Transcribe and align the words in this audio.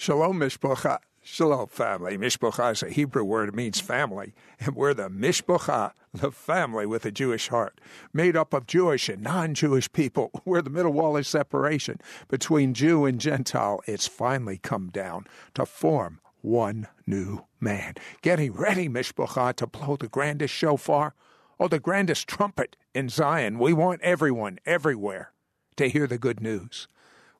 Shalom, 0.00 0.40
Mishpocha. 0.40 1.00
Shalom, 1.22 1.66
family. 1.66 2.16
Mishpocha 2.16 2.72
is 2.72 2.82
a 2.82 2.88
Hebrew 2.88 3.22
word. 3.22 3.50
It 3.50 3.54
means 3.54 3.80
family. 3.80 4.32
And 4.58 4.74
we're 4.74 4.94
the 4.94 5.10
Mishpocha, 5.10 5.92
the 6.14 6.30
family 6.30 6.86
with 6.86 7.04
a 7.04 7.10
Jewish 7.10 7.48
heart, 7.48 7.78
made 8.10 8.34
up 8.34 8.54
of 8.54 8.66
Jewish 8.66 9.10
and 9.10 9.20
non 9.20 9.52
Jewish 9.52 9.92
people. 9.92 10.30
We're 10.46 10.62
the 10.62 10.70
middle 10.70 10.94
wall 10.94 11.18
of 11.18 11.26
separation 11.26 11.98
between 12.28 12.72
Jew 12.72 13.04
and 13.04 13.20
Gentile. 13.20 13.82
It's 13.86 14.06
finally 14.06 14.56
come 14.56 14.88
down 14.88 15.26
to 15.52 15.66
form 15.66 16.20
one 16.40 16.86
new 17.06 17.44
man. 17.60 17.96
Getting 18.22 18.54
ready, 18.54 18.88
Mishpocha, 18.88 19.54
to 19.56 19.66
blow 19.66 19.96
the 19.96 20.08
grandest 20.08 20.54
shofar 20.54 21.14
or 21.58 21.68
the 21.68 21.78
grandest 21.78 22.26
trumpet 22.26 22.74
in 22.94 23.10
Zion. 23.10 23.58
We 23.58 23.74
want 23.74 24.00
everyone, 24.00 24.60
everywhere, 24.64 25.32
to 25.76 25.88
hear 25.88 26.06
the 26.06 26.16
good 26.16 26.40
news. 26.40 26.88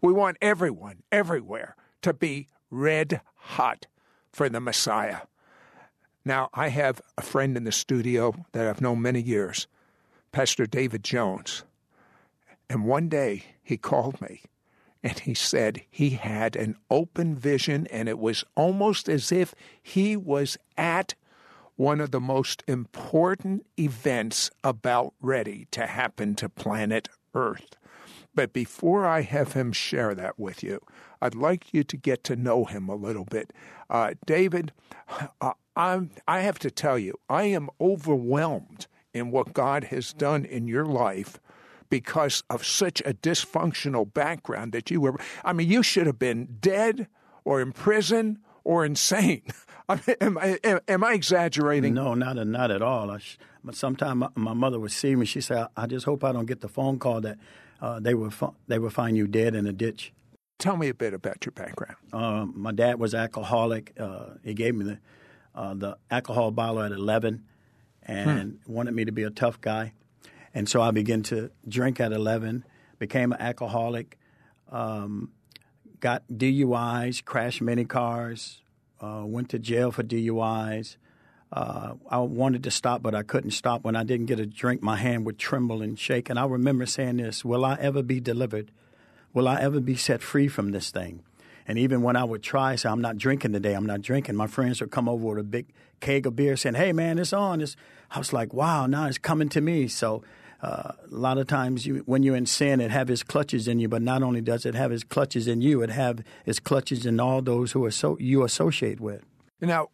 We 0.03 0.13
want 0.13 0.37
everyone, 0.43 1.05
everywhere 1.11 1.75
to 2.03 2.12
be 2.12 2.48
red 2.71 3.21
hot 3.37 3.87
for 4.32 4.49
the 4.49 4.61
Messiah. 4.61 5.21
Now, 6.25 6.50
I 6.53 6.68
have 6.68 7.00
a 7.17 7.23
friend 7.23 7.57
in 7.57 7.64
the 7.64 7.73
studio 7.73 8.35
that 8.53 8.67
I've 8.67 8.81
known 8.81 9.03
many 9.03 9.21
years, 9.21 9.67
Pastor 10.32 10.67
David 10.67 11.03
Jones. 11.03 11.64
And 12.68 12.85
one 12.85 13.09
day 13.09 13.45
he 13.63 13.76
called 13.76 14.21
me 14.21 14.43
and 15.03 15.18
he 15.18 15.35
said 15.35 15.82
he 15.90 16.11
had 16.11 16.57
an 16.57 16.76
open 16.90 17.35
vision, 17.35 17.86
and 17.86 18.09
it 18.09 18.18
was 18.18 18.45
almost 18.54 19.09
as 19.09 19.32
if 19.32 19.54
he 19.82 20.17
was 20.17 20.59
at 20.76 21.14
one 21.76 22.01
of 22.01 22.11
the 22.11 22.21
most 22.21 22.62
important 22.68 23.64
events 23.79 24.51
about 24.62 25.14
ready 25.23 25.67
to 25.71 25.87
happen 25.87 26.35
to 26.35 26.48
planet 26.48 27.09
Earth. 27.35 27.76
But 28.34 28.52
before 28.52 29.07
I 29.07 29.22
have 29.22 29.54
him 29.54 29.72
share 29.72 30.14
that 30.14 30.39
with 30.39 30.62
you, 30.62 30.80
I'd 31.20 31.34
like 31.34 31.75
you 31.75 31.84
to 31.84 31.96
get 31.96 32.25
to 32.25 32.36
know 32.36 32.64
him 32.64 32.89
a 32.89 32.94
little 32.94 33.25
bit. 33.25 33.53
Uh, 33.89 34.14
David, 34.25 34.72
uh, 35.41 35.53
I'm, 35.77 36.11
I 36.28 36.41
have 36.41 36.59
to 36.61 36.70
tell 36.70 36.98
you, 36.98 37.14
I 37.28 37.45
am 37.45 37.69
overwhelmed 37.81 38.87
in 39.12 39.31
what 39.31 39.53
God 39.53 39.84
has 39.84 40.12
done 40.12 40.45
in 40.45 40.69
your 40.69 40.87
life 40.87 41.41
because 41.89 42.45
of 42.48 42.64
such 42.64 43.00
a 43.05 43.12
dysfunctional 43.12 44.12
background 44.12 44.72
that 44.72 44.91
you 44.91 45.00
were. 45.00 45.17
I 45.44 45.53
mean, 45.53 45.69
you 45.69 45.83
should 45.83 46.06
have 46.06 46.19
been 46.19 46.59
dead 46.61 47.09
or 47.44 47.61
in 47.61 47.72
prison 47.72 48.39
or 48.62 48.84
insane. 48.84 49.42
I 49.89 49.97
mean, 50.06 50.17
am, 50.20 50.39
I, 50.39 50.59
am, 50.87 51.03
I 51.03 51.15
exaggerating? 51.15 51.94
No, 51.94 52.15
not 52.15 52.37
not 52.47 52.70
at 52.70 52.81
all. 52.81 53.19
But 53.65 53.75
sometimes 53.75 54.20
my, 54.20 54.28
my, 54.37 54.55
mother 54.55 54.78
would 54.78 54.92
see 54.92 55.17
me. 55.17 55.27
She 55.27 55.41
said, 55.41 55.67
"I 55.77 55.87
just 55.87 56.06
hope 56.06 56.22
I 56.22 56.31
don't 56.31 56.47
get 56.47 56.61
the 56.61 56.69
phone 56.69 57.00
call 57.00 57.20
that 57.22 57.39
uh, 57.81 58.00
they 58.00 58.14
will 58.14 58.33
they 58.67 58.78
will 58.78 58.91
find 58.91 59.17
you 59.17 59.27
dead 59.27 59.55
in 59.55 59.67
a 59.67 59.73
ditch." 59.73 60.12
Tell 60.59 60.77
me 60.77 60.89
a 60.89 60.95
bit 60.95 61.14
about 61.14 61.47
your 61.47 61.53
background. 61.53 61.97
Uh, 62.12 62.45
my 62.45 62.72
dad 62.72 62.98
was 62.98 63.14
alcoholic. 63.14 63.95
Uh, 63.98 64.34
he 64.45 64.55
gave 64.55 64.75
me 64.75 64.84
the 64.84 64.98
uh, 65.55 65.75
the 65.75 65.97
alcohol 66.11 66.50
bottle 66.50 66.83
at 66.83 66.92
eleven, 66.92 67.45
and 68.03 68.59
hmm. 68.64 68.72
wanted 68.72 68.95
me 68.95 69.05
to 69.05 69.12
be 69.12 69.22
a 69.22 69.31
tough 69.31 69.61
guy, 69.61 69.92
and 70.55 70.69
so 70.69 70.83
I 70.83 70.91
began 70.91 71.22
to 71.25 71.50
drink 71.67 72.00
at 72.00 72.12
eleven. 72.12 72.64
Became 72.98 73.33
an 73.33 73.41
alcoholic. 73.41 74.19
Um, 74.70 75.33
got 76.00 76.22
DUIs, 76.28 77.25
crashed 77.25 77.61
many 77.61 77.84
cars, 77.84 78.62
uh, 79.00 79.22
went 79.25 79.50
to 79.50 79.59
jail 79.59 79.91
for 79.92 80.03
DUIs. 80.03 80.97
Uh, 81.53 81.95
I 82.09 82.19
wanted 82.19 82.62
to 82.65 82.70
stop, 82.70 83.03
but 83.03 83.15
I 83.15 83.23
couldn't 83.23 83.51
stop. 83.51 83.83
When 83.83 83.97
I 83.97 84.05
didn't 84.05 84.27
get 84.27 84.39
a 84.39 84.47
drink, 84.47 84.83
my 84.83 84.97
hand 84.97 85.27
would 85.27 85.39
tremble 85.39 85.83
and 85.83 85.98
shake. 85.98 86.31
And 86.31 86.39
I 86.39 86.47
remember 86.47 86.87
saying 86.87 87.17
this 87.17 87.45
Will 87.45 87.65
I 87.65 87.77
ever 87.81 88.03
be 88.03 88.20
delivered? 88.20 88.70
Will 89.33 89.48
I 89.48 89.61
ever 89.61 89.81
be 89.81 89.97
set 89.97 90.23
free 90.23 90.48
from 90.48 90.73
this 90.73 90.91
thing? 90.91 91.23
And 91.67 91.78
even 91.78 92.03
when 92.03 92.17
I 92.17 92.25
would 92.25 92.43
try, 92.43 92.75
say, 92.75 92.89
I'm 92.89 93.01
not 93.01 93.17
drinking 93.17 93.53
today, 93.53 93.75
I'm 93.75 93.87
not 93.87 94.03
drinking, 94.03 94.34
my 94.34 94.48
friends 94.48 94.81
would 94.81 94.91
come 94.91 95.09
over 95.09 95.25
with 95.25 95.39
a 95.39 95.45
big 95.45 95.67
keg 96.01 96.27
of 96.27 96.34
beer 96.34 96.56
saying, 96.56 96.75
Hey, 96.75 96.93
man, 96.93 97.19
it's 97.19 97.33
on. 97.33 97.61
It's, 97.61 97.77
I 98.11 98.19
was 98.19 98.33
like, 98.33 98.53
Wow, 98.55 98.87
now 98.87 99.06
it's 99.06 99.19
coming 99.19 99.48
to 99.51 99.61
me. 99.61 99.89
So 99.89 100.23
uh, 100.62 100.93
a 101.11 101.15
lot 101.15 101.38
of 101.38 101.47
times 101.47 101.87
you, 101.87 102.03
when 102.06 102.22
you're 102.22 102.37
in 102.37 102.47
sin, 102.47 102.81
it 102.81 102.91
have 102.91 103.09
his 103.09 103.22
clutches 103.22 103.67
in 103.67 103.78
you, 103.78 103.88
but 103.88 104.03
not 104.03 104.22
only 104.22 104.41
does 104.41 104.67
it 104.67 104.75
have 104.75 104.91
his 104.91 105.05
clutches 105.05 105.47
in 105.47 105.62
you, 105.62 105.82
it 105.82 105.91
have 105.91 106.22
his 106.44 106.61
clutches 106.61 107.06
in 107.06 107.19
all 107.19 107.41
those 107.41 107.72
who 107.72 107.84
are 107.84 107.91
so, 107.91 108.17
you 108.19 108.44
associate 108.44 109.00
with. 109.00 109.25
Now, 109.60 109.88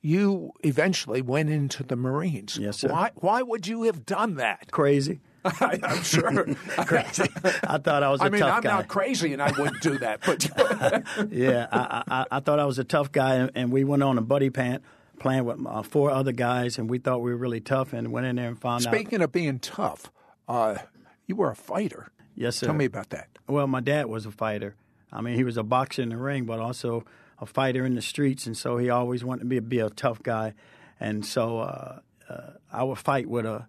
you 0.00 0.52
eventually 0.64 1.22
went 1.22 1.50
into 1.50 1.82
the 1.82 1.96
Marines. 1.96 2.58
Yes, 2.58 2.78
sir. 2.78 2.88
Why, 2.88 3.10
why 3.14 3.42
would 3.42 3.66
you 3.66 3.84
have 3.84 4.04
done 4.04 4.34
that? 4.36 4.70
Crazy. 4.72 5.20
I, 5.44 5.78
am 5.82 6.02
sure. 6.02 6.44
crazy. 6.86 7.24
I 7.64 7.78
thought 7.78 8.02
I 8.02 8.10
was 8.10 8.20
a 8.20 8.24
I 8.24 8.28
mean, 8.28 8.40
tough 8.40 8.56
I'm 8.56 8.62
guy. 8.62 8.70
not 8.70 8.88
crazy, 8.88 9.32
and 9.32 9.42
I 9.42 9.50
wouldn't 9.50 9.80
do 9.80 9.98
that. 9.98 10.20
But 10.24 10.48
yeah, 11.32 11.66
I, 11.72 12.02
I, 12.08 12.26
I, 12.30 12.40
thought 12.40 12.60
I 12.60 12.64
was 12.64 12.78
a 12.78 12.84
tough 12.84 13.10
guy, 13.10 13.36
and, 13.36 13.50
and 13.54 13.72
we 13.72 13.82
went 13.82 14.02
on 14.02 14.18
a 14.18 14.22
buddy 14.22 14.50
pant 14.50 14.82
playing 15.18 15.44
with 15.44 15.64
uh, 15.66 15.82
four 15.82 16.10
other 16.10 16.32
guys, 16.32 16.78
and 16.78 16.88
we 16.88 16.98
thought 16.98 17.22
we 17.22 17.32
were 17.32 17.36
really 17.36 17.60
tough, 17.60 17.92
and 17.92 18.12
went 18.12 18.26
in 18.26 18.36
there 18.36 18.48
and 18.48 18.60
found 18.60 18.82
Speaking 18.82 18.94
out. 18.94 19.00
Speaking 19.00 19.22
of 19.22 19.32
being 19.32 19.58
tough, 19.58 20.12
uh, 20.48 20.76
you 21.26 21.34
were 21.34 21.50
a 21.50 21.56
fighter. 21.56 22.12
Yes, 22.36 22.56
sir. 22.56 22.66
Tell 22.66 22.74
me 22.74 22.84
about 22.84 23.10
that. 23.10 23.28
Well, 23.48 23.66
my 23.66 23.80
dad 23.80 24.06
was 24.06 24.26
a 24.26 24.30
fighter. 24.30 24.76
I 25.12 25.20
mean, 25.22 25.34
he 25.34 25.44
was 25.44 25.56
a 25.56 25.62
boxer 25.62 26.02
in 26.02 26.10
the 26.10 26.16
ring, 26.16 26.44
but 26.44 26.60
also 26.60 27.04
a 27.38 27.46
fighter 27.46 27.84
in 27.84 27.94
the 27.94 28.02
streets, 28.02 28.46
and 28.46 28.56
so 28.56 28.76
he 28.76 28.90
always 28.90 29.24
wanted 29.24 29.50
to 29.50 29.60
be 29.60 29.78
a 29.78 29.90
tough 29.90 30.22
guy. 30.22 30.54
And 31.00 31.26
so 31.26 31.58
uh, 31.58 31.98
uh, 32.28 32.50
I 32.72 32.84
would 32.84 32.98
fight 32.98 33.28
with 33.28 33.44
a 33.44 33.66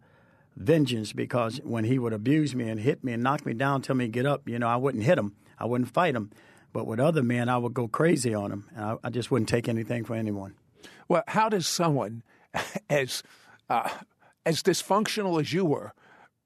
vengeance 0.56 1.13
because 1.13 1.59
when 1.63 1.84
he 1.85 1.97
would 1.97 2.13
abuse 2.13 2.56
me 2.56 2.69
and 2.69 2.79
hit 2.79 3.03
me 3.03 3.13
and 3.13 3.24
knock 3.24 3.46
me 3.46 3.53
down, 3.53 3.81
tell 3.81 3.96
me 3.96 4.07
get 4.07 4.25
up, 4.25 4.47
you 4.47 4.59
know, 4.59 4.68
I 4.68 4.75
wouldn't 4.75 5.03
hit 5.03 5.18
him. 5.18 5.35
I 5.57 5.66
wouldn't 5.66 5.91
fight 5.94 6.16
him. 6.16 6.31
But 6.72 6.88
with 6.88 7.00
other 7.00 7.24
men, 7.24 7.50
I 7.50 7.57
would 7.57 7.74
go 7.74 7.88
crazy 7.88 8.34
on 8.34 8.50
them. 8.50 8.69
And 8.75 8.85
I, 8.85 8.97
I 9.03 9.09
just 9.09 9.31
wouldn't 9.31 9.50
take 9.50 9.68
anything 9.68 10.03
for 10.03 10.16
anyone. 10.16 10.56
Well, 11.07 11.24
how 11.28 11.50
does 11.50 11.68
someone 11.68 12.24
as 12.90 13.24
uh, 13.69 13.90
as 14.45 14.62
dysfunctional 14.62 15.40
as 15.40 15.53
you 15.53 15.66
were 15.66 15.94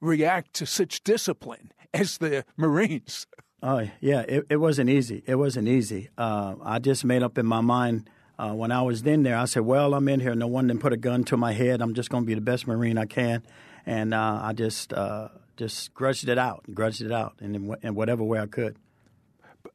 react 0.01 0.53
to 0.55 0.65
such 0.65 1.03
discipline 1.03 1.71
as 1.93 2.17
the 2.17 2.45
Marines? 2.55 3.27
Oh 3.67 3.87
yeah, 3.99 4.21
it, 4.21 4.45
it 4.49 4.57
wasn't 4.57 4.89
easy. 4.89 5.23
It 5.25 5.35
wasn't 5.35 5.67
easy. 5.67 6.09
Uh, 6.17 6.55
I 6.63 6.79
just 6.79 7.03
made 7.03 7.21
up 7.21 7.37
in 7.37 7.45
my 7.45 7.61
mind 7.61 8.09
uh, 8.39 8.53
when 8.53 8.71
I 8.71 8.81
was 8.81 9.01
in 9.01 9.23
there. 9.23 9.37
I 9.37 9.45
said, 9.45 9.63
"Well, 9.63 9.93
I'm 9.93 10.07
in 10.07 10.21
here. 10.21 10.35
No 10.35 10.47
one 10.47 10.67
didn't 10.67 10.79
put 10.79 10.93
a 10.93 10.97
gun 10.97 11.25
to 11.25 11.37
my 11.37 11.51
head. 11.51 11.81
I'm 11.81 11.93
just 11.93 12.09
going 12.09 12.23
to 12.23 12.27
be 12.27 12.33
the 12.33 12.41
best 12.41 12.65
Marine 12.65 12.97
I 12.97 13.05
can." 13.05 13.43
and 13.87 14.13
uh, 14.13 14.41
I 14.43 14.53
just 14.53 14.93
uh, 14.93 15.29
just 15.55 15.93
grudged 15.95 16.27
it 16.27 16.37
out, 16.37 16.65
grudged 16.73 17.01
it 17.01 17.11
out, 17.11 17.35
in, 17.39 17.75
in 17.81 17.95
whatever 17.95 18.23
way 18.23 18.39
I 18.39 18.45
could. 18.45 18.75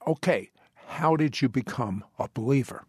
Okay, 0.06 0.50
how 0.86 1.16
did 1.16 1.41
you 1.41 1.48
become 1.48 2.04
a 2.19 2.28
believer? 2.32 2.84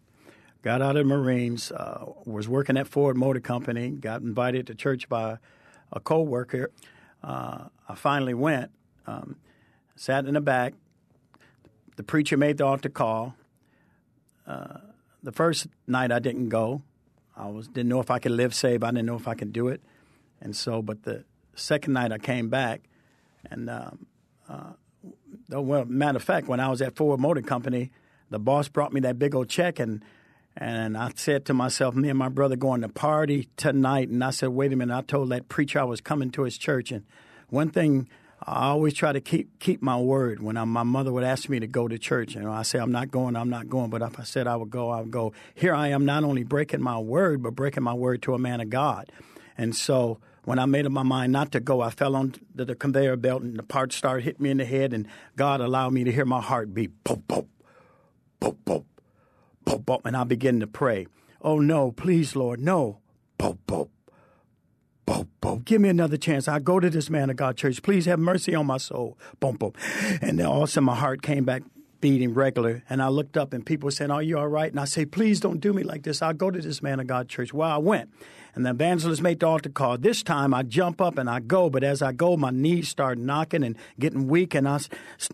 Got 0.62 0.82
out 0.82 0.98
of 0.98 1.08
the 1.08 1.16
Marines, 1.16 1.72
uh, 1.72 2.06
was 2.26 2.48
working 2.48 2.78
at 2.78 2.88
Ford 2.88 3.18
Motor 3.18 3.40
Company, 3.40 3.90
got 3.90 4.22
invited 4.22 4.68
to 4.68 4.76
church 4.76 5.10
by 5.10 5.38
a 5.92 6.00
coworker. 6.00 6.72
Uh, 7.24 7.66
I 7.88 7.96
finally 7.96 8.34
went, 8.34 8.72
um, 9.08 9.38
sat 9.96 10.26
in 10.26 10.34
the 10.34 10.42
back. 10.42 10.74
The 11.96 12.04
preacher 12.04 12.38
made 12.38 12.58
the 12.58 12.66
altar 12.66 12.90
call. 12.90 13.36
Uh, 14.48 14.80
the 15.22 15.32
first 15.32 15.68
night 15.88 16.12
I 16.12 16.20
didn't 16.20 16.50
go. 16.50 16.82
I 17.36 17.48
was 17.48 17.68
didn't 17.68 17.90
know 17.90 18.00
if 18.00 18.12
I 18.12 18.20
could 18.20 18.32
live 18.32 18.54
saved. 18.54 18.84
I 18.84 18.92
didn't 18.92 19.06
know 19.06 19.16
if 19.16 19.28
I 19.28 19.36
could 19.36 19.54
do 19.54 19.68
it. 19.68 19.82
And 20.42 20.56
so, 20.56 20.82
but 20.82 21.04
the 21.04 21.24
second 21.56 21.94
night 21.94 22.12
I 22.12 22.18
came 22.18 22.50
back, 22.50 22.82
and 23.50 23.70
um, 23.70 24.06
uh, 24.50 24.74
well, 25.50 25.86
matter 25.86 26.18
of 26.18 26.24
fact, 26.24 26.48
when 26.48 26.60
I 26.60 26.70
was 26.70 26.82
at 26.82 26.96
Ford 26.96 27.20
Motor 27.20 27.42
Company, 27.42 27.92
the 28.30 28.40
boss 28.40 28.68
brought 28.68 28.94
me 28.94 29.00
that 29.02 29.18
big 29.18 29.36
old 29.36 29.50
check, 29.50 29.80
and 29.80 30.04
and 30.56 30.98
I 30.98 31.12
said 31.16 31.46
to 31.46 31.54
myself, 31.54 31.96
me 31.96 32.10
and 32.10 32.20
my 32.20 32.30
brother 32.30 32.56
going 32.56 32.82
to 32.82 32.90
party 32.90 33.50
tonight. 33.58 34.10
And 34.10 34.24
I 34.24 34.30
said, 34.30 34.50
wait 34.50 34.72
a 34.72 34.76
minute. 34.76 34.96
I 34.96 35.02
told 35.02 35.30
that 35.30 35.50
preacher 35.50 35.80
I 35.80 35.84
was 35.84 36.00
coming 36.00 36.30
to 36.32 36.44
his 36.44 36.58
church, 36.58 36.92
and 36.92 37.06
one 37.50 37.70
thing 37.70 38.08
I 38.46 38.68
always 38.68 38.94
try 38.94 39.14
to 39.14 39.22
keep 39.22 39.60
keep 39.60 39.82
my 39.82 39.98
word. 39.98 40.42
When 40.42 40.58
I, 40.58 40.66
my 40.66 40.84
mother 40.84 41.12
would 41.12 41.24
ask 41.24 41.48
me 41.48 41.60
to 41.60 41.68
go 41.68 41.88
to 41.88 41.98
church, 41.98 42.36
you 42.36 42.42
know, 42.42 42.52
I 42.52 42.64
say 42.64 42.80
I'm 42.80 42.92
not 42.92 43.10
going, 43.10 43.36
I'm 43.36 43.50
not 43.50 43.70
going. 43.70 43.90
But 43.90 44.02
if 44.02 44.20
I 44.20 44.24
said 44.24 44.48
I 44.48 44.56
would 44.56 44.70
go, 44.70 44.90
I 44.90 45.00
would 45.02 45.12
go. 45.12 45.34
Here 45.56 45.74
I 45.74 45.90
am, 45.90 46.06
not 46.06 46.24
only 46.24 46.44
breaking 46.44 46.82
my 46.82 46.98
word, 46.98 47.42
but 47.42 47.56
breaking 47.56 47.84
my 47.84 47.94
word 47.94 48.22
to 48.24 48.34
a 48.34 48.40
man 48.40 48.60
of 48.60 48.70
God. 48.70 49.12
And 49.58 49.76
so 49.76 50.20
when 50.46 50.60
I 50.60 50.66
made 50.66 50.86
up 50.86 50.92
my 50.92 51.04
mind 51.04 51.32
not 51.32 51.52
to 51.54 51.60
go, 51.60 51.82
I 51.82 51.90
fell 51.90 52.16
on 52.16 52.36
the, 52.54 52.66
the 52.66 52.76
conveyor 52.76 53.16
belt 53.16 53.44
and 53.44 53.58
the 53.58 53.64
parts 53.64 53.96
started 53.96 54.24
hitting 54.24 54.44
me 54.44 54.50
in 54.50 54.58
the 54.58 54.66
head, 54.66 54.94
and 54.94 55.08
God 55.36 55.62
allowed 55.62 55.94
me 55.94 56.04
to 56.04 56.12
hear 56.12 56.26
my 56.26 56.42
heart 56.42 56.74
beat, 56.74 57.04
boop, 57.04 57.24
boop, 57.24 57.48
boop, 58.42 58.58
boop, 58.66 58.84
boop, 59.66 59.84
boop, 59.86 60.02
and 60.04 60.18
I 60.18 60.26
began 60.26 60.60
to 60.60 60.68
pray. 60.68 61.08
Oh 61.42 61.60
no, 61.60 61.92
please, 61.92 62.36
Lord, 62.36 62.60
no, 62.60 63.00
boop, 63.40 63.60
boop, 63.68 63.90
boop, 65.06 65.28
boop. 65.42 65.66
Give 65.66 65.82
me 65.82 65.90
another 65.90 66.18
chance. 66.18 66.48
I 66.48 66.60
go 66.60 66.80
to 66.80 66.90
this 66.90 67.10
man 67.10 67.30
of 67.30 67.36
God 67.36 67.58
church. 67.58 67.82
Please 67.82 68.06
have 68.06 68.20
mercy 68.20 68.56
on 68.56 68.66
my 68.66 68.78
soul. 68.78 69.18
Boom, 69.40 69.56
boom. 69.58 69.74
And 70.22 70.40
then 70.40 70.46
all 70.46 70.64
of 70.64 70.70
a 70.70 70.72
sudden 70.72 70.86
my 70.86 70.96
heart 70.96 71.22
came 71.22 71.46
back 71.46 71.64
beating 72.02 72.34
regular. 72.34 72.84
And 72.90 73.02
I 73.02 73.08
looked 73.08 73.38
up 73.38 73.54
and 73.54 73.66
people 73.66 73.88
were 73.88 73.92
saying, 73.92 74.12
Are 74.12 74.22
you 74.22 74.38
all 74.38 74.48
right? 74.48 74.70
And 74.70 74.80
I 74.80 74.86
say, 74.86 75.06
Please 75.06 75.40
don't 75.40 75.60
do 75.60 75.72
me 75.72 75.84
like 75.84 76.04
this. 76.04 76.22
I'll 76.22 76.34
go 76.34 76.52
to 76.52 76.60
this 76.60 76.82
man 76.82 77.00
of 77.00 77.08
God 77.08 77.30
church. 77.30 77.54
Well, 77.54 77.70
I 77.70 77.78
went. 77.78 78.10
And 78.56 78.66
the 78.66 78.70
evangelist 78.70 79.22
made 79.22 79.40
the 79.40 79.48
altar 79.48 79.70
call. 79.70 79.98
This 79.98 80.22
time 80.22 80.54
I 80.54 80.64
jump 80.64 81.02
up 81.02 81.18
and 81.18 81.30
I 81.30 81.40
go, 81.40 81.70
but 81.72 81.84
as 81.84 82.02
I 82.04 82.12
go, 82.12 82.38
my 82.38 82.52
knees 82.52 82.88
start 82.88 83.18
knocking 83.18 83.64
and 83.64 83.76
getting 84.00 84.28
weak, 84.28 84.54
and 84.54 84.68
I, 84.68 84.80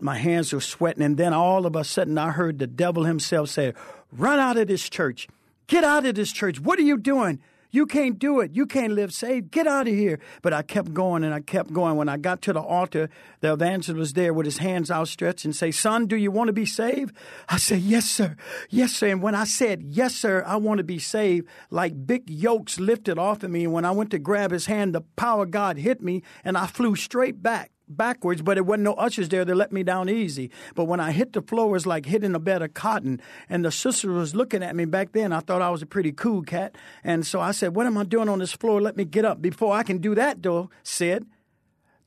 my 0.00 0.16
hands 0.16 0.54
are 0.54 0.60
sweating. 0.60 1.02
And 1.02 1.18
then 1.18 1.34
all 1.34 1.66
of 1.66 1.76
a 1.76 1.84
sudden, 1.84 2.16
I 2.16 2.30
heard 2.30 2.58
the 2.58 2.66
devil 2.66 3.04
himself 3.04 3.50
say, 3.50 3.74
run 4.10 4.38
out 4.38 4.56
of 4.56 4.68
this 4.68 4.88
church. 4.88 5.28
Get 5.66 5.84
out 5.84 6.06
of 6.06 6.14
this 6.14 6.32
church. 6.32 6.60
What 6.60 6.78
are 6.78 6.82
you 6.82 6.96
doing? 6.96 7.40
You 7.70 7.86
can't 7.86 8.18
do 8.18 8.40
it. 8.40 8.54
You 8.54 8.66
can't 8.66 8.92
live 8.92 9.12
saved. 9.12 9.50
Get 9.50 9.66
out 9.66 9.88
of 9.88 9.94
here. 9.94 10.18
But 10.42 10.52
I 10.52 10.62
kept 10.62 10.92
going 10.92 11.24
and 11.24 11.32
I 11.32 11.40
kept 11.40 11.72
going. 11.72 11.96
When 11.96 12.08
I 12.08 12.16
got 12.16 12.42
to 12.42 12.52
the 12.52 12.60
altar, 12.60 13.10
the 13.40 13.52
evangelist 13.52 13.98
was 13.98 14.12
there 14.14 14.32
with 14.32 14.46
his 14.46 14.58
hands 14.58 14.90
outstretched 14.90 15.44
and 15.44 15.54
say, 15.54 15.70
son, 15.70 16.06
do 16.06 16.16
you 16.16 16.30
want 16.30 16.48
to 16.48 16.52
be 16.52 16.66
saved? 16.66 17.14
I 17.48 17.56
said, 17.56 17.80
yes, 17.80 18.06
sir. 18.06 18.36
Yes, 18.68 18.92
sir. 18.92 19.08
And 19.08 19.22
when 19.22 19.34
I 19.34 19.44
said, 19.44 19.82
yes, 19.82 20.14
sir, 20.14 20.42
I 20.46 20.56
want 20.56 20.78
to 20.78 20.84
be 20.84 20.98
saved, 20.98 21.48
like 21.70 22.06
big 22.06 22.28
yokes 22.28 22.80
lifted 22.80 23.18
off 23.18 23.42
of 23.42 23.50
me. 23.50 23.64
And 23.64 23.72
when 23.72 23.84
I 23.84 23.90
went 23.92 24.10
to 24.10 24.18
grab 24.18 24.50
his 24.50 24.66
hand, 24.66 24.94
the 24.94 25.02
power 25.16 25.44
of 25.44 25.50
God 25.50 25.78
hit 25.78 26.00
me 26.00 26.22
and 26.44 26.56
I 26.56 26.66
flew 26.66 26.96
straight 26.96 27.42
back 27.42 27.70
backwards, 27.96 28.42
but 28.42 28.56
it 28.56 28.66
wasn't 28.66 28.84
no 28.84 28.94
ushers 28.94 29.28
there. 29.28 29.44
They 29.44 29.54
let 29.54 29.72
me 29.72 29.82
down 29.82 30.08
easy. 30.08 30.50
But 30.74 30.84
when 30.84 31.00
I 31.00 31.12
hit 31.12 31.32
the 31.32 31.42
floor, 31.42 31.66
it 31.66 31.72
was 31.72 31.86
like 31.86 32.06
hitting 32.06 32.34
a 32.34 32.38
bed 32.38 32.62
of 32.62 32.74
cotton. 32.74 33.20
And 33.48 33.64
the 33.64 33.72
sister 33.72 34.10
was 34.10 34.34
looking 34.34 34.62
at 34.62 34.76
me 34.76 34.84
back 34.84 35.12
then. 35.12 35.32
I 35.32 35.40
thought 35.40 35.62
I 35.62 35.70
was 35.70 35.82
a 35.82 35.86
pretty 35.86 36.12
cool 36.12 36.42
cat. 36.42 36.76
And 37.04 37.26
so 37.26 37.40
I 37.40 37.52
said, 37.52 37.74
What 37.74 37.86
am 37.86 37.98
I 37.98 38.04
doing 38.04 38.28
on 38.28 38.38
this 38.38 38.52
floor? 38.52 38.80
Let 38.80 38.96
me 38.96 39.04
get 39.04 39.24
up. 39.24 39.42
Before 39.42 39.74
I 39.74 39.82
can 39.82 39.98
do 39.98 40.14
that, 40.14 40.42
though, 40.42 40.70
Sid, 40.82 41.26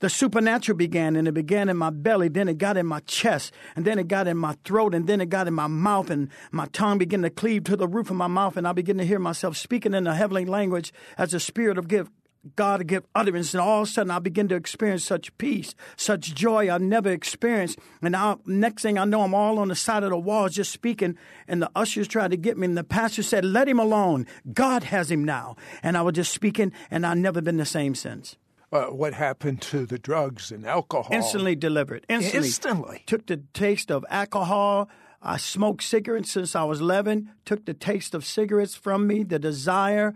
the 0.00 0.10
supernatural 0.10 0.76
began, 0.76 1.16
and 1.16 1.26
it 1.26 1.32
began 1.32 1.70
in 1.70 1.76
my 1.76 1.88
belly, 1.88 2.28
then 2.28 2.48
it 2.48 2.58
got 2.58 2.76
in 2.76 2.84
my 2.84 3.00
chest, 3.00 3.54
and 3.74 3.84
then 3.84 3.98
it 3.98 4.06
got 4.06 4.26
in 4.26 4.36
my 4.36 4.54
throat, 4.64 4.94
and 4.94 5.06
then 5.06 5.20
it 5.20 5.30
got 5.30 5.46
in 5.46 5.54
my 5.54 5.66
mouth, 5.66 6.10
and 6.10 6.28
my 6.50 6.66
tongue 6.66 6.98
began 6.98 7.22
to 7.22 7.30
cleave 7.30 7.64
to 7.64 7.76
the 7.76 7.88
roof 7.88 8.10
of 8.10 8.16
my 8.16 8.26
mouth, 8.26 8.56
and 8.56 8.68
I 8.68 8.72
began 8.72 8.98
to 8.98 9.06
hear 9.06 9.18
myself 9.18 9.56
speaking 9.56 9.94
in 9.94 10.06
a 10.06 10.14
heavenly 10.14 10.44
language 10.44 10.92
as 11.16 11.30
the 11.30 11.40
Spirit 11.40 11.78
of 11.78 11.88
gift 11.88 12.10
God 12.56 12.78
to 12.78 12.84
give 12.84 13.04
utterance, 13.14 13.54
and 13.54 13.60
all 13.60 13.82
of 13.82 13.88
a 13.88 13.90
sudden 13.90 14.10
I 14.10 14.18
begin 14.18 14.48
to 14.48 14.54
experience 14.54 15.04
such 15.04 15.36
peace, 15.38 15.74
such 15.96 16.34
joy 16.34 16.72
I've 16.72 16.82
never 16.82 17.10
experienced. 17.10 17.78
And 18.02 18.12
now, 18.12 18.40
next 18.46 18.82
thing 18.82 18.98
I 18.98 19.04
know, 19.04 19.22
I'm 19.22 19.34
all 19.34 19.58
on 19.58 19.68
the 19.68 19.74
side 19.74 20.02
of 20.02 20.10
the 20.10 20.18
wall 20.18 20.48
just 20.48 20.72
speaking, 20.72 21.16
and 21.48 21.62
the 21.62 21.70
ushers 21.74 22.08
tried 22.08 22.30
to 22.32 22.36
get 22.36 22.56
me, 22.56 22.66
and 22.66 22.76
the 22.76 22.84
pastor 22.84 23.22
said, 23.22 23.44
"Let 23.44 23.68
him 23.68 23.78
alone. 23.78 24.26
God 24.52 24.84
has 24.84 25.10
him 25.10 25.24
now." 25.24 25.56
And 25.82 25.96
I 25.96 26.02
was 26.02 26.14
just 26.14 26.32
speaking, 26.32 26.72
and 26.90 27.06
I've 27.06 27.18
never 27.18 27.40
been 27.40 27.56
the 27.56 27.64
same 27.64 27.94
since. 27.94 28.36
Uh, 28.72 28.86
what 28.86 29.14
happened 29.14 29.62
to 29.62 29.86
the 29.86 29.98
drugs 29.98 30.50
and 30.50 30.66
alcohol? 30.66 31.14
Instantly 31.14 31.54
delivered. 31.54 32.04
Instantly. 32.08 32.48
Instantly. 32.48 33.02
Took 33.06 33.26
the 33.26 33.36
taste 33.52 33.90
of 33.90 34.04
alcohol. 34.10 34.88
I 35.22 35.36
smoked 35.36 35.84
cigarettes 35.84 36.32
since 36.32 36.56
I 36.56 36.64
was 36.64 36.80
11. 36.80 37.30
Took 37.44 37.66
the 37.66 37.72
taste 37.72 38.14
of 38.14 38.24
cigarettes 38.24 38.74
from 38.74 39.06
me, 39.06 39.22
the 39.22 39.38
desire 39.38 40.14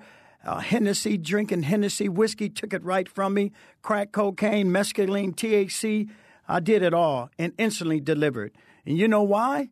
uh, 0.48 0.60
Hennessy, 0.60 1.18
drinking 1.18 1.64
Hennessy 1.64 2.08
whiskey, 2.08 2.48
took 2.48 2.72
it 2.72 2.82
right 2.82 3.06
from 3.06 3.34
me. 3.34 3.52
Crack 3.82 4.12
cocaine, 4.12 4.68
mescaline, 4.68 5.34
THC. 5.34 6.08
I 6.48 6.60
did 6.60 6.82
it 6.82 6.94
all 6.94 7.28
and 7.38 7.52
instantly 7.58 8.00
delivered. 8.00 8.52
And 8.86 8.96
you 8.96 9.08
know 9.08 9.22
why? 9.22 9.68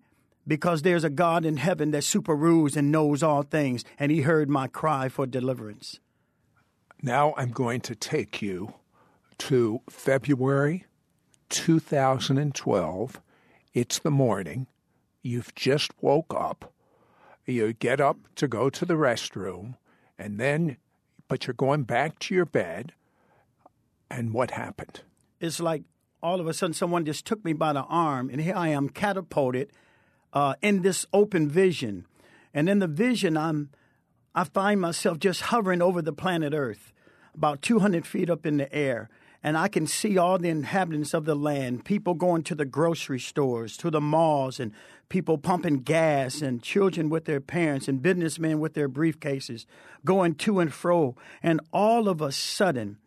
Because 0.46 0.82
there's 0.82 1.02
a 1.02 1.08
God 1.10 1.46
in 1.46 1.56
heaven 1.56 1.92
that 1.92 2.04
super 2.04 2.36
rules 2.36 2.76
and 2.76 2.92
knows 2.92 3.22
all 3.22 3.42
things, 3.42 3.84
and 3.98 4.12
He 4.12 4.20
heard 4.20 4.50
my 4.50 4.68
cry 4.68 5.08
for 5.08 5.26
deliverance. 5.26 5.98
Now 7.02 7.32
I'm 7.38 7.52
going 7.52 7.80
to 7.82 7.94
take 7.94 8.42
you 8.42 8.74
to 9.38 9.80
February 9.88 10.84
2012. 11.48 13.20
It's 13.72 13.98
the 13.98 14.10
morning. 14.10 14.66
You've 15.22 15.54
just 15.54 15.92
woke 16.02 16.34
up. 16.34 16.74
You 17.46 17.72
get 17.72 17.98
up 17.98 18.18
to 18.34 18.46
go 18.46 18.68
to 18.68 18.84
the 18.84 18.94
restroom 18.94 19.76
and 20.18 20.38
then, 20.38 20.76
but 21.28 21.46
you're 21.46 21.54
going 21.54 21.84
back 21.84 22.18
to 22.20 22.34
your 22.34 22.44
bed, 22.44 22.92
and 24.10 24.32
what 24.32 24.52
happened? 24.52 25.00
It's 25.40 25.60
like 25.60 25.82
all 26.22 26.40
of 26.40 26.46
a 26.46 26.54
sudden 26.54 26.74
someone 26.74 27.04
just 27.04 27.26
took 27.26 27.44
me 27.44 27.52
by 27.52 27.72
the 27.72 27.82
arm, 27.82 28.30
and 28.30 28.40
here 28.40 28.56
I 28.56 28.68
am 28.68 28.88
catapulted 28.88 29.70
uh, 30.32 30.54
in 30.62 30.82
this 30.82 31.06
open 31.12 31.48
vision. 31.48 32.06
And 32.54 32.68
in 32.68 32.78
the 32.78 32.86
vision, 32.86 33.36
I'm, 33.36 33.70
I 34.34 34.44
find 34.44 34.80
myself 34.80 35.18
just 35.18 35.42
hovering 35.42 35.82
over 35.82 36.00
the 36.00 36.12
planet 36.12 36.54
Earth, 36.54 36.92
about 37.34 37.62
200 37.62 38.06
feet 38.06 38.30
up 38.30 38.46
in 38.46 38.56
the 38.56 38.72
air 38.74 39.10
and 39.46 39.56
I 39.56 39.68
can 39.68 39.86
see 39.86 40.18
all 40.18 40.38
the 40.38 40.48
inhabitants 40.48 41.14
of 41.14 41.24
the 41.24 41.36
land, 41.36 41.84
people 41.84 42.14
going 42.14 42.42
to 42.42 42.56
the 42.56 42.64
grocery 42.64 43.20
stores, 43.20 43.76
to 43.76 43.92
the 43.92 44.00
malls, 44.00 44.58
and 44.58 44.72
people 45.08 45.38
pumping 45.38 45.80
gas, 45.80 46.42
and 46.42 46.62
children 46.62 47.08
with 47.08 47.24
their 47.24 47.40
parents, 47.40 47.88
and 47.88 48.02
businessmen 48.02 48.60
with 48.60 48.74
their 48.74 48.88
briefcases 48.88 49.66
going 50.04 50.34
to 50.34 50.60
and 50.60 50.72
fro. 50.72 51.16
And 51.42 51.60
all 51.72 52.08
of 52.08 52.20
a 52.20 52.32
sudden, 52.32 52.98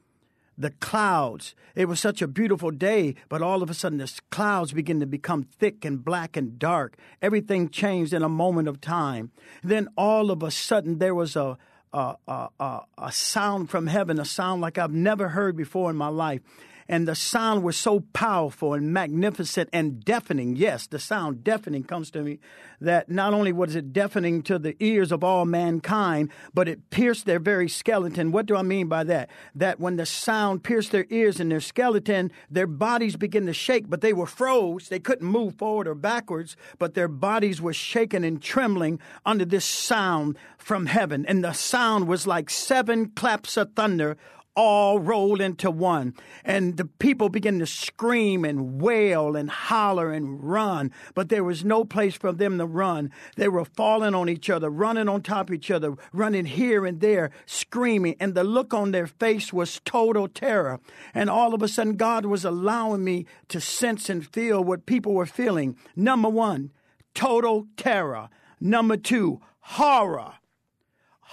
the 0.60 0.72
clouds, 0.72 1.56
it 1.74 1.86
was 1.86 2.00
such 2.01 2.22
a 2.22 2.28
beautiful 2.28 2.69
day, 2.69 3.16
but 3.30 3.42
all 3.42 3.63
of 3.63 3.69
a 3.69 3.74
sudden 3.74 3.98
the 3.98 4.19
clouds 4.30 4.74
begin 4.74 5.00
to 5.00 5.06
become 5.06 5.44
thick 5.44 5.86
and 5.86 6.04
black 6.04 6.36
and 6.36 6.60
dark. 6.60 6.98
Everything 7.22 7.69
changed 7.69 8.12
in 8.12 8.22
a 8.22 8.30
moment 8.30 8.68
of 8.68 8.81
time. 8.81 9.31
Then 9.63 9.88
all 9.98 10.30
of 10.30 10.44
a 10.44 10.51
sudden 10.51 11.00
there 11.00 11.16
was 11.16 11.38
a, 11.38 11.57
a, 11.94 12.16
a, 12.28 12.81
a, 12.98 13.12
sound 13.12 13.69
from 13.69 13.88
heaven, 13.88 14.19
a 14.19 14.25
sound 14.25 14.62
like 14.62 14.78
I've 14.78 14.92
never 14.92 15.30
heard 15.30 15.56
before 15.56 15.90
in 15.90 15.96
my 15.96 16.10
life. 16.10 16.42
And 16.89 17.07
the 17.07 17.13
sound 17.13 17.62
was 17.63 17.77
so 17.77 18.00
powerful 18.13 18.74
and 18.74 18.91
magnificent 18.91 19.69
and 19.71 20.03
deafening. 20.03 20.56
Yes, 20.56 20.88
the 20.88 20.97
sound 20.97 21.44
deafening 21.44 21.83
comes 21.83 22.09
to 22.12 22.24
me 22.24 22.39
that 22.81 23.09
not 23.09 23.31
only 23.31 23.51
was 23.53 23.75
it 23.75 23.94
deafening 23.94 24.41
to 24.44 24.57
the 24.57 24.75
ears 24.80 25.12
of 25.12 25.24
all 25.24 25.45
mankind, 25.45 26.31
but 26.51 26.68
it 26.68 26.89
pierced 26.89 27.27
their 27.27 27.38
very 27.38 27.69
skeleton. 27.69 28.31
What 28.31 28.47
do 28.47 28.56
I 28.56 28.63
mean 28.63 28.88
by 28.88 29.03
that? 29.03 29.30
That 29.53 29.80
when 29.80 29.97
the 29.97 30.06
sound 30.07 30.63
pierced 30.63 30.91
their 30.91 31.06
ears 31.12 31.39
and 31.39 31.51
their 31.51 31.59
skeleton, 31.59 32.31
their 32.50 32.65
bodies 32.65 33.15
began 33.15 33.45
to 33.45 33.53
shake, 33.53 33.88
but 33.88 34.01
they 34.01 34.13
were 34.13 34.25
froze. 34.25 34.89
They 34.89 35.00
couldn't 35.00 35.27
move 35.27 35.59
forward 35.59 35.88
or 35.88 35.94
backwards, 35.94 36.57
but 36.80 36.95
their 36.95 37.07
bodies 37.07 37.62
were 37.62 37.74
shaken 37.74 38.24
and 38.24 38.41
trembling 38.41 39.00
under 39.27 39.45
this 39.45 39.65
sound 39.65 40.38
from 40.57 40.88
heaven. 40.88 41.24
And 41.27 41.44
the 41.44 41.53
sound 41.53 42.07
was 42.07 42.25
like 42.25 42.50
seven 42.50 43.09
claps 43.09 43.57
of 43.57 43.74
thunder 43.75 44.18
all 44.56 45.00
rolled 45.00 45.42
into 45.42 45.72
one. 45.72 46.13
And 46.44 46.78
the 46.78 46.86
people 46.86 47.30
began 47.30 47.60
to 47.60 47.66
scream 47.66 48.44
and 48.44 48.81
wail 48.81 49.36
and 49.36 49.50
holler 49.50 50.12
and 50.12 50.44
run, 50.44 50.92
but 51.13 51.30
there 51.30 51.44
was 51.44 51.63
no 51.63 51.86
place 51.86 52.16
for 52.16 52.31
them 52.31 52.57
to 52.57 52.66
run. 52.66 53.12
They 53.36 53.48
were 53.48 53.66
falling 53.66 54.16
on 54.16 54.30
each 54.30 54.50
other, 54.50 54.69
running 54.69 55.07
on 55.07 55.22
top 55.22 55.50
of 55.50 55.56
each 55.56 55.72
other, 55.72 55.96
running 56.12 56.46
here 56.46 56.86
and 56.86 57.00
there, 57.00 57.31
screaming. 57.46 58.16
And 58.19 58.36
the 58.36 58.44
look 58.44 58.74
on 58.74 58.92
their 58.92 59.07
face 59.07 59.54
was 59.54 59.80
total 59.86 60.28
terror. 60.28 60.80
And 61.13 61.30
all 61.30 61.54
of 61.54 61.62
a 61.62 61.68
sudden, 61.68 61.96
God 61.96 62.25
was 62.25 62.44
allowing 62.44 63.04
me 63.04 63.25
to 63.50 63.62
sense 63.62 64.10
and 64.10 64.25
feel 64.25 64.63
what 64.63 64.86
people 64.86 65.13
were 65.13 65.25
feeling. 65.25 65.78
Number 65.96 66.30
one, 66.30 66.72
total 67.13 67.68
terror. 67.78 68.30
Number 68.60 68.98
two, 68.98 69.42
horror 69.60 70.34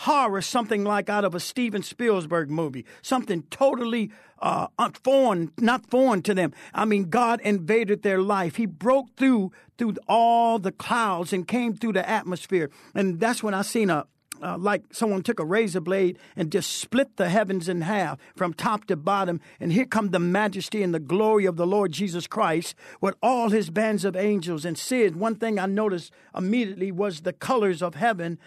horror, 0.00 0.42
something 0.42 0.84
like 0.84 1.08
out 1.08 1.24
of 1.24 1.34
a 1.34 1.40
Steven 1.40 1.82
Spielberg 1.82 2.50
movie, 2.50 2.84
something 3.00 3.44
totally 3.44 4.10
uh, 4.40 4.66
foreign, 5.02 5.50
not 5.58 5.88
foreign 5.88 6.20
to 6.22 6.34
them. 6.34 6.52
I 6.74 6.84
mean, 6.84 7.08
God 7.08 7.40
invaded 7.40 8.02
their 8.02 8.20
life. 8.20 8.56
He 8.56 8.66
broke 8.66 9.16
through 9.16 9.52
through 9.78 9.96
all 10.06 10.58
the 10.58 10.72
clouds 10.72 11.32
and 11.32 11.48
came 11.48 11.74
through 11.74 11.94
the 11.94 12.08
atmosphere, 12.08 12.70
and 12.94 13.20
that's 13.20 13.42
when 13.42 13.54
I 13.54 13.62
seen 13.62 13.90
a. 13.90 14.06
Uh, 14.42 14.54
like 14.58 14.82
someone 14.92 15.22
took 15.22 15.40
a 15.40 15.44
razor 15.46 15.80
blade 15.80 16.18
and 16.36 16.52
just 16.52 16.70
split 16.70 17.16
the 17.16 17.30
heavens 17.30 17.70
in 17.70 17.80
half 17.80 18.18
from 18.36 18.52
top 18.52 18.84
to 18.84 18.94
bottom. 18.94 19.40
And 19.58 19.72
here 19.72 19.86
come 19.86 20.10
the 20.10 20.18
majesty 20.18 20.82
and 20.82 20.92
the 20.92 21.00
glory 21.00 21.46
of 21.46 21.56
the 21.56 21.66
Lord 21.66 21.90
Jesus 21.92 22.26
Christ 22.26 22.74
with 23.00 23.14
all 23.22 23.48
his 23.48 23.70
bands 23.70 24.04
of 24.04 24.14
angels. 24.14 24.66
And 24.66 24.76
Sid, 24.76 25.16
one 25.16 25.36
thing 25.36 25.58
I 25.58 25.64
noticed 25.64 26.12
immediately 26.36 26.92
was 26.92 27.22
the 27.22 27.32
colors 27.32 27.80
of 27.80 27.94
heaven 27.94 28.38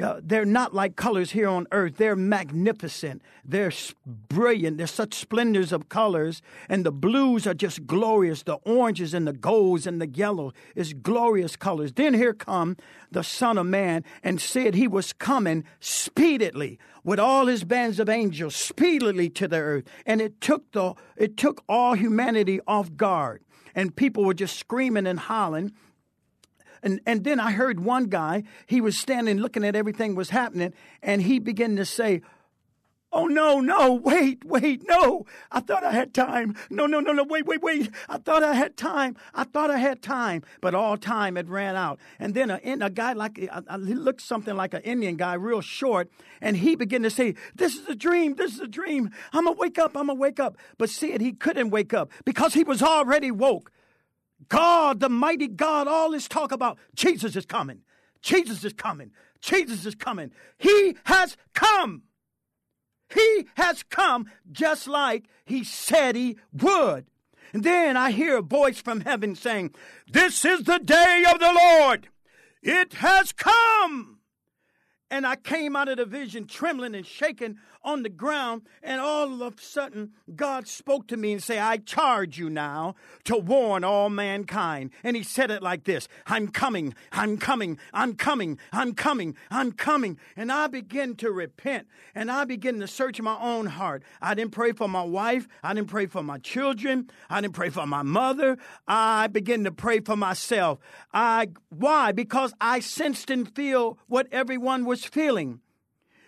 uh, 0.00 0.20
they're 0.22 0.44
not 0.44 0.74
like 0.74 0.96
colors 0.96 1.32
here 1.32 1.48
on 1.48 1.66
earth. 1.72 1.96
They're 1.96 2.16
magnificent. 2.16 3.22
They're 3.44 3.72
brilliant. 4.06 4.78
They're 4.78 4.86
such 4.86 5.14
splendors 5.14 5.72
of 5.72 5.88
colors. 5.88 6.42
And 6.68 6.84
the 6.84 6.92
blues 6.92 7.46
are 7.46 7.54
just 7.54 7.86
glorious. 7.86 8.42
The 8.42 8.56
oranges 8.64 9.14
and 9.14 9.26
the 9.26 9.32
golds 9.32 9.86
and 9.86 10.00
the 10.00 10.08
yellow 10.08 10.52
is 10.74 10.92
glorious 10.92 11.56
colors. 11.56 11.92
Then 11.92 12.14
here 12.14 12.34
come 12.34 12.76
the 13.10 13.22
Son 13.22 13.58
of 13.58 13.66
Man 13.66 14.04
and 14.22 14.40
said 14.40 14.74
he 14.74 14.88
was 14.88 15.12
coming 15.12 15.64
speedily 15.80 16.78
with 17.04 17.18
all 17.18 17.46
his 17.46 17.64
bands 17.64 17.98
of 17.98 18.08
angels 18.08 18.54
speedily 18.54 19.28
to 19.30 19.48
the 19.48 19.58
earth. 19.58 19.84
And 20.06 20.20
it 20.20 20.40
took 20.40 20.70
the 20.72 20.94
it 21.16 21.36
took 21.36 21.62
all 21.68 21.94
humanity 21.94 22.60
off 22.66 22.96
guard. 22.96 23.42
And 23.74 23.96
people 23.96 24.24
were 24.24 24.34
just 24.34 24.58
screaming 24.58 25.06
and 25.06 25.18
hollering 25.18 25.72
and, 26.82 27.00
and 27.06 27.24
then 27.24 27.38
I 27.38 27.52
heard 27.52 27.80
one 27.80 28.06
guy, 28.06 28.42
he 28.66 28.80
was 28.80 28.98
standing 28.98 29.38
looking 29.38 29.64
at 29.64 29.76
everything 29.76 30.14
was 30.14 30.30
happening, 30.30 30.72
and 31.02 31.22
he 31.22 31.38
began 31.38 31.76
to 31.76 31.84
say, 31.84 32.22
Oh, 33.14 33.26
no, 33.26 33.60
no, 33.60 33.92
wait, 33.92 34.42
wait, 34.42 34.88
no. 34.88 35.26
I 35.50 35.60
thought 35.60 35.84
I 35.84 35.92
had 35.92 36.14
time. 36.14 36.56
No, 36.70 36.86
no, 36.86 36.98
no, 36.98 37.12
no, 37.12 37.24
wait, 37.24 37.44
wait, 37.44 37.62
wait. 37.62 37.90
I 38.08 38.16
thought 38.16 38.42
I 38.42 38.54
had 38.54 38.74
time. 38.74 39.16
I 39.34 39.44
thought 39.44 39.70
I 39.70 39.76
had 39.76 40.00
time. 40.00 40.42
But 40.62 40.74
all 40.74 40.96
time 40.96 41.36
had 41.36 41.50
ran 41.50 41.76
out. 41.76 41.98
And 42.18 42.32
then 42.32 42.50
a, 42.50 42.58
a 42.64 42.88
guy 42.88 43.12
like, 43.12 43.36
he 43.36 43.48
looked 43.94 44.22
something 44.22 44.56
like 44.56 44.72
an 44.72 44.80
Indian 44.80 45.16
guy, 45.16 45.34
real 45.34 45.60
short, 45.60 46.10
and 46.40 46.56
he 46.56 46.74
began 46.74 47.02
to 47.02 47.10
say, 47.10 47.34
This 47.54 47.76
is 47.76 47.86
a 47.86 47.94
dream. 47.94 48.36
This 48.36 48.54
is 48.54 48.60
a 48.60 48.68
dream. 48.68 49.10
I'm 49.34 49.44
going 49.44 49.56
to 49.56 49.60
wake 49.60 49.78
up. 49.78 49.94
I'm 49.94 50.06
going 50.06 50.16
to 50.16 50.20
wake 50.20 50.40
up. 50.40 50.56
But 50.78 50.88
Sid, 50.88 51.20
he 51.20 51.32
couldn't 51.32 51.68
wake 51.68 51.92
up 51.92 52.10
because 52.24 52.54
he 52.54 52.64
was 52.64 52.82
already 52.82 53.30
woke. 53.30 53.70
God, 54.48 55.00
the 55.00 55.08
mighty 55.08 55.48
God, 55.48 55.88
all 55.88 56.10
this 56.10 56.28
talk 56.28 56.52
about 56.52 56.78
Jesus 56.94 57.36
is 57.36 57.46
coming. 57.46 57.82
Jesus 58.20 58.64
is 58.64 58.72
coming. 58.72 59.10
Jesus 59.40 59.84
is 59.84 59.94
coming. 59.94 60.30
He 60.58 60.96
has 61.04 61.36
come. 61.54 62.02
He 63.12 63.46
has 63.56 63.82
come 63.82 64.30
just 64.50 64.86
like 64.86 65.24
he 65.44 65.64
said 65.64 66.16
he 66.16 66.38
would. 66.52 67.06
And 67.52 67.64
then 67.64 67.96
I 67.96 68.12
hear 68.12 68.38
a 68.38 68.42
voice 68.42 68.80
from 68.80 69.02
heaven 69.02 69.34
saying, 69.34 69.74
This 70.10 70.44
is 70.44 70.62
the 70.62 70.78
day 70.78 71.24
of 71.30 71.38
the 71.38 71.52
Lord. 71.52 72.08
It 72.62 72.94
has 72.94 73.32
come. 73.32 74.18
And 75.10 75.26
I 75.26 75.36
came 75.36 75.76
out 75.76 75.88
of 75.88 75.98
the 75.98 76.06
vision 76.06 76.46
trembling 76.46 76.94
and 76.94 77.04
shaking 77.04 77.58
on 77.84 78.02
the 78.02 78.08
ground. 78.08 78.62
And 78.82 79.00
all 79.00 79.42
of 79.42 79.58
a 79.58 79.60
sudden, 79.60 80.12
God 80.34 80.68
spoke 80.68 81.06
to 81.08 81.16
me 81.16 81.32
and 81.32 81.42
said, 81.42 81.58
I 81.58 81.78
charge 81.78 82.38
you 82.38 82.50
now 82.50 82.94
to 83.24 83.36
warn 83.36 83.84
all 83.84 84.10
mankind. 84.10 84.90
And 85.02 85.16
he 85.16 85.22
said 85.22 85.50
it 85.50 85.62
like 85.62 85.84
this 85.84 86.08
I'm 86.26 86.48
coming, 86.48 86.94
I'm 87.10 87.36
coming, 87.36 87.78
I'm 87.92 88.14
coming, 88.14 88.58
I'm 88.72 88.94
coming, 88.94 89.36
I'm 89.50 89.72
coming. 89.72 90.18
And 90.36 90.52
I 90.52 90.66
began 90.66 91.14
to 91.16 91.30
repent 91.30 91.86
and 92.14 92.30
I 92.30 92.44
began 92.44 92.80
to 92.80 92.86
search 92.86 93.20
my 93.20 93.38
own 93.40 93.66
heart. 93.66 94.02
I 94.20 94.34
didn't 94.34 94.52
pray 94.52 94.72
for 94.72 94.88
my 94.88 95.02
wife. 95.02 95.48
I 95.62 95.74
didn't 95.74 95.88
pray 95.88 96.06
for 96.06 96.22
my 96.22 96.38
children. 96.38 97.10
I 97.28 97.40
didn't 97.40 97.54
pray 97.54 97.70
for 97.70 97.86
my 97.86 98.02
mother. 98.02 98.58
I 98.86 99.26
began 99.26 99.64
to 99.64 99.72
pray 99.72 100.00
for 100.00 100.16
myself. 100.16 100.78
I, 101.12 101.48
why? 101.70 102.12
Because 102.12 102.52
I 102.60 102.80
sensed 102.80 103.30
and 103.30 103.52
feel 103.54 103.98
what 104.06 104.28
everyone 104.30 104.84
was 104.84 105.04
feeling. 105.04 105.61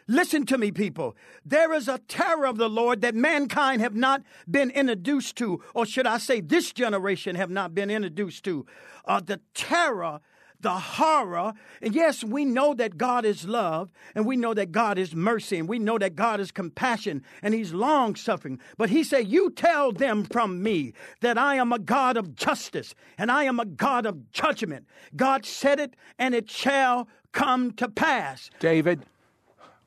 Listen 0.07 0.45
to 0.47 0.59
me, 0.59 0.71
people. 0.71 1.17
There 1.45 1.73
is 1.73 1.89
a 1.89 1.99
terror 1.99 2.47
of 2.47 2.59
the 2.59 2.69
Lord 2.69 3.01
that 3.01 3.15
mankind 3.15 3.81
have 3.81 3.95
not 3.95 4.23
been 4.51 4.71
introduced 4.71 5.37
to, 5.37 5.63
or 5.75 5.87
should 5.87 6.07
I 6.07 6.19
say, 6.19 6.41
this 6.41 6.73
generation 6.73 7.37
have 7.37 7.51
not 7.51 7.75
been 7.75 7.91
introduced 7.91 8.45
to. 8.45 8.67
Uh, 9.07 9.21
the 9.21 9.41
terror, 9.55 10.21
the 10.61 10.71
horror. 10.71 11.55
And 11.81 11.95
yes, 11.95 12.25
we 12.25 12.45
know 12.45 12.75
that 12.75 12.99
God 12.99 13.25
is 13.25 13.47
love, 13.47 13.91
and 14.15 14.27
we 14.27 14.37
know 14.37 14.53
that 14.55 14.73
God 14.73 14.99
is 14.99 15.15
mercy, 15.15 15.59
and 15.59 15.69
we 15.69 15.79
know 15.79 15.99
that 15.99 16.17
God 16.17 16.41
is 16.41 16.51
compassion, 16.51 17.23
and 17.43 17.55
He's 17.55 17.73
long 17.73 18.15
suffering. 18.17 18.59
But 18.77 18.91
He 18.91 19.05
said, 19.05 19.29
You 19.29 19.51
tell 19.51 19.93
them 19.93 20.25
from 20.25 20.63
me 20.63 20.93
that 21.21 21.39
I 21.39 21.55
am 21.57 21.73
a 21.73 21.79
God 21.79 22.17
of 22.17 22.35
justice, 22.35 22.95
and 23.17 23.31
I 23.31 23.45
am 23.45 23.61
a 23.61 23.67
God 23.67 24.05
of 24.05 24.33
judgment. 24.33 24.87
God 25.17 25.47
said 25.47 25.81
it, 25.81 25.95
and 26.19 26.35
it 26.35 26.51
shall 26.51 27.09
come 27.33 27.73
to 27.73 27.89
pass. 27.89 28.51
David, 28.59 29.05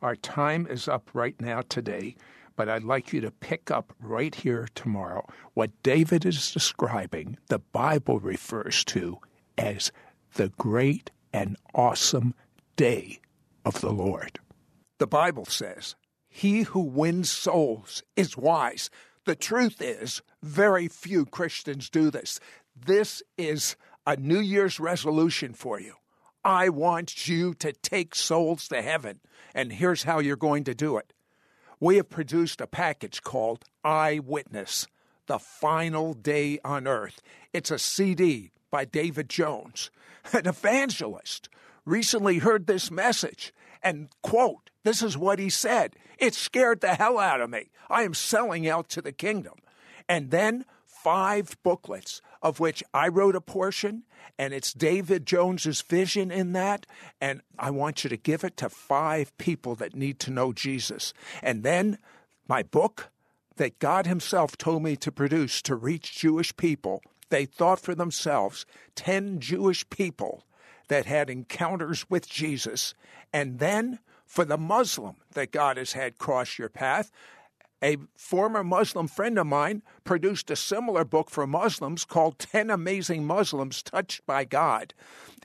our 0.02 0.16
time 0.16 0.68
is 0.70 0.88
up 0.88 1.10
right 1.14 1.40
now 1.42 1.62
today, 1.62 2.16
but 2.56 2.70
I'd 2.70 2.84
like 2.84 3.14
you 3.14 3.22
to 3.22 3.32
pick 3.32 3.72
up 3.72 3.94
right 4.00 4.34
here 4.34 4.68
tomorrow. 4.76 5.28
What 5.54 5.72
David 5.84 6.26
is 6.26 6.52
describing, 6.52 7.38
the 7.48 7.60
Bible 7.60 8.20
refers 8.20 8.84
to 8.86 9.18
as 9.58 9.92
the 10.36 10.50
great 10.58 11.12
and 11.34 11.58
awesome 11.74 12.34
day 12.76 13.20
of 13.66 13.82
the 13.82 13.92
Lord. 13.92 14.40
The 15.00 15.08
Bible 15.08 15.46
says, 15.46 15.96
He 16.30 16.64
who 16.64 16.82
wins 16.82 17.30
souls 17.30 18.04
is 18.16 18.38
wise. 18.38 18.90
The 19.26 19.36
truth 19.36 19.82
is, 19.82 20.22
very 20.42 20.88
few 20.88 21.26
Christians 21.26 21.90
do 21.90 22.10
this. 22.10 22.40
This 22.76 23.22
is 23.38 23.76
a 24.06 24.16
New 24.16 24.40
Year's 24.40 24.80
resolution 24.80 25.54
for 25.54 25.80
you. 25.80 25.96
I 26.48 26.70
want 26.70 27.28
you 27.28 27.54
to 27.56 27.74
take 27.74 28.16
souls 28.16 28.70
to 28.70 28.82
heaven, 28.82 29.20
and 29.54 29.74
here's 29.74 30.04
how 30.04 30.20
you're 30.20 30.38
going 30.38 30.64
to 30.64 30.74
do 30.74 30.96
it. 30.96 31.12
We 31.78 31.98
have 31.98 32.10
produced 32.10 32.62
a 32.62 32.68
package 32.68 33.22
called 33.22 33.66
Eyewitness 33.84 34.88
The 35.26 35.40
Final 35.40 36.14
Day 36.14 36.60
on 36.64 36.88
Earth. 36.88 37.22
It's 37.52 37.70
a 37.70 37.78
CD 37.78 38.52
by 38.72 38.86
David 38.86 39.28
Jones, 39.28 39.92
an 40.32 40.48
evangelist. 40.48 41.50
Recently 41.84 42.38
heard 42.38 42.66
this 42.66 42.90
message 42.90 43.54
and, 43.84 44.08
quote, 44.22 44.70
this 44.86 45.04
is 45.04 45.18
what 45.18 45.40
he 45.40 45.50
said. 45.50 45.98
It 46.18 46.34
scared 46.34 46.80
the 46.80 46.96
hell 46.96 47.20
out 47.20 47.42
of 47.42 47.50
me. 47.50 47.72
I 47.90 48.04
am 48.04 48.14
selling 48.14 48.70
out 48.70 48.88
to 48.92 49.02
the 49.02 49.12
kingdom. 49.12 49.56
And 50.08 50.32
then 50.32 50.64
five 51.08 51.56
booklets, 51.64 52.22
of 52.42 52.60
which 52.60 52.84
I 52.94 53.08
wrote 53.08 53.38
a 53.38 53.40
portion 53.40 54.04
and 54.38 54.54
it's 54.54 54.74
David 54.74 55.26
Jones's 55.26 55.82
vision 55.82 56.32
in 56.32 56.52
that. 56.52 56.86
And 57.22 57.40
I 57.58 57.72
want 57.72 58.04
you 58.04 58.10
to 58.10 58.18
give 58.18 58.44
it 58.44 58.58
to 58.58 58.68
five 58.68 59.36
people 59.38 59.74
that 59.76 59.96
need 59.96 60.20
to 60.20 60.32
know 60.32 60.52
Jesus. 60.52 61.14
And 61.42 61.64
then 61.64 61.98
my 62.46 62.62
book 62.62 63.10
that 63.56 63.80
God 63.80 64.06
Himself 64.06 64.58
told 64.58 64.84
me 64.84 64.98
to 64.98 65.10
produce 65.10 65.62
to 65.62 65.76
reach 65.76 66.20
Jewish 66.20 66.54
people. 66.58 67.02
They 67.30 67.46
thought 67.46 67.80
for 67.80 67.96
themselves 67.96 68.66
10 68.96 69.40
Jewish 69.40 69.90
people 69.90 70.44
that 70.90 71.06
had 71.06 71.30
encounters 71.30 72.06
with 72.10 72.30
Jesus. 72.30 72.94
And 73.32 73.60
then 73.60 74.00
for 74.26 74.44
the 74.44 74.58
Muslim 74.58 75.16
that 75.36 75.54
God 75.54 75.78
has 75.78 75.94
had 75.94 76.18
cross 76.18 76.60
your 76.60 76.68
path, 76.68 77.12
a 77.84 77.98
former 78.16 78.64
Muslim 78.64 79.08
friend 79.08 79.38
of 79.38 79.48
mine 79.48 79.84
produced 80.04 80.50
a 80.50 80.56
similar 80.56 81.06
book 81.06 81.30
for 81.30 81.46
Muslims 81.46 82.06
called 82.06 82.40
10 82.40 82.70
Amazing 82.70 83.26
Muslims 83.26 83.84
Touched 83.84 84.26
by 84.26 84.46
God. 84.46 84.94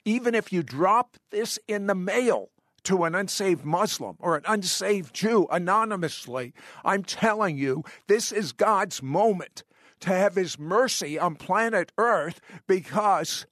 Even 0.04 0.34
if 0.34 0.52
you 0.52 0.62
drop 0.62 1.16
this 1.30 1.58
in 1.68 1.86
the 1.86 1.94
mail 1.94 2.50
to 2.84 3.04
an 3.04 3.14
unsaved 3.14 3.64
Muslim 3.64 4.16
or 4.18 4.36
an 4.36 4.44
unsaved 4.46 5.14
Jew 5.14 5.46
anonymously, 5.50 6.52
I'm 6.84 7.04
telling 7.04 7.56
you, 7.56 7.84
this 8.08 8.32
is 8.32 8.52
God's 8.52 9.02
moment 9.02 9.62
to 10.00 10.10
have 10.10 10.34
His 10.34 10.58
mercy 10.58 11.18
on 11.18 11.36
planet 11.36 11.92
Earth 11.98 12.40
because 12.66 13.46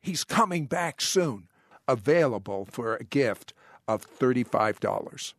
He's 0.00 0.24
coming 0.24 0.66
back 0.66 1.00
soon. 1.00 1.48
Available 1.88 2.66
for 2.70 2.96
a 2.96 3.04
gift 3.04 3.54
of 3.88 4.06
$35. 4.06 5.34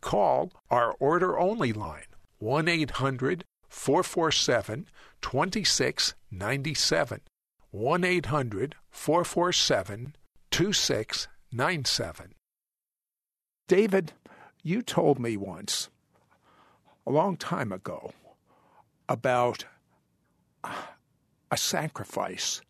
Call 0.00 0.52
our 0.70 0.94
order 0.98 1.38
only 1.38 1.72
line 1.72 2.11
1 2.42 2.66
800 2.66 3.44
447 3.68 4.88
2697. 5.20 7.20
1 7.70 8.04
800 8.04 8.74
447 8.90 10.16
2697. 10.50 12.34
David, 13.68 14.12
you 14.64 14.82
told 14.82 15.20
me 15.20 15.36
once, 15.36 15.88
a 17.06 17.12
long 17.12 17.36
time 17.36 17.70
ago, 17.70 18.12
about 19.08 19.66
a 20.64 21.56
sacrifice 21.56 22.60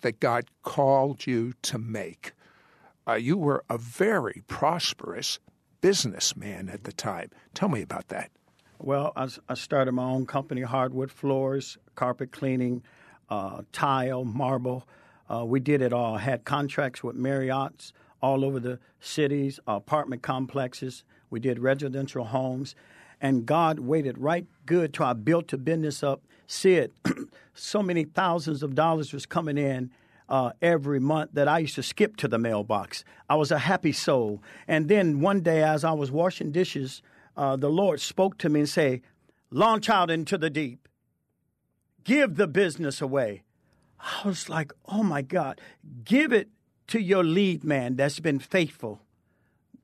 that 0.00 0.18
God 0.18 0.46
called 0.64 1.28
you 1.28 1.52
to 1.62 1.78
make. 1.78 2.32
Uh, 3.06 3.14
you 3.14 3.38
were 3.38 3.62
a 3.70 3.78
very 3.78 4.42
prosperous 4.48 5.38
businessman 5.80 6.68
at 6.68 6.82
the 6.82 6.92
time. 6.92 7.30
Tell 7.54 7.68
me 7.68 7.80
about 7.80 8.08
that. 8.08 8.32
Well, 8.82 9.12
I, 9.14 9.28
I 9.46 9.54
started 9.54 9.92
my 9.92 10.04
own 10.04 10.24
company, 10.24 10.62
hardwood 10.62 11.12
floors, 11.12 11.76
carpet 11.96 12.32
cleaning, 12.32 12.82
uh, 13.28 13.60
tile, 13.72 14.24
marble. 14.24 14.88
Uh, 15.28 15.44
we 15.44 15.60
did 15.60 15.82
it 15.82 15.92
all. 15.92 16.16
Had 16.16 16.44
contracts 16.44 17.04
with 17.04 17.14
Marriott's 17.14 17.92
all 18.22 18.42
over 18.42 18.58
the 18.58 18.78
cities, 18.98 19.60
apartment 19.66 20.22
complexes. 20.22 21.04
We 21.28 21.40
did 21.40 21.58
residential 21.58 22.24
homes. 22.24 22.74
And 23.20 23.44
God 23.44 23.80
waited 23.80 24.16
right 24.16 24.46
good 24.64 24.94
till 24.94 25.06
I 25.06 25.12
built 25.12 25.48
the 25.48 25.58
business 25.58 26.02
up. 26.02 26.22
Sid, 26.46 26.90
so 27.54 27.82
many 27.82 28.04
thousands 28.04 28.62
of 28.62 28.74
dollars 28.74 29.12
was 29.12 29.26
coming 29.26 29.58
in 29.58 29.90
uh, 30.30 30.52
every 30.62 31.00
month 31.00 31.30
that 31.34 31.48
I 31.48 31.58
used 31.58 31.74
to 31.74 31.82
skip 31.82 32.16
to 32.16 32.28
the 32.28 32.38
mailbox. 32.38 33.04
I 33.28 33.34
was 33.34 33.50
a 33.50 33.58
happy 33.58 33.92
soul. 33.92 34.42
And 34.66 34.88
then 34.88 35.20
one 35.20 35.42
day, 35.42 35.62
as 35.62 35.84
I 35.84 35.92
was 35.92 36.10
washing 36.10 36.50
dishes, 36.50 37.02
uh, 37.40 37.56
the 37.56 37.70
Lord 37.70 38.00
spoke 38.00 38.36
to 38.38 38.50
me 38.50 38.60
and 38.60 38.68
say, 38.68 39.00
"Launch 39.50 39.88
out 39.88 40.10
into 40.10 40.36
the 40.36 40.50
deep. 40.50 40.86
Give 42.04 42.36
the 42.36 42.46
business 42.46 43.00
away." 43.00 43.44
I 43.98 44.28
was 44.28 44.50
like, 44.50 44.72
"Oh 44.84 45.02
my 45.02 45.22
God, 45.22 45.58
give 46.04 46.34
it 46.34 46.48
to 46.88 47.00
your 47.00 47.24
lead 47.24 47.64
man 47.64 47.96
that's 47.96 48.20
been 48.20 48.40
faithful 48.40 49.00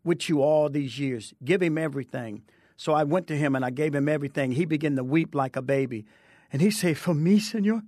with 0.04 0.28
you 0.28 0.42
all 0.42 0.68
these 0.68 0.98
years. 0.98 1.32
Give 1.42 1.62
him 1.62 1.78
everything." 1.78 2.42
So 2.76 2.92
I 2.92 3.04
went 3.04 3.26
to 3.28 3.36
him 3.38 3.56
and 3.56 3.64
I 3.64 3.70
gave 3.70 3.94
him 3.94 4.06
everything. 4.06 4.52
He 4.52 4.66
began 4.66 4.94
to 4.96 5.04
weep 5.04 5.34
like 5.34 5.56
a 5.56 5.62
baby, 5.62 6.04
and 6.52 6.60
he 6.60 6.70
said, 6.70 6.98
"For 6.98 7.14
me, 7.14 7.38
Senor." 7.38 7.82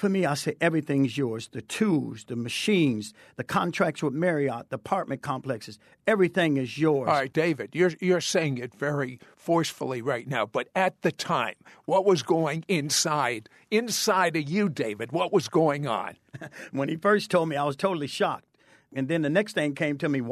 For 0.00 0.08
me, 0.08 0.24
I 0.24 0.32
say 0.32 0.56
everything's 0.62 1.18
yours 1.18 1.48
the 1.48 1.60
tools, 1.60 2.24
the 2.24 2.34
machines, 2.34 3.12
the 3.36 3.44
contracts 3.44 4.02
with 4.02 4.14
Marriott, 4.14 4.70
the 4.70 4.76
apartment 4.76 5.20
complexes, 5.20 5.78
everything 6.06 6.56
is 6.56 6.78
yours. 6.78 7.06
All 7.06 7.16
right, 7.16 7.30
David, 7.30 7.74
you're, 7.74 7.92
you're 8.00 8.22
saying 8.22 8.56
it 8.56 8.74
very 8.74 9.20
forcefully 9.36 10.00
right 10.00 10.26
now, 10.26 10.46
but 10.46 10.68
at 10.74 11.02
the 11.02 11.12
time, 11.12 11.56
what 11.84 12.06
was 12.06 12.22
going 12.22 12.64
inside, 12.66 13.50
inside 13.70 14.36
of 14.36 14.48
you, 14.48 14.70
David? 14.70 15.12
What 15.12 15.34
was 15.34 15.50
going 15.50 15.86
on? 15.86 16.16
when 16.72 16.88
he 16.88 16.96
first 16.96 17.30
told 17.30 17.50
me, 17.50 17.56
I 17.56 17.64
was 17.64 17.76
totally 17.76 18.06
shocked. 18.06 18.46
And 18.94 19.06
then 19.06 19.20
the 19.20 19.28
next 19.28 19.52
thing 19.52 19.74
came 19.74 19.98
to 19.98 20.08
me 20.08 20.22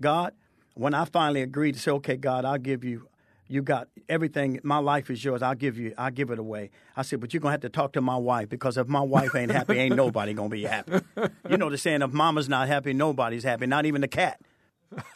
God, 0.00 0.32
when 0.72 0.94
I 0.94 1.04
finally 1.04 1.42
agreed 1.42 1.74
to 1.74 1.80
say, 1.80 1.90
okay, 1.90 2.16
God, 2.16 2.46
I'll 2.46 2.56
give 2.56 2.82
you 2.82 3.08
you 3.48 3.62
got 3.62 3.88
everything. 4.08 4.60
My 4.62 4.78
life 4.78 5.10
is 5.10 5.24
yours. 5.24 5.42
I'll 5.42 5.54
give 5.54 5.78
you. 5.78 5.94
I'll 5.98 6.10
give 6.10 6.30
it 6.30 6.38
away. 6.38 6.70
I 6.96 7.02
said, 7.02 7.20
but 7.20 7.32
you're 7.32 7.40
gonna 7.40 7.52
have 7.52 7.62
to 7.62 7.68
talk 7.68 7.94
to 7.94 8.00
my 8.00 8.16
wife 8.16 8.48
because 8.48 8.76
if 8.76 8.86
my 8.88 9.00
wife 9.00 9.34
ain't 9.34 9.50
happy, 9.50 9.78
ain't 9.78 9.96
nobody 9.96 10.34
gonna 10.34 10.48
be 10.48 10.64
happy. 10.64 11.00
You 11.48 11.56
know 11.56 11.70
the 11.70 11.78
saying: 11.78 12.02
if 12.02 12.12
mama's 12.12 12.48
not 12.48 12.68
happy, 12.68 12.92
nobody's 12.92 13.44
happy. 13.44 13.66
Not 13.66 13.86
even 13.86 14.02
the 14.02 14.08
cat. 14.08 14.40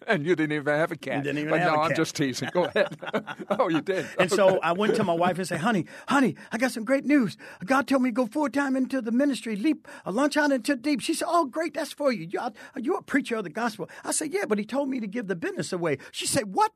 and 0.07 0.27
you 0.27 0.35
didn't 0.35 0.53
even 0.53 0.75
have 0.75 0.91
a 0.91 0.97
cat. 0.97 1.23
Didn't 1.23 1.39
even 1.39 1.51
but 1.51 1.61
have 1.61 1.73
no, 1.73 1.81
I'm 1.81 1.95
just 1.95 2.17
teasing. 2.17 2.51
Go 2.53 2.65
ahead. 2.65 2.97
oh, 3.51 3.69
you 3.69 3.81
did. 3.81 4.07
And 4.19 4.31
so 4.31 4.59
I 4.61 4.73
went 4.73 4.97
to 4.97 5.05
my 5.05 5.13
wife 5.13 5.39
and 5.39 5.47
said, 5.47 5.61
"Honey, 5.61 5.87
honey, 6.09 6.37
I 6.53 6.59
got 6.59 6.73
some 6.73 6.85
great 6.85 7.05
news. 7.05 7.37
God 7.65 7.87
told 7.87 8.03
me 8.03 8.11
to 8.11 8.15
go 8.15 8.27
full 8.27 8.49
time 8.49 8.77
into 8.77 9.01
the 9.01 9.13
ministry, 9.13 9.57
leap 9.57 9.87
a 10.05 10.11
lunch 10.11 10.37
out 10.37 10.53
into 10.53 10.77
deep." 10.77 11.01
She 11.01 11.15
said, 11.15 11.27
"Oh, 11.29 11.45
great, 11.47 11.75
that's 11.75 11.93
for 11.93 12.13
you. 12.13 12.27
You're, 12.31 12.51
you're 12.77 12.99
a 12.99 13.03
preacher 13.03 13.37
of 13.37 13.45
the 13.45 13.51
gospel." 13.51 13.89
I 14.05 14.13
said, 14.13 14.33
"Yeah, 14.33 14.47
but 14.47 14.59
he 14.59 14.65
told 14.65 14.89
me 14.89 15.01
to 15.01 15.07
give 15.07 15.29
the 15.29 15.37
business 15.37 15.73
away." 15.73 15.99
She 16.11 16.27
said, 16.27 16.55
"What?" 16.55 16.73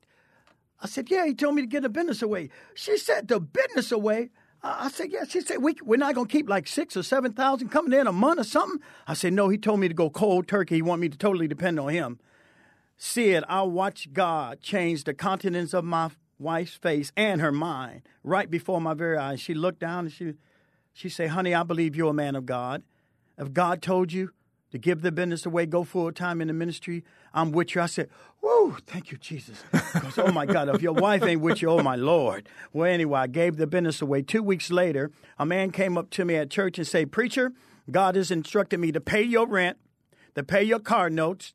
I 0.81 0.87
said, 0.87 1.11
"Yeah, 1.11 1.27
he 1.27 1.35
told 1.35 1.55
me 1.55 1.63
to 1.63 1.69
get 1.69 1.83
the 1.83 1.89
business 1.89 2.23
away." 2.23 2.51
She 2.75 2.97
said, 2.97 3.29
"The 3.29 3.41
business 3.41 3.93
away." 3.93 4.31
I 4.63 4.89
said, 4.91 5.11
"Yeah." 5.11 5.25
She 5.25 5.41
said, 5.41 5.63
we, 5.63 5.77
"We're 5.83 5.97
not 5.97 6.15
gonna 6.15 6.29
keep 6.29 6.49
like 6.49 6.67
six 6.67 6.97
or 6.97 7.03
seven 7.03 7.33
thousand 7.33 7.69
coming 7.69 7.99
in 7.99 8.07
a 8.07 8.13
month 8.13 8.41
or 8.41 8.45
something." 8.45 8.81
I 9.07 9.15
said, 9.15 9.33
"No, 9.33 9.49
he 9.49 9.59
told 9.59 9.81
me 9.81 9.89
to 9.89 9.95
go 9.95 10.11
cold 10.11 10.49
turkey. 10.49 10.77
He 10.77 10.83
want 10.83 11.01
me 11.01 11.09
to 11.09 11.19
totally 11.19 11.49
depend 11.49 11.79
on 11.79 11.89
him." 11.91 12.19
Sid, 12.97 13.45
I 13.49 13.63
watched 13.63 14.13
God 14.13 14.61
change 14.61 15.05
the 15.05 15.15
countenance 15.15 15.73
of 15.73 15.85
my 15.85 16.11
wife's 16.39 16.75
face 16.75 17.13
and 17.17 17.41
her 17.41 17.53
mind 17.53 18.03
right 18.25 18.51
before 18.51 18.81
my 18.81 18.95
very 18.95 19.17
eyes. 19.17 19.41
She 19.41 19.55
looked 19.55 19.81
down 19.81 20.07
and 20.07 20.13
she 20.13 20.35
she 20.93 21.09
said, 21.09 21.31
Honey, 21.31 21.55
I 21.55 21.63
believe 21.63 21.95
you're 21.95 22.11
a 22.11 22.15
man 22.15 22.35
of 22.35 22.45
God. 22.45 22.83
If 23.39 23.53
God 23.53 23.83
told 23.83 24.13
you 24.13 24.33
to 24.73 24.79
give 24.79 25.01
the 25.01 25.13
business 25.13 25.47
away, 25.47 25.65
go 25.65 25.85
full 25.85 26.11
time 26.11 26.41
in 26.41 26.49
the 26.49 26.55
ministry, 26.55 27.05
I'm 27.35 27.53
with 27.53 27.75
you. 27.75 27.81
I 27.83 27.87
said, 27.87 28.09
Whoa, 28.41 28.77
thank 28.87 29.11
you, 29.11 29.19
Jesus. 29.19 29.63
'Cause, 29.73 30.17
oh 30.19 30.31
my 30.31 30.47
God, 30.47 30.69
if 30.69 30.81
your 30.81 30.93
wife 30.93 31.25
ain't 31.25 31.41
with 31.41 31.61
you, 31.61 31.71
oh 31.71 31.83
my 31.83 31.97
Lord. 31.97 32.49
Well, 32.73 32.89
anyway, 32.91 33.21
I 33.21 33.27
gave 33.27 33.57
the 33.57 33.67
business 33.67 34.01
away. 34.01 34.23
Two 34.23 34.43
weeks 34.45 34.71
later, 34.71 35.11
a 35.39 35.45
man 35.45 35.71
came 35.73 35.99
up 35.99 36.11
to 36.11 36.25
me 36.25 36.37
at 36.37 36.49
church 36.51 36.79
and 36.79 36.87
said, 36.87 37.11
Preacher, 37.11 37.53
God 37.91 38.15
has 38.15 38.31
instructed 38.31 38.79
me 38.79 38.93
to 38.93 39.01
pay 39.01 39.23
your 39.23 39.47
rent, 39.47 39.77
to 40.37 40.45
pay 40.45 40.63
your 40.63 40.79
car 40.79 41.11
notes, 41.11 41.55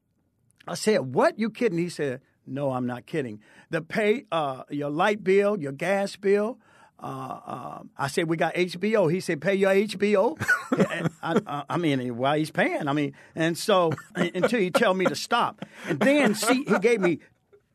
I 0.68 0.76
said, 0.76 1.14
"What? 1.14 1.38
You 1.38 1.50
kidding?" 1.50 1.78
He 1.78 1.90
said, 1.90 2.22
"No, 2.48 2.72
I'm 2.72 2.86
not 2.86 3.06
kidding. 3.06 3.42
The 3.70 3.82
pay 3.82 4.26
uh, 4.32 4.64
your 4.70 4.90
light 4.90 5.24
bill, 5.24 5.60
your 5.60 5.74
gas 5.74 6.16
bill." 6.16 6.58
Uh, 7.02 7.40
uh, 7.46 7.80
I 7.98 8.08
said, 8.08 8.30
"We 8.30 8.38
got 8.38 8.54
HBO." 8.56 9.12
He 9.12 9.20
said, 9.20 9.42
"Pay 9.42 9.56
your 9.56 9.72
HBO." 9.72 10.38
I, 11.22 11.42
I, 11.46 11.64
I 11.72 11.78
mean, 11.78 12.16
while 12.18 12.38
he's 12.38 12.52
paying, 12.52 12.88
I 12.88 12.94
mean, 12.94 13.14
and 13.36 13.58
so 13.58 13.92
until 14.16 14.60
he 14.60 14.72
tell 14.72 14.94
me 14.94 15.06
to 15.06 15.16
stop, 15.16 15.66
and 15.88 16.00
then 16.00 16.34
see, 16.36 16.64
he 16.64 16.80
gave 16.80 17.02
me 17.02 17.20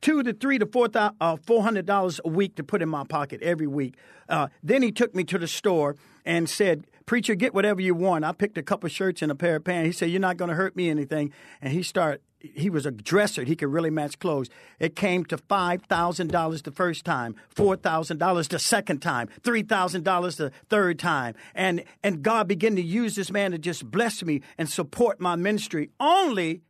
two 0.00 0.22
to 0.22 0.32
three 0.32 0.58
to 0.58 0.66
four 0.66 0.88
thou- 0.88 1.14
uh, 1.20 1.37
four 1.37 1.62
hundred 1.62 1.84
dollars 1.84 2.20
a 2.25 2.28
week 2.28 2.54
to 2.56 2.64
put 2.64 2.80
in 2.80 2.88
my 2.88 3.04
pocket 3.04 3.42
every 3.42 3.66
week. 3.66 3.96
Uh, 4.28 4.48
then 4.62 4.82
he 4.82 4.92
took 4.92 5.14
me 5.14 5.25
to 5.25 5.38
the 5.38 5.48
store 5.48 5.96
and 6.25 6.48
said, 6.48 6.87
"Preacher, 7.08 7.34
get 7.34 7.54
whatever 7.54 7.80
you 7.80 7.94
want." 7.94 8.24
I 8.24 8.32
picked 8.32 8.58
a 8.58 8.62
couple 8.62 8.88
shirts 8.90 9.22
and 9.22 9.32
a 9.32 9.34
pair 9.34 9.56
of 9.56 9.64
pants. 9.64 9.86
He 9.86 9.92
said, 9.92 10.10
"You're 10.10 10.20
not 10.20 10.36
going 10.36 10.50
to 10.50 10.54
hurt 10.54 10.76
me 10.76 10.90
anything," 10.90 11.32
and 11.62 11.72
he 11.72 11.82
started. 11.82 12.20
He 12.38 12.70
was 12.70 12.86
a 12.86 12.92
dresser. 12.92 13.42
He 13.42 13.56
could 13.56 13.72
really 13.72 13.90
match 13.90 14.18
clothes. 14.20 14.48
It 14.78 14.94
came 14.94 15.24
to 15.24 15.38
five 15.38 15.82
thousand 15.84 16.30
dollars 16.30 16.62
the 16.62 16.70
first 16.70 17.04
time, 17.06 17.34
four 17.48 17.76
thousand 17.76 18.18
dollars 18.18 18.46
the 18.46 18.58
second 18.58 19.00
time, 19.00 19.28
three 19.42 19.62
thousand 19.62 20.04
dollars 20.04 20.36
the 20.36 20.52
third 20.68 20.98
time, 20.98 21.34
and 21.54 21.82
and 22.04 22.22
God 22.22 22.46
began 22.46 22.76
to 22.76 22.82
use 22.82 23.16
this 23.16 23.32
man 23.32 23.52
to 23.52 23.58
just 23.58 23.90
bless 23.90 24.22
me 24.22 24.42
and 24.58 24.68
support 24.68 25.18
my 25.18 25.34
ministry 25.34 25.90
only 25.98 26.60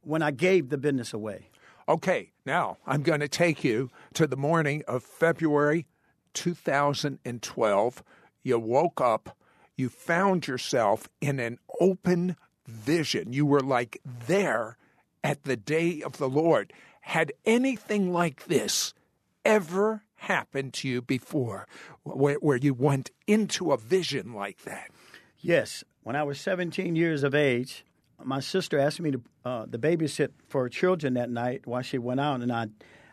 when 0.00 0.22
I 0.22 0.30
gave 0.30 0.70
the 0.70 0.78
business 0.78 1.12
away. 1.12 1.50
Okay, 1.86 2.32
now 2.46 2.78
I'm 2.86 3.02
going 3.02 3.20
to 3.20 3.28
take 3.28 3.62
you 3.62 3.90
to 4.14 4.26
the 4.26 4.36
morning 4.36 4.82
of 4.88 5.02
February 5.02 5.86
2012. 6.32 8.02
You 8.42 8.58
woke 8.58 9.00
up, 9.02 9.36
you 9.76 9.88
found 9.88 10.46
yourself 10.46 11.08
in 11.20 11.38
an 11.40 11.58
open 11.80 12.36
vision. 12.66 13.32
You 13.32 13.46
were 13.46 13.60
like 13.60 14.00
there 14.04 14.76
at 15.22 15.44
the 15.44 15.56
day 15.56 16.02
of 16.02 16.18
the 16.18 16.28
Lord. 16.28 16.72
Had 17.02 17.32
anything 17.44 18.12
like 18.12 18.46
this 18.46 18.94
ever 19.44 20.02
happened 20.16 20.72
to 20.74 20.88
you 20.88 21.02
before, 21.02 21.66
where, 22.02 22.36
where 22.36 22.56
you 22.56 22.74
went 22.74 23.10
into 23.26 23.72
a 23.72 23.76
vision 23.76 24.32
like 24.32 24.62
that? 24.62 24.90
Yes, 25.38 25.84
when 26.02 26.16
I 26.16 26.22
was 26.22 26.40
17 26.40 26.96
years 26.96 27.22
of 27.22 27.34
age, 27.34 27.84
my 28.22 28.40
sister 28.40 28.78
asked 28.78 29.00
me 29.00 29.10
to 29.10 29.22
uh, 29.44 29.66
the 29.68 29.78
babysit 29.78 30.30
for 30.48 30.68
children 30.68 31.14
that 31.14 31.30
night 31.30 31.66
while 31.66 31.82
she 31.82 31.98
went 31.98 32.20
out, 32.20 32.40
and 32.40 32.52
I, 32.52 32.68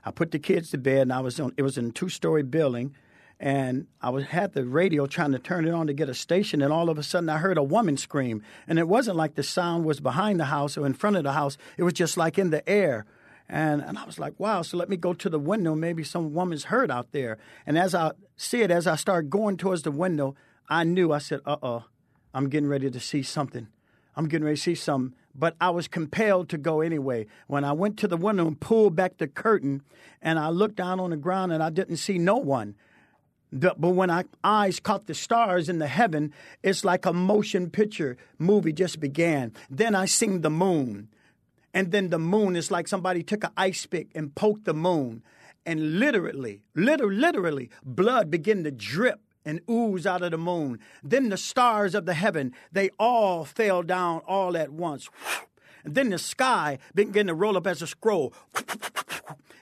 I 0.06 0.12
put 0.12 0.32
the 0.32 0.39
kids 0.39 0.71
to 0.71 0.78
bed, 0.78 1.02
and 1.02 1.13
I 1.13 1.19
was 1.19 1.39
on. 1.39 1.54
It 1.58 1.63
was 1.63 1.78
in 1.78 1.88
a 1.88 1.91
two-story 1.91 2.43
building, 2.43 2.95
and 3.41 3.88
I 3.99 4.12
was 4.12 4.25
had 4.25 4.54
the 4.54 4.63
radio 4.63 5.08
trying 5.08 5.32
to 5.32 5.39
turn 5.39 5.67
it 5.67 5.73
on 5.73 5.88
to 5.88 5.93
get 5.93 6.08
a 6.08 6.13
station, 6.13 6.62
and 6.62 6.71
all 6.71 6.91
of 6.91 6.99
a 6.99 7.04
sudden 7.04 7.27
I 7.27 7.39
heard 7.39 7.58
a 7.58 7.63
woman 7.63 7.97
scream, 7.97 8.43
and 8.67 8.77
it 8.77 8.88
wasn't 8.88 9.17
like 9.17 9.34
the 9.34 9.41
sound 9.41 9.84
was 9.84 9.99
behind 9.99 10.39
the 10.39 10.45
house 10.45 10.77
or 10.77 10.86
in 10.86 10.93
front 10.93 11.15
of 11.15 11.23
the 11.23 11.34
house; 11.34 11.58
it 11.75 11.82
was 11.84 11.93
just 11.93 12.17
like 12.17 12.38
in 12.38 12.51
the 12.51 12.67
air. 12.69 13.06
And, 13.49 13.82
and 13.82 13.97
I 13.97 14.06
was 14.06 14.17
like, 14.17 14.39
wow, 14.39 14.62
so 14.62 14.77
let 14.77 14.88
me 14.88 14.95
go 14.95 15.13
to 15.13 15.27
the 15.27 15.39
window. 15.39 15.75
Maybe 15.75 16.06
some 16.06 16.34
woman's 16.34 16.65
hurt 16.65 16.89
out 16.89 17.12
there. 17.12 17.38
And 17.65 17.77
as 17.77 17.93
I 17.93 18.12
see 18.38 18.62
it, 18.62 18.71
as 18.71 18.88
I 18.88 18.95
started 18.95 19.30
going 19.30 19.58
towards 19.58 19.82
the 19.82 19.91
window, 19.91 20.36
I 20.69 20.86
knew, 20.86 21.12
I 21.12 21.17
said, 21.17 21.41
uh 21.45 21.58
oh, 21.62 21.84
I'm 22.34 22.47
getting 22.47 22.69
ready 22.69 22.89
to 22.89 22.99
see 23.01 23.23
something. 23.23 23.67
I'm 24.15 24.30
getting 24.30 24.45
ready 24.45 24.56
to 24.56 24.62
see 24.62 24.75
something. 24.75 25.17
But 25.36 25.58
I 25.60 25.69
was 25.71 25.89
compelled 25.89 26.47
to 26.49 26.58
go 26.58 26.80
anyway. 26.80 27.25
When 27.47 27.65
I 27.65 27.73
went 27.73 27.97
to 27.97 28.08
the 28.08 28.15
window 28.15 28.47
and 28.47 28.58
pulled 28.58 28.95
back 28.95 29.17
the 29.17 29.27
curtain, 29.27 29.82
and 30.21 30.39
I 30.39 30.47
looked 30.47 30.75
down 30.75 31.01
on 31.01 31.10
the 31.10 31.17
ground 31.17 31.51
and 31.51 31.62
I 31.62 31.71
didn't 31.71 31.97
see 31.97 32.17
no 32.17 32.38
one. 32.38 32.75
But 33.52 33.80
when 33.80 34.10
I 34.10 34.24
eyes 34.44 34.80
caught 34.80 35.08
the 35.08 35.14
stars 35.14 35.68
in 35.68 35.80
the 35.80 35.88
heaven, 35.88 36.34
it's 36.64 36.86
like 36.86 37.06
a 37.06 37.12
motion 37.12 37.70
picture 37.70 38.18
movie 38.40 38.72
just 38.72 39.00
began. 39.00 39.54
Then 39.70 39.94
I 39.94 40.06
seen 40.06 40.42
the 40.42 40.50
moon. 40.50 41.10
And 41.74 41.92
then 41.92 42.10
the 42.10 42.20
moon 42.20 42.56
is 42.56 42.72
like 42.72 42.88
somebody 42.88 43.24
took 43.24 43.44
an 43.44 43.52
ice 43.58 43.86
pick 43.86 44.08
and 44.16 44.34
poked 44.36 44.66
the 44.66 44.74
moon. 44.74 45.24
And 45.66 46.00
literally, 46.00 46.62
literally, 46.76 47.16
literally, 47.16 47.70
blood 47.84 48.32
began 48.32 48.64
to 48.64 48.72
drip 48.72 49.20
and 49.46 49.60
ooze 49.70 50.06
out 50.06 50.22
of 50.22 50.32
the 50.32 50.38
moon. 50.38 50.80
Then 51.04 51.30
the 51.30 51.38
stars 51.38 51.94
of 51.94 52.06
the 52.06 52.14
heaven, 52.14 52.54
they 52.72 52.90
all 53.00 53.46
fell 53.46 53.84
down 53.84 54.22
all 54.28 54.56
at 54.56 54.72
once. 54.72 55.10
And 55.84 55.96
then 55.96 56.10
the 56.10 56.20
sky 56.20 56.78
began 56.94 57.28
to 57.28 57.34
roll 57.34 57.58
up 57.58 57.68
as 57.68 57.82
a 57.82 57.88
scroll. 57.88 58.34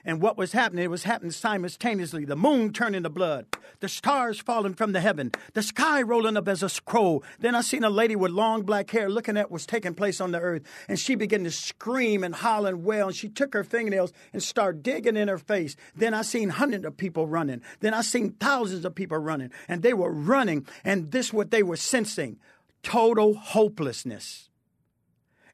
And 0.04 0.22
what 0.22 0.38
was 0.38 0.52
happening? 0.52 0.84
It 0.84 0.90
was 0.90 1.04
happening 1.04 1.30
simultaneously. 1.30 2.24
The 2.24 2.36
moon 2.36 2.72
turning 2.72 3.02
to 3.02 3.10
blood, 3.10 3.46
the 3.80 3.88
stars 3.88 4.40
falling 4.40 4.74
from 4.74 4.92
the 4.92 5.00
heaven, 5.00 5.32
the 5.52 5.62
sky 5.62 6.00
rolling 6.02 6.36
up 6.36 6.48
as 6.48 6.62
a 6.62 6.68
scroll. 6.68 7.22
Then 7.38 7.54
I 7.54 7.60
seen 7.60 7.84
a 7.84 7.90
lady 7.90 8.16
with 8.16 8.30
long 8.30 8.62
black 8.62 8.90
hair 8.90 9.10
looking 9.10 9.36
at 9.36 9.50
what's 9.50 9.66
taking 9.66 9.94
place 9.94 10.20
on 10.20 10.32
the 10.32 10.40
earth, 10.40 10.62
and 10.88 10.98
she 10.98 11.14
began 11.14 11.44
to 11.44 11.50
scream 11.50 12.24
and 12.24 12.34
holler 12.34 12.70
and 12.70 12.84
wail. 12.84 13.08
And 13.08 13.16
she 13.16 13.28
took 13.28 13.52
her 13.52 13.64
fingernails 13.64 14.12
and 14.32 14.42
started 14.42 14.82
digging 14.82 15.16
in 15.16 15.28
her 15.28 15.38
face. 15.38 15.76
Then 15.94 16.14
I 16.14 16.22
seen 16.22 16.48
hundreds 16.48 16.86
of 16.86 16.96
people 16.96 17.26
running. 17.26 17.60
Then 17.80 17.94
I 17.94 18.00
seen 18.00 18.32
thousands 18.32 18.84
of 18.84 18.94
people 18.94 19.18
running, 19.18 19.50
and 19.68 19.82
they 19.82 19.92
were 19.92 20.12
running, 20.12 20.66
and 20.84 21.10
this 21.10 21.32
what 21.32 21.50
they 21.50 21.62
were 21.62 21.76
sensing: 21.76 22.38
total 22.82 23.34
hopelessness 23.34 24.50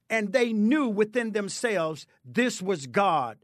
and 0.09 0.33
they 0.33 0.53
knew 0.53 0.89
within 0.89 1.33
themselves 1.33 2.07
this 2.25 2.63
was 2.63 2.87
God. 2.87 3.39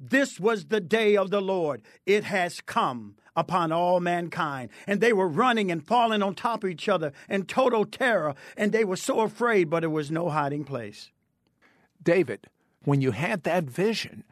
This 0.00 0.38
was 0.38 0.66
the 0.66 0.80
day 0.80 1.16
of 1.16 1.30
the 1.30 1.40
Lord. 1.40 1.82
It 2.06 2.24
has 2.24 2.60
come 2.60 3.16
upon 3.34 3.72
all 3.72 4.00
mankind. 4.00 4.70
And 4.86 5.00
they 5.00 5.12
were 5.12 5.28
running 5.28 5.70
and 5.70 5.86
falling 5.86 6.22
on 6.22 6.34
top 6.34 6.64
of 6.64 6.70
each 6.70 6.88
other 6.88 7.12
in 7.28 7.44
total 7.44 7.84
terror, 7.84 8.34
and 8.56 8.72
they 8.72 8.84
were 8.84 8.96
so 8.96 9.20
afraid, 9.20 9.70
but 9.70 9.80
there 9.80 9.90
was 9.90 10.10
no 10.10 10.28
hiding 10.28 10.64
place. 10.64 11.10
David, 12.02 12.48
when 12.84 13.00
you 13.00 13.12
had 13.12 13.42
that 13.42 13.64
vision, 13.64 14.24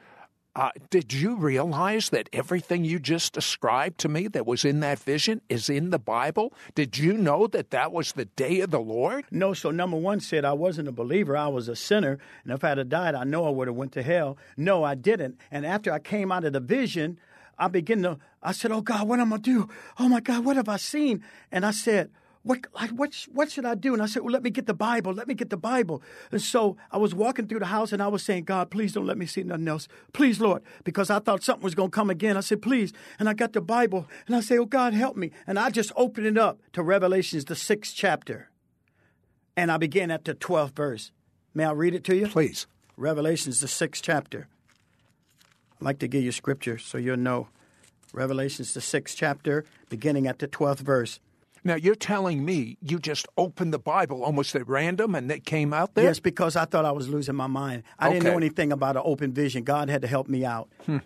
uh, 0.56 0.70
did 0.88 1.12
you 1.12 1.36
realize 1.36 2.08
that 2.08 2.30
everything 2.32 2.82
you 2.82 2.98
just 2.98 3.34
described 3.34 3.98
to 3.98 4.08
me 4.08 4.26
that 4.26 4.46
was 4.46 4.64
in 4.64 4.80
that 4.80 4.98
vision 4.98 5.42
is 5.50 5.68
in 5.68 5.90
the 5.90 5.98
Bible? 5.98 6.54
Did 6.74 6.96
you 6.96 7.12
know 7.12 7.46
that 7.48 7.70
that 7.72 7.92
was 7.92 8.12
the 8.12 8.24
day 8.24 8.60
of 8.60 8.70
the 8.70 8.80
Lord? 8.80 9.26
No, 9.30 9.52
so 9.52 9.70
number 9.70 9.98
one 9.98 10.18
Sid 10.18 10.46
I 10.46 10.54
wasn't 10.54 10.88
a 10.88 10.92
believer. 10.92 11.36
I 11.36 11.48
was 11.48 11.68
a 11.68 11.76
sinner, 11.76 12.18
and 12.42 12.54
if 12.54 12.64
I'd 12.64 12.78
have 12.78 12.88
died, 12.88 13.14
I 13.14 13.24
know 13.24 13.46
I 13.46 13.50
would 13.50 13.68
have 13.68 13.76
went 13.76 13.92
to 13.92 14.02
hell. 14.02 14.38
No, 14.56 14.82
I 14.82 14.94
didn't. 14.94 15.38
And 15.50 15.66
after 15.66 15.92
I 15.92 15.98
came 15.98 16.32
out 16.32 16.44
of 16.44 16.54
the 16.54 16.60
vision, 16.60 17.20
I 17.58 17.68
began 17.68 18.02
to. 18.04 18.18
I 18.42 18.52
said, 18.52 18.72
"Oh 18.72 18.80
God, 18.80 19.06
what 19.06 19.20
am 19.20 19.34
I 19.34 19.36
gonna 19.36 19.42
do? 19.42 19.68
Oh 19.98 20.08
my 20.08 20.20
God, 20.20 20.42
what 20.42 20.56
have 20.56 20.70
I 20.70 20.78
seen?" 20.78 21.22
And 21.52 21.66
I 21.66 21.70
said. 21.70 22.10
What, 22.46 22.60
like, 22.74 22.90
what, 22.90 23.12
what 23.32 23.50
should 23.50 23.64
I 23.64 23.74
do? 23.74 23.92
And 23.92 24.00
I 24.00 24.06
said, 24.06 24.22
well, 24.22 24.32
let 24.32 24.44
me 24.44 24.50
get 24.50 24.66
the 24.66 24.72
Bible. 24.72 25.12
Let 25.12 25.26
me 25.26 25.34
get 25.34 25.50
the 25.50 25.56
Bible. 25.56 26.00
And 26.30 26.40
so 26.40 26.76
I 26.92 26.96
was 26.96 27.12
walking 27.12 27.48
through 27.48 27.58
the 27.58 27.66
house 27.66 27.92
and 27.92 28.00
I 28.00 28.06
was 28.06 28.22
saying, 28.22 28.44
God, 28.44 28.70
please 28.70 28.92
don't 28.92 29.04
let 29.04 29.18
me 29.18 29.26
see 29.26 29.42
nothing 29.42 29.66
else. 29.66 29.88
Please, 30.12 30.40
Lord, 30.40 30.62
because 30.84 31.10
I 31.10 31.18
thought 31.18 31.42
something 31.42 31.64
was 31.64 31.74
going 31.74 31.90
to 31.90 31.94
come 31.94 32.08
again. 32.08 32.36
I 32.36 32.40
said, 32.40 32.62
please. 32.62 32.92
And 33.18 33.28
I 33.28 33.34
got 33.34 33.52
the 33.52 33.60
Bible 33.60 34.06
and 34.28 34.36
I 34.36 34.40
say, 34.42 34.58
oh, 34.58 34.64
God, 34.64 34.94
help 34.94 35.16
me. 35.16 35.32
And 35.44 35.58
I 35.58 35.70
just 35.70 35.90
opened 35.96 36.28
it 36.28 36.38
up 36.38 36.60
to 36.74 36.84
Revelations, 36.84 37.46
the 37.46 37.56
sixth 37.56 37.96
chapter. 37.96 38.48
And 39.56 39.72
I 39.72 39.76
began 39.76 40.12
at 40.12 40.24
the 40.24 40.36
12th 40.36 40.76
verse. 40.76 41.10
May 41.52 41.64
I 41.64 41.72
read 41.72 41.96
it 41.96 42.04
to 42.04 42.14
you? 42.14 42.28
Please. 42.28 42.68
Revelations, 42.96 43.60
the 43.60 43.66
sixth 43.66 44.04
chapter. 44.04 44.46
I'd 45.80 45.84
like 45.84 45.98
to 45.98 46.06
give 46.06 46.22
you 46.22 46.30
scripture 46.30 46.78
so 46.78 46.96
you'll 46.96 47.16
know 47.16 47.48
Revelations, 48.12 48.72
the 48.72 48.80
sixth 48.80 49.16
chapter, 49.16 49.64
beginning 49.88 50.28
at 50.28 50.38
the 50.38 50.46
12th 50.46 50.78
verse. 50.78 51.18
Now, 51.66 51.74
you're 51.74 51.96
telling 51.96 52.44
me 52.44 52.78
you 52.80 53.00
just 53.00 53.26
opened 53.36 53.74
the 53.74 53.78
Bible 53.80 54.22
almost 54.22 54.54
at 54.54 54.68
random 54.68 55.16
and 55.16 55.28
it 55.32 55.44
came 55.44 55.74
out 55.74 55.96
there? 55.96 56.04
Yes, 56.04 56.20
because 56.20 56.54
I 56.54 56.64
thought 56.64 56.84
I 56.84 56.92
was 56.92 57.08
losing 57.08 57.34
my 57.34 57.48
mind. 57.48 57.82
I 57.98 58.08
didn't 58.08 58.22
know 58.22 58.36
anything 58.36 58.70
about 58.70 58.94
an 58.96 59.02
open 59.04 59.32
vision. 59.32 59.64
God 59.64 59.90
had 59.90 60.00
to 60.02 60.08
help 60.08 60.28
me 60.28 60.44
out. 60.44 60.68
Hmm. 60.84 60.98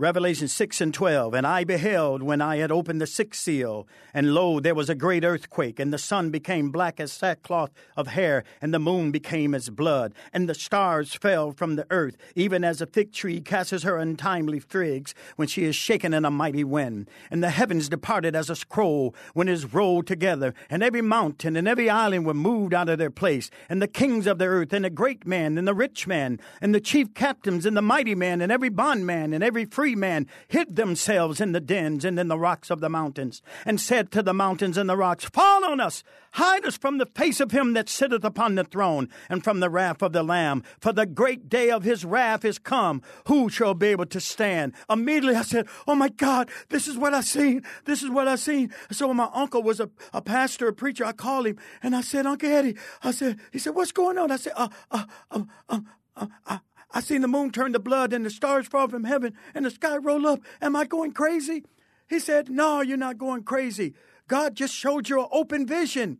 Revelation 0.00 0.48
6 0.48 0.80
and 0.80 0.94
12. 0.94 1.34
And 1.34 1.46
I 1.46 1.62
beheld 1.62 2.22
when 2.22 2.40
I 2.40 2.56
had 2.56 2.72
opened 2.72 3.02
the 3.02 3.06
sixth 3.06 3.42
seal, 3.42 3.86
and 4.14 4.32
lo, 4.32 4.58
there 4.58 4.74
was 4.74 4.88
a 4.88 4.94
great 4.94 5.24
earthquake, 5.24 5.78
and 5.78 5.92
the 5.92 5.98
sun 5.98 6.30
became 6.30 6.70
black 6.70 6.98
as 6.98 7.12
sackcloth 7.12 7.70
of 7.98 8.06
hair, 8.06 8.42
and 8.62 8.72
the 8.72 8.78
moon 8.78 9.10
became 9.10 9.54
as 9.54 9.68
blood, 9.68 10.14
and 10.32 10.48
the 10.48 10.54
stars 10.54 11.12
fell 11.12 11.52
from 11.52 11.76
the 11.76 11.86
earth, 11.90 12.16
even 12.34 12.64
as 12.64 12.80
a 12.80 12.86
fig 12.86 13.12
tree 13.12 13.42
casts 13.42 13.82
her 13.82 13.98
untimely 13.98 14.58
figs 14.58 15.14
when 15.36 15.46
she 15.46 15.64
is 15.64 15.76
shaken 15.76 16.14
in 16.14 16.24
a 16.24 16.30
mighty 16.30 16.64
wind. 16.64 17.06
And 17.30 17.44
the 17.44 17.50
heavens 17.50 17.90
departed 17.90 18.34
as 18.34 18.48
a 18.48 18.56
scroll 18.56 19.14
when 19.34 19.50
it 19.50 19.52
is 19.52 19.74
rolled 19.74 20.06
together, 20.06 20.54
and 20.70 20.82
every 20.82 21.02
mountain 21.02 21.56
and 21.56 21.68
every 21.68 21.90
island 21.90 22.24
were 22.24 22.32
moved 22.32 22.72
out 22.72 22.88
of 22.88 22.96
their 22.96 23.10
place, 23.10 23.50
and 23.68 23.82
the 23.82 23.86
kings 23.86 24.26
of 24.26 24.38
the 24.38 24.46
earth, 24.46 24.72
and 24.72 24.86
the 24.86 24.88
great 24.88 25.26
man, 25.26 25.58
and 25.58 25.68
the 25.68 25.74
rich 25.74 26.06
man, 26.06 26.40
and 26.62 26.74
the 26.74 26.80
chief 26.80 27.12
captains, 27.12 27.66
and 27.66 27.76
the 27.76 27.82
mighty 27.82 28.14
man, 28.14 28.40
and 28.40 28.50
every 28.50 28.70
bondman, 28.70 29.34
and 29.34 29.44
every 29.44 29.66
free 29.66 29.89
man 29.94 30.26
hid 30.48 30.76
themselves 30.76 31.40
in 31.40 31.52
the 31.52 31.60
dens 31.60 32.04
and 32.04 32.18
in 32.18 32.28
the 32.28 32.38
rocks 32.38 32.70
of 32.70 32.80
the 32.80 32.88
mountains, 32.88 33.42
and 33.64 33.80
said 33.80 34.10
to 34.12 34.22
the 34.22 34.34
mountains 34.34 34.76
and 34.76 34.88
the 34.88 34.96
rocks, 34.96 35.24
Fall 35.24 35.64
on 35.64 35.80
us, 35.80 36.02
hide 36.32 36.64
us 36.64 36.76
from 36.76 36.98
the 36.98 37.06
face 37.06 37.40
of 37.40 37.50
him 37.50 37.72
that 37.74 37.88
sitteth 37.88 38.24
upon 38.24 38.54
the 38.54 38.64
throne, 38.64 39.08
and 39.28 39.42
from 39.42 39.60
the 39.60 39.70
wrath 39.70 40.02
of 40.02 40.12
the 40.12 40.22
Lamb, 40.22 40.62
for 40.80 40.92
the 40.92 41.06
great 41.06 41.48
day 41.48 41.70
of 41.70 41.84
his 41.84 42.04
wrath 42.04 42.44
is 42.44 42.58
come. 42.58 43.02
Who 43.26 43.48
shall 43.48 43.74
be 43.74 43.88
able 43.88 44.06
to 44.06 44.20
stand? 44.20 44.74
Immediately 44.88 45.36
I 45.36 45.42
said, 45.42 45.66
Oh 45.86 45.94
my 45.94 46.08
God, 46.08 46.50
this 46.68 46.88
is 46.88 46.96
what 46.96 47.14
I 47.14 47.20
seen. 47.20 47.62
This 47.84 48.02
is 48.02 48.10
what 48.10 48.28
I 48.28 48.36
seen. 48.36 48.72
So 48.90 49.12
my 49.14 49.28
uncle 49.32 49.62
was 49.62 49.80
a, 49.80 49.90
a 50.12 50.22
pastor, 50.22 50.68
a 50.68 50.72
preacher, 50.72 51.04
I 51.04 51.12
called 51.12 51.46
him 51.46 51.58
and 51.82 51.94
I 51.94 52.00
said, 52.00 52.26
Uncle 52.26 52.50
Eddie, 52.50 52.76
I 53.02 53.10
said, 53.10 53.38
he 53.52 53.58
said, 53.58 53.74
What's 53.74 53.92
going 53.92 54.18
on? 54.18 54.30
I 54.30 54.36
said, 54.36 54.52
uh, 54.56 54.68
uh, 54.90 55.04
um, 55.30 55.48
um, 55.68 55.86
uh, 56.16 56.26
I, 56.46 56.60
I 56.92 57.00
seen 57.00 57.20
the 57.20 57.28
moon 57.28 57.50
turn 57.50 57.72
to 57.72 57.78
blood 57.78 58.12
and 58.12 58.26
the 58.26 58.30
stars 58.30 58.66
fall 58.66 58.88
from 58.88 59.04
heaven 59.04 59.34
and 59.54 59.64
the 59.64 59.70
sky 59.70 59.96
roll 59.96 60.26
up. 60.26 60.40
Am 60.60 60.74
I 60.74 60.84
going 60.84 61.12
crazy? 61.12 61.64
He 62.08 62.18
said, 62.18 62.50
No, 62.50 62.80
you're 62.80 62.96
not 62.96 63.18
going 63.18 63.44
crazy. 63.44 63.94
God 64.26 64.54
just 64.56 64.74
showed 64.74 65.08
you 65.08 65.20
an 65.20 65.28
open 65.30 65.66
vision. 65.66 66.18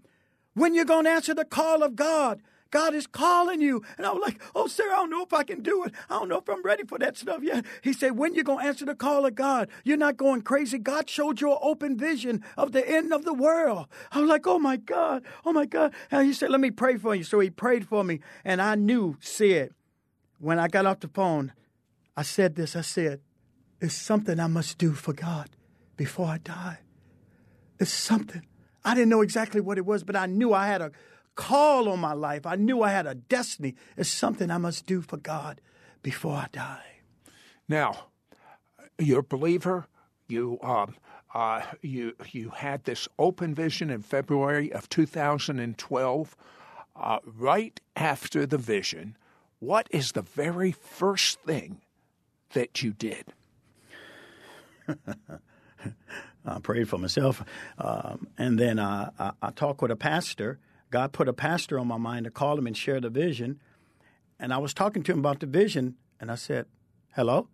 When 0.54 0.74
you're 0.74 0.84
going 0.84 1.04
to 1.04 1.10
answer 1.10 1.34
the 1.34 1.44
call 1.44 1.82
of 1.82 1.96
God, 1.96 2.40
God 2.70 2.94
is 2.94 3.08
calling 3.08 3.60
you. 3.60 3.82
And 3.98 4.06
I 4.06 4.12
was 4.12 4.22
like, 4.22 4.40
Oh, 4.54 4.68
sir, 4.68 4.84
I 4.84 4.96
don't 4.96 5.10
know 5.10 5.24
if 5.24 5.32
I 5.32 5.42
can 5.42 5.62
do 5.62 5.84
it. 5.84 5.92
I 6.08 6.20
don't 6.20 6.28
know 6.28 6.38
if 6.38 6.48
I'm 6.48 6.62
ready 6.62 6.84
for 6.84 6.98
that 6.98 7.16
stuff 7.16 7.42
yet. 7.42 7.64
He 7.82 7.92
said, 7.92 8.16
When 8.16 8.34
you're 8.34 8.44
going 8.44 8.60
to 8.60 8.66
answer 8.66 8.84
the 8.84 8.94
call 8.94 9.26
of 9.26 9.34
God, 9.34 9.68
you're 9.82 9.96
not 9.96 10.16
going 10.16 10.42
crazy. 10.42 10.78
God 10.78 11.10
showed 11.10 11.40
you 11.40 11.50
an 11.50 11.58
open 11.60 11.98
vision 11.98 12.44
of 12.56 12.70
the 12.70 12.88
end 12.88 13.12
of 13.12 13.24
the 13.24 13.34
world. 13.34 13.86
I 14.12 14.20
was 14.20 14.28
like, 14.28 14.46
Oh 14.46 14.60
my 14.60 14.76
God, 14.76 15.24
oh 15.44 15.52
my 15.52 15.66
God. 15.66 15.92
And 16.12 16.26
he 16.26 16.32
said, 16.32 16.50
Let 16.50 16.60
me 16.60 16.70
pray 16.70 16.96
for 16.96 17.16
you. 17.16 17.24
So 17.24 17.40
he 17.40 17.50
prayed 17.50 17.88
for 17.88 18.04
me. 18.04 18.20
And 18.44 18.62
I 18.62 18.76
knew, 18.76 19.16
said, 19.20 19.70
when 20.40 20.58
I 20.58 20.68
got 20.68 20.86
off 20.86 21.00
the 21.00 21.08
phone, 21.08 21.52
I 22.16 22.22
said 22.22 22.56
this 22.56 22.74
I 22.74 22.80
said, 22.80 23.20
It's 23.80 23.94
something 23.94 24.40
I 24.40 24.46
must 24.46 24.78
do 24.78 24.92
for 24.92 25.12
God 25.12 25.50
before 25.96 26.26
I 26.26 26.38
die. 26.38 26.78
It's 27.78 27.92
something. 27.92 28.42
I 28.84 28.94
didn't 28.94 29.10
know 29.10 29.20
exactly 29.20 29.60
what 29.60 29.78
it 29.78 29.84
was, 29.84 30.02
but 30.02 30.16
I 30.16 30.26
knew 30.26 30.52
I 30.54 30.66
had 30.66 30.80
a 30.80 30.92
call 31.34 31.88
on 31.88 32.00
my 32.00 32.14
life. 32.14 32.46
I 32.46 32.56
knew 32.56 32.82
I 32.82 32.90
had 32.90 33.06
a 33.06 33.14
destiny. 33.14 33.74
It's 33.96 34.08
something 34.08 34.50
I 34.50 34.58
must 34.58 34.86
do 34.86 35.02
for 35.02 35.18
God 35.18 35.60
before 36.02 36.34
I 36.34 36.48
die. 36.52 36.84
Now, 37.68 38.06
you're 38.98 39.20
a 39.20 39.22
believer. 39.22 39.86
You 40.26 40.58
um, 40.62 40.96
uh, 41.34 41.62
you 41.82 42.14
you 42.32 42.50
had 42.50 42.84
this 42.84 43.08
open 43.18 43.54
vision 43.54 43.90
in 43.90 44.02
February 44.02 44.72
of 44.72 44.88
2012. 44.88 46.36
Uh, 46.96 47.18
right 47.24 47.80
after 47.96 48.44
the 48.44 48.58
vision, 48.58 49.16
what 49.60 49.86
is 49.90 50.12
the 50.12 50.22
very 50.22 50.72
first 50.72 51.40
thing 51.42 51.80
that 52.54 52.82
you 52.82 52.92
did? 52.92 53.32
I 56.44 56.58
prayed 56.60 56.88
for 56.88 56.98
myself. 56.98 57.44
Um, 57.78 58.26
and 58.38 58.58
then 58.58 58.78
I, 58.78 59.10
I, 59.18 59.32
I 59.40 59.50
talked 59.50 59.82
with 59.82 59.90
a 59.90 59.96
pastor. 59.96 60.58
God 60.90 61.12
put 61.12 61.28
a 61.28 61.32
pastor 61.32 61.78
on 61.78 61.86
my 61.86 61.98
mind 61.98 62.24
to 62.24 62.30
call 62.30 62.58
him 62.58 62.66
and 62.66 62.76
share 62.76 63.00
the 63.00 63.10
vision. 63.10 63.60
And 64.38 64.52
I 64.52 64.58
was 64.58 64.74
talking 64.74 65.02
to 65.04 65.12
him 65.12 65.18
about 65.18 65.40
the 65.40 65.46
vision, 65.46 65.96
and 66.18 66.32
I 66.32 66.34
said, 66.34 66.66
Hello? 67.14 67.48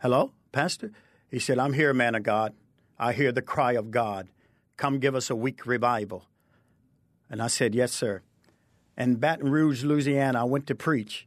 Hello, 0.00 0.32
Pastor? 0.50 0.90
He 1.30 1.38
said, 1.38 1.58
I'm 1.58 1.72
here, 1.72 1.94
man 1.94 2.16
of 2.16 2.24
God. 2.24 2.54
I 2.98 3.12
hear 3.12 3.30
the 3.30 3.42
cry 3.42 3.72
of 3.72 3.90
God. 3.90 4.28
Come 4.76 4.98
give 4.98 5.14
us 5.14 5.30
a 5.30 5.36
week 5.36 5.64
revival. 5.64 6.26
And 7.30 7.40
I 7.40 7.46
said, 7.46 7.74
Yes, 7.74 7.92
sir. 7.92 8.22
In 8.96 9.16
Baton 9.16 9.50
Rouge, 9.50 9.84
Louisiana, 9.84 10.40
I 10.40 10.44
went 10.44 10.66
to 10.66 10.74
preach. 10.74 11.26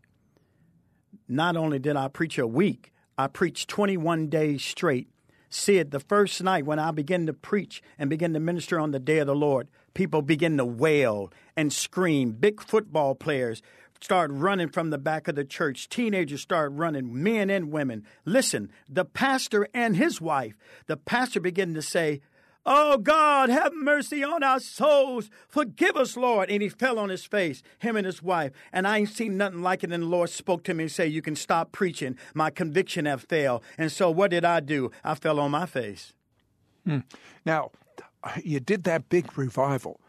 Not 1.28 1.58
only 1.58 1.80
did 1.80 1.95
I 1.95 2.08
preach 2.08 2.38
a 2.38 2.45
week, 2.47 2.93
I 3.17 3.28
preached 3.28 3.69
21 3.69 4.28
days 4.28 4.63
straight. 4.63 5.08
Said 5.49 5.91
the 5.91 5.99
first 5.99 6.43
night 6.43 6.65
when 6.65 6.80
I 6.80 6.91
began 6.91 7.25
to 7.28 7.34
preach 7.34 7.82
and 7.97 8.10
began 8.10 8.34
to 8.34 8.39
minister 8.39 8.80
on 8.80 8.91
the 8.91 8.99
day 8.99 9.19
of 9.19 9.28
the 9.28 9.36
Lord, 9.36 9.69
people 9.93 10.21
begin 10.21 10.58
to 10.58 10.65
wail 10.65 11.32
and 11.56 11.71
scream. 11.71 12.34
Big 12.34 12.62
football 12.62 13.15
players 13.15 13.62
start 14.01 14.32
running 14.32 14.67
from 14.67 14.89
the 14.89 14.97
back 14.97 15.28
of 15.28 15.36
the 15.36 15.45
church. 15.45 15.88
Teenagers 15.88 16.41
start 16.41 16.71
running, 16.73 17.23
men 17.23 17.49
and 17.49 17.71
women. 17.71 18.06
Listen, 18.25 18.69
the 18.89 19.06
pastor 19.06 19.67
and 19.73 19.95
his 19.95 20.19
wife, 20.19 20.56
the 20.88 20.97
pastor 20.97 21.39
began 21.39 21.73
to 21.73 21.82
say, 21.82 22.21
Oh 22.65 22.97
God, 22.97 23.49
have 23.49 23.73
mercy 23.75 24.23
on 24.23 24.41
our 24.41 24.60
souls. 24.60 25.30
Forgive 25.47 25.95
us, 25.95 26.17
Lord. 26.17 26.49
And 26.49 26.63
he 26.63 26.69
fell 26.69 26.97
on 26.97 27.10
his 27.10 27.23
face, 27.23 27.62
him 27.78 27.95
and 27.95 28.06
his 28.06 28.23
wife. 28.23 28.51
And 28.73 28.88
I 28.88 28.99
ain't 28.99 29.10
seen 29.10 29.38
nothing 29.38 29.62
like 29.62 29.84
it. 29.84 29.91
And 29.91 30.04
the 30.04 30.08
Lord 30.08 30.32
spoke 30.32 30.63
to 30.63 30.73
me 30.73 30.86
and 30.86 30.91
said, 30.91 31.12
You 31.12 31.21
can 31.21 31.36
stop 31.36 31.71
preaching. 31.71 32.17
My 32.34 32.49
conviction 32.49 33.06
have 33.06 33.21
failed. 33.21 33.63
And 33.78 33.91
so 33.91 34.10
what 34.10 34.32
did 34.32 34.43
I 34.43 34.62
do? 34.62 34.89
I 35.04 35.13
fell 35.13 35.39
on 35.39 35.51
my 35.51 35.67
face. 35.67 36.13
Hmm. 36.86 36.99
Now, 37.45 37.71
you 38.43 38.60
did 38.60 38.84
that 38.86 39.10
big 39.10 39.38
revival. 39.38 39.99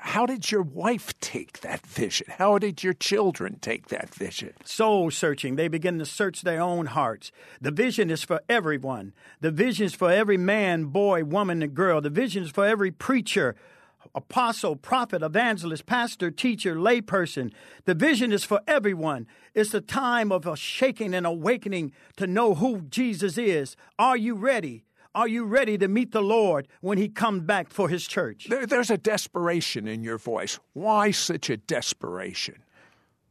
How 0.00 0.26
did 0.26 0.50
your 0.50 0.62
wife 0.62 1.12
take 1.20 1.60
that 1.60 1.84
vision? 1.84 2.28
How 2.38 2.58
did 2.58 2.84
your 2.84 2.94
children 2.94 3.58
take 3.60 3.88
that 3.88 4.14
vision? 4.14 4.54
soul 4.64 5.10
searching. 5.10 5.56
They 5.56 5.66
begin 5.66 5.98
to 5.98 6.06
search 6.06 6.42
their 6.42 6.62
own 6.62 6.86
hearts. 6.86 7.32
The 7.60 7.72
vision 7.72 8.08
is 8.08 8.22
for 8.22 8.40
everyone. 8.48 9.12
The 9.40 9.50
vision 9.50 9.86
is 9.86 9.94
for 9.94 10.10
every 10.10 10.36
man, 10.36 10.84
boy, 10.86 11.24
woman, 11.24 11.62
and 11.62 11.74
girl. 11.74 12.00
The 12.00 12.10
vision 12.10 12.44
is 12.44 12.50
for 12.50 12.64
every 12.64 12.92
preacher, 12.92 13.56
apostle, 14.14 14.76
prophet, 14.76 15.22
evangelist, 15.22 15.84
pastor, 15.84 16.30
teacher, 16.30 16.76
layperson. 16.76 17.52
The 17.84 17.94
vision 17.94 18.32
is 18.32 18.44
for 18.44 18.60
everyone. 18.68 19.26
It's 19.52 19.74
a 19.74 19.80
time 19.80 20.30
of 20.30 20.46
a 20.46 20.56
shaking 20.56 21.12
and 21.12 21.26
awakening 21.26 21.92
to 22.18 22.28
know 22.28 22.54
who 22.54 22.82
Jesus 22.82 23.36
is. 23.36 23.76
Are 23.98 24.16
you 24.16 24.34
ready? 24.34 24.84
Are 25.18 25.28
you 25.28 25.44
ready 25.44 25.76
to 25.78 25.88
meet 25.88 26.12
the 26.12 26.22
Lord 26.22 26.68
when 26.80 26.96
He 26.96 27.08
comes 27.08 27.42
back 27.42 27.70
for 27.70 27.88
His 27.88 28.06
church? 28.06 28.46
There, 28.48 28.66
there's 28.66 28.90
a 28.90 28.96
desperation 28.96 29.88
in 29.88 30.04
your 30.04 30.18
voice. 30.18 30.60
Why 30.74 31.10
such 31.10 31.50
a 31.50 31.56
desperation? 31.56 32.62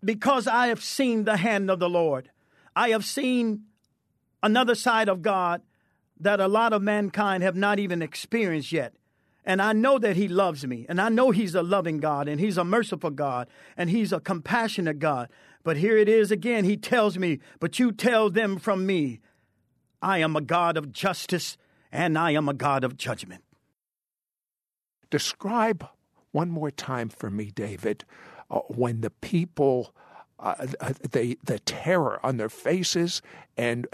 because 0.03 0.47
I 0.47 0.67
have 0.67 0.83
seen 0.83 1.23
the 1.23 1.37
hand 1.37 1.69
of 1.69 1.79
the 1.79 1.89
Lord. 1.89 2.29
I 2.75 2.89
have 2.89 3.05
seen 3.05 3.63
another 4.43 4.75
side 4.75 5.09
of 5.09 5.21
God 5.21 5.61
that 6.19 6.39
a 6.39 6.47
lot 6.47 6.73
of 6.73 6.81
mankind 6.81 7.43
have 7.43 7.55
not 7.55 7.79
even 7.79 8.01
experienced 8.01 8.71
yet. 8.71 8.93
And 9.45 9.61
I 9.61 9.73
know 9.73 9.97
that 9.99 10.17
He 10.17 10.27
loves 10.27 10.67
me, 10.67 10.85
and 10.89 10.99
I 10.99 11.09
know 11.09 11.31
He's 11.31 11.55
a 11.55 11.63
loving 11.63 11.99
God, 11.99 12.27
and 12.27 12.39
He's 12.39 12.57
a 12.57 12.65
merciful 12.65 13.11
God, 13.11 13.47
and 13.77 13.89
He's 13.89 14.11
a 14.11 14.19
compassionate 14.19 14.99
God. 14.99 15.29
But 15.63 15.77
here 15.77 15.97
it 15.97 16.09
is 16.09 16.31
again. 16.31 16.65
He 16.65 16.77
tells 16.77 17.17
me, 17.17 17.39
But 17.59 17.79
you 17.79 17.91
tell 17.91 18.29
them 18.29 18.57
from 18.57 18.85
me, 18.85 19.19
I 20.01 20.19
am 20.19 20.35
a 20.35 20.41
God 20.41 20.77
of 20.77 20.91
justice, 20.91 21.57
and 21.91 22.17
I 22.17 22.31
am 22.31 22.49
a 22.49 22.53
God 22.53 22.83
of 22.83 22.97
judgment. 22.97 23.43
Describe 25.09 25.87
one 26.31 26.49
more 26.49 26.71
time 26.71 27.09
for 27.09 27.29
me, 27.29 27.51
David, 27.51 28.05
uh, 28.51 28.59
when 28.67 29.01
the 29.01 29.09
people, 29.09 29.93
uh, 30.39 30.67
the 31.11 31.37
the 31.43 31.59
terror 31.59 32.19
on 32.25 32.37
their 32.37 32.49
faces, 32.49 33.21
and 33.57 33.87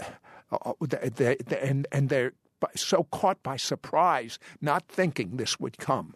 uh, 0.50 0.72
they, 0.80 1.36
they, 1.36 1.60
and 1.60 1.86
and 1.92 2.08
they're 2.08 2.32
so 2.74 3.04
caught 3.04 3.42
by 3.42 3.56
surprise, 3.56 4.38
not 4.60 4.88
thinking 4.88 5.36
this 5.36 5.60
would 5.60 5.78
come. 5.78 6.14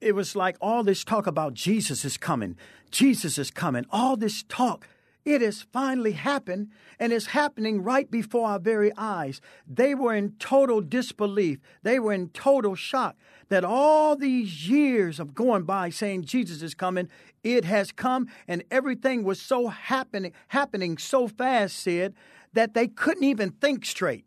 it 0.00 0.14
was 0.14 0.34
like 0.34 0.56
all 0.60 0.82
this 0.82 1.04
talk 1.04 1.26
about 1.26 1.54
Jesus 1.54 2.04
is 2.04 2.16
coming, 2.16 2.56
Jesus 2.90 3.38
is 3.38 3.50
coming, 3.50 3.84
all 3.90 4.16
this 4.16 4.44
talk. 4.48 4.88
It 5.24 5.42
has 5.42 5.62
finally 5.62 6.12
happened, 6.12 6.68
and 6.98 7.12
it's 7.12 7.26
happening 7.26 7.82
right 7.82 8.10
before 8.10 8.48
our 8.48 8.58
very 8.58 8.90
eyes. 8.96 9.40
They 9.66 9.94
were 9.94 10.14
in 10.14 10.32
total 10.38 10.80
disbelief. 10.80 11.58
They 11.82 11.98
were 11.98 12.14
in 12.14 12.30
total 12.30 12.74
shock 12.74 13.16
that 13.50 13.64
all 13.64 14.16
these 14.16 14.68
years 14.68 15.20
of 15.20 15.34
going 15.34 15.64
by 15.64 15.90
saying 15.90 16.24
Jesus 16.24 16.62
is 16.62 16.74
coming, 16.74 17.08
it 17.44 17.64
has 17.64 17.92
come, 17.92 18.28
and 18.48 18.64
everything 18.70 19.22
was 19.22 19.40
so 19.40 19.68
happening, 19.68 20.32
happening 20.48 20.96
so 20.96 21.28
fast, 21.28 21.76
Sid, 21.76 22.14
that 22.54 22.74
they 22.74 22.88
couldn't 22.88 23.24
even 23.24 23.50
think 23.50 23.84
straight. 23.84 24.24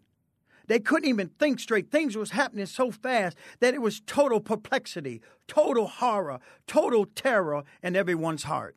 They 0.67 0.79
couldn't 0.79 1.09
even 1.09 1.29
think 1.39 1.59
straight. 1.59 1.91
Things 1.91 2.15
was 2.15 2.31
happening 2.31 2.65
so 2.67 2.91
fast 2.91 3.37
that 3.59 3.73
it 3.73 3.81
was 3.81 4.01
total 4.01 4.39
perplexity, 4.39 5.21
total 5.47 5.87
horror, 5.87 6.39
total 6.67 7.05
terror 7.05 7.63
in 7.81 7.95
everyone's 7.95 8.43
heart. 8.43 8.75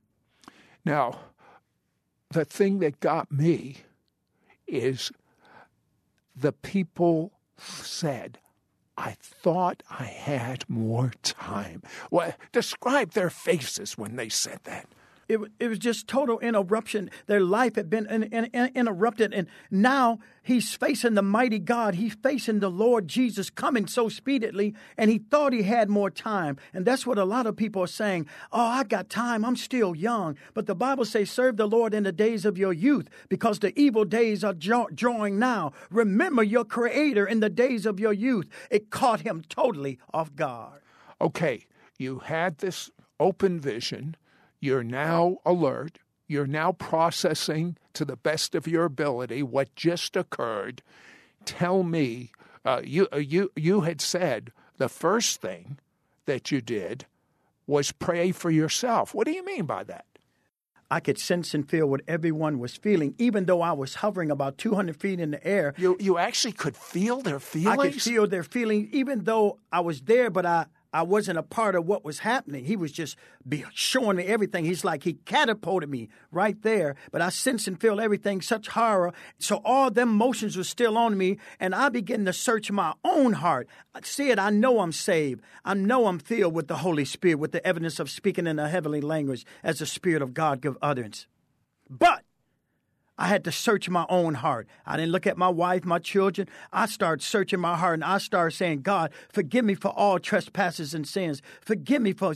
Now, 0.84 1.18
the 2.30 2.44
thing 2.44 2.78
that 2.80 3.00
got 3.00 3.30
me 3.30 3.78
is 4.66 5.12
the 6.34 6.52
people 6.52 7.32
said, 7.58 8.38
I 8.96 9.16
thought 9.20 9.82
I 9.90 10.04
had 10.04 10.68
more 10.68 11.12
time. 11.22 11.82
Well, 12.10 12.34
describe 12.52 13.12
their 13.12 13.30
faces 13.30 13.98
when 13.98 14.16
they 14.16 14.28
said 14.28 14.60
that. 14.64 14.86
It, 15.28 15.40
it 15.58 15.68
was 15.68 15.78
just 15.78 16.06
total 16.06 16.38
interruption. 16.38 17.10
Their 17.26 17.40
life 17.40 17.74
had 17.74 17.90
been 17.90 18.06
in, 18.06 18.22
in, 18.24 18.44
in, 18.46 18.70
interrupted, 18.74 19.34
and 19.34 19.48
now 19.70 20.20
he's 20.42 20.74
facing 20.74 21.14
the 21.14 21.22
mighty 21.22 21.58
God. 21.58 21.96
He's 21.96 22.14
facing 22.14 22.60
the 22.60 22.70
Lord 22.70 23.08
Jesus 23.08 23.50
coming 23.50 23.86
so 23.88 24.08
speedily, 24.08 24.74
and 24.96 25.10
he 25.10 25.18
thought 25.18 25.52
he 25.52 25.64
had 25.64 25.88
more 25.88 26.10
time. 26.10 26.56
And 26.72 26.84
that's 26.84 27.06
what 27.06 27.18
a 27.18 27.24
lot 27.24 27.46
of 27.46 27.56
people 27.56 27.82
are 27.82 27.88
saying. 27.88 28.26
Oh, 28.52 28.60
I 28.60 28.84
got 28.84 29.10
time. 29.10 29.44
I'm 29.44 29.56
still 29.56 29.96
young. 29.96 30.36
But 30.54 30.66
the 30.66 30.76
Bible 30.76 31.04
says, 31.04 31.30
serve 31.30 31.56
the 31.56 31.66
Lord 31.66 31.92
in 31.92 32.04
the 32.04 32.12
days 32.12 32.44
of 32.44 32.56
your 32.56 32.72
youth, 32.72 33.08
because 33.28 33.58
the 33.58 33.76
evil 33.78 34.04
days 34.04 34.44
are 34.44 34.54
jaw- 34.54 34.88
drawing 34.94 35.38
now. 35.38 35.72
Remember 35.90 36.44
your 36.44 36.64
Creator 36.64 37.26
in 37.26 37.40
the 37.40 37.50
days 37.50 37.84
of 37.84 37.98
your 37.98 38.12
youth. 38.12 38.48
It 38.70 38.90
caught 38.90 39.22
him 39.22 39.42
totally 39.48 39.98
off 40.14 40.34
guard. 40.36 40.82
Okay, 41.20 41.66
you 41.98 42.20
had 42.20 42.58
this 42.58 42.90
open 43.18 43.58
vision 43.58 44.14
you're 44.60 44.84
now 44.84 45.38
alert. 45.44 45.98
You're 46.28 46.46
now 46.46 46.72
processing 46.72 47.76
to 47.94 48.04
the 48.04 48.16
best 48.16 48.54
of 48.54 48.66
your 48.66 48.84
ability 48.84 49.42
what 49.42 49.74
just 49.76 50.16
occurred. 50.16 50.82
Tell 51.44 51.82
me, 51.82 52.32
uh, 52.64 52.82
you, 52.84 53.06
uh, 53.12 53.18
you, 53.18 53.52
you 53.54 53.82
had 53.82 54.00
said 54.00 54.52
the 54.76 54.88
first 54.88 55.40
thing 55.40 55.78
that 56.26 56.50
you 56.50 56.60
did 56.60 57.06
was 57.66 57.92
pray 57.92 58.32
for 58.32 58.50
yourself. 58.50 59.14
What 59.14 59.26
do 59.26 59.32
you 59.32 59.44
mean 59.44 59.66
by 59.66 59.84
that? 59.84 60.04
I 60.90 61.00
could 61.00 61.18
sense 61.18 61.52
and 61.52 61.68
feel 61.68 61.86
what 61.88 62.02
everyone 62.06 62.60
was 62.60 62.76
feeling, 62.76 63.14
even 63.18 63.46
though 63.46 63.60
I 63.60 63.72
was 63.72 63.96
hovering 63.96 64.30
about 64.30 64.56
200 64.56 64.96
feet 64.96 65.18
in 65.18 65.32
the 65.32 65.44
air. 65.44 65.74
You, 65.76 65.96
you 65.98 66.16
actually 66.16 66.52
could 66.52 66.76
feel 66.76 67.22
their 67.22 67.40
feelings? 67.40 67.78
I 67.78 67.90
could 67.90 68.00
feel 68.00 68.26
their 68.28 68.44
feelings, 68.44 68.88
even 68.92 69.24
though 69.24 69.58
I 69.72 69.80
was 69.80 70.02
there, 70.02 70.30
but 70.30 70.46
I, 70.46 70.66
I 70.96 71.02
wasn't 71.02 71.36
a 71.36 71.42
part 71.42 71.74
of 71.74 71.84
what 71.84 72.06
was 72.06 72.20
happening. 72.20 72.64
He 72.64 72.74
was 72.74 72.90
just 72.90 73.18
showing 73.74 74.16
me 74.16 74.24
everything. 74.24 74.64
He's 74.64 74.82
like 74.82 75.02
he 75.02 75.12
catapulted 75.26 75.90
me 75.90 76.08
right 76.32 76.60
there, 76.62 76.96
but 77.12 77.20
I 77.20 77.28
sense 77.28 77.68
and 77.68 77.78
feel 77.78 78.00
everything, 78.00 78.40
such 78.40 78.68
horror. 78.68 79.12
So 79.38 79.60
all 79.62 79.90
them 79.90 80.08
motions 80.08 80.56
were 80.56 80.64
still 80.64 80.96
on 80.96 81.18
me, 81.18 81.36
and 81.60 81.74
I 81.74 81.90
began 81.90 82.24
to 82.24 82.32
search 82.32 82.70
my 82.70 82.94
own 83.04 83.34
heart. 83.34 83.68
I 83.94 84.00
said, 84.04 84.38
I 84.38 84.48
know 84.48 84.80
I'm 84.80 84.92
saved. 84.92 85.42
I 85.66 85.74
know 85.74 86.06
I'm 86.06 86.18
filled 86.18 86.54
with 86.54 86.68
the 86.68 86.76
Holy 86.76 87.04
Spirit, 87.04 87.40
with 87.40 87.52
the 87.52 87.66
evidence 87.66 88.00
of 88.00 88.08
speaking 88.08 88.46
in 88.46 88.58
a 88.58 88.70
heavenly 88.70 89.02
language 89.02 89.44
as 89.62 89.80
the 89.80 89.86
Spirit 89.86 90.22
of 90.22 90.32
God 90.32 90.62
give 90.62 90.78
utterance. 90.80 91.26
But 91.90 92.24
I 93.18 93.28
had 93.28 93.44
to 93.44 93.52
search 93.52 93.88
my 93.88 94.06
own 94.08 94.34
heart. 94.34 94.68
I 94.84 94.96
didn't 94.96 95.12
look 95.12 95.26
at 95.26 95.38
my 95.38 95.48
wife, 95.48 95.84
my 95.84 95.98
children. 95.98 96.48
I 96.72 96.86
started 96.86 97.22
searching 97.24 97.60
my 97.60 97.76
heart 97.76 97.94
and 97.94 98.04
I 98.04 98.18
started 98.18 98.54
saying, 98.54 98.82
God, 98.82 99.12
forgive 99.32 99.64
me 99.64 99.74
for 99.74 99.88
all 99.88 100.18
trespasses 100.18 100.92
and 100.94 101.06
sins. 101.06 101.40
Forgive 101.62 102.02
me 102.02 102.12
for 102.12 102.34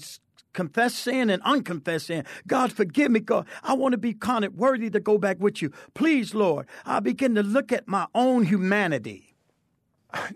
confess 0.52 0.94
sin 0.94 1.30
and 1.30 1.42
unconfessed 1.42 2.06
sin. 2.06 2.24
God, 2.46 2.72
forgive 2.72 3.10
me, 3.10 3.20
God. 3.20 3.46
I 3.62 3.74
want 3.74 3.92
to 3.92 3.98
be 3.98 4.14
counted 4.14 4.56
worthy 4.56 4.90
to 4.90 5.00
go 5.00 5.18
back 5.18 5.38
with 5.38 5.62
you. 5.62 5.70
Please, 5.94 6.34
Lord. 6.34 6.66
I 6.84 7.00
begin 7.00 7.34
to 7.34 7.42
look 7.42 7.72
at 7.72 7.86
my 7.86 8.06
own 8.14 8.44
humanity. 8.44 9.34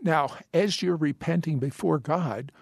Now, 0.03 0.29
as 0.53 0.83
you're 0.83 0.97
repenting 0.97 1.59
before 1.59 1.99
God, 1.99 2.53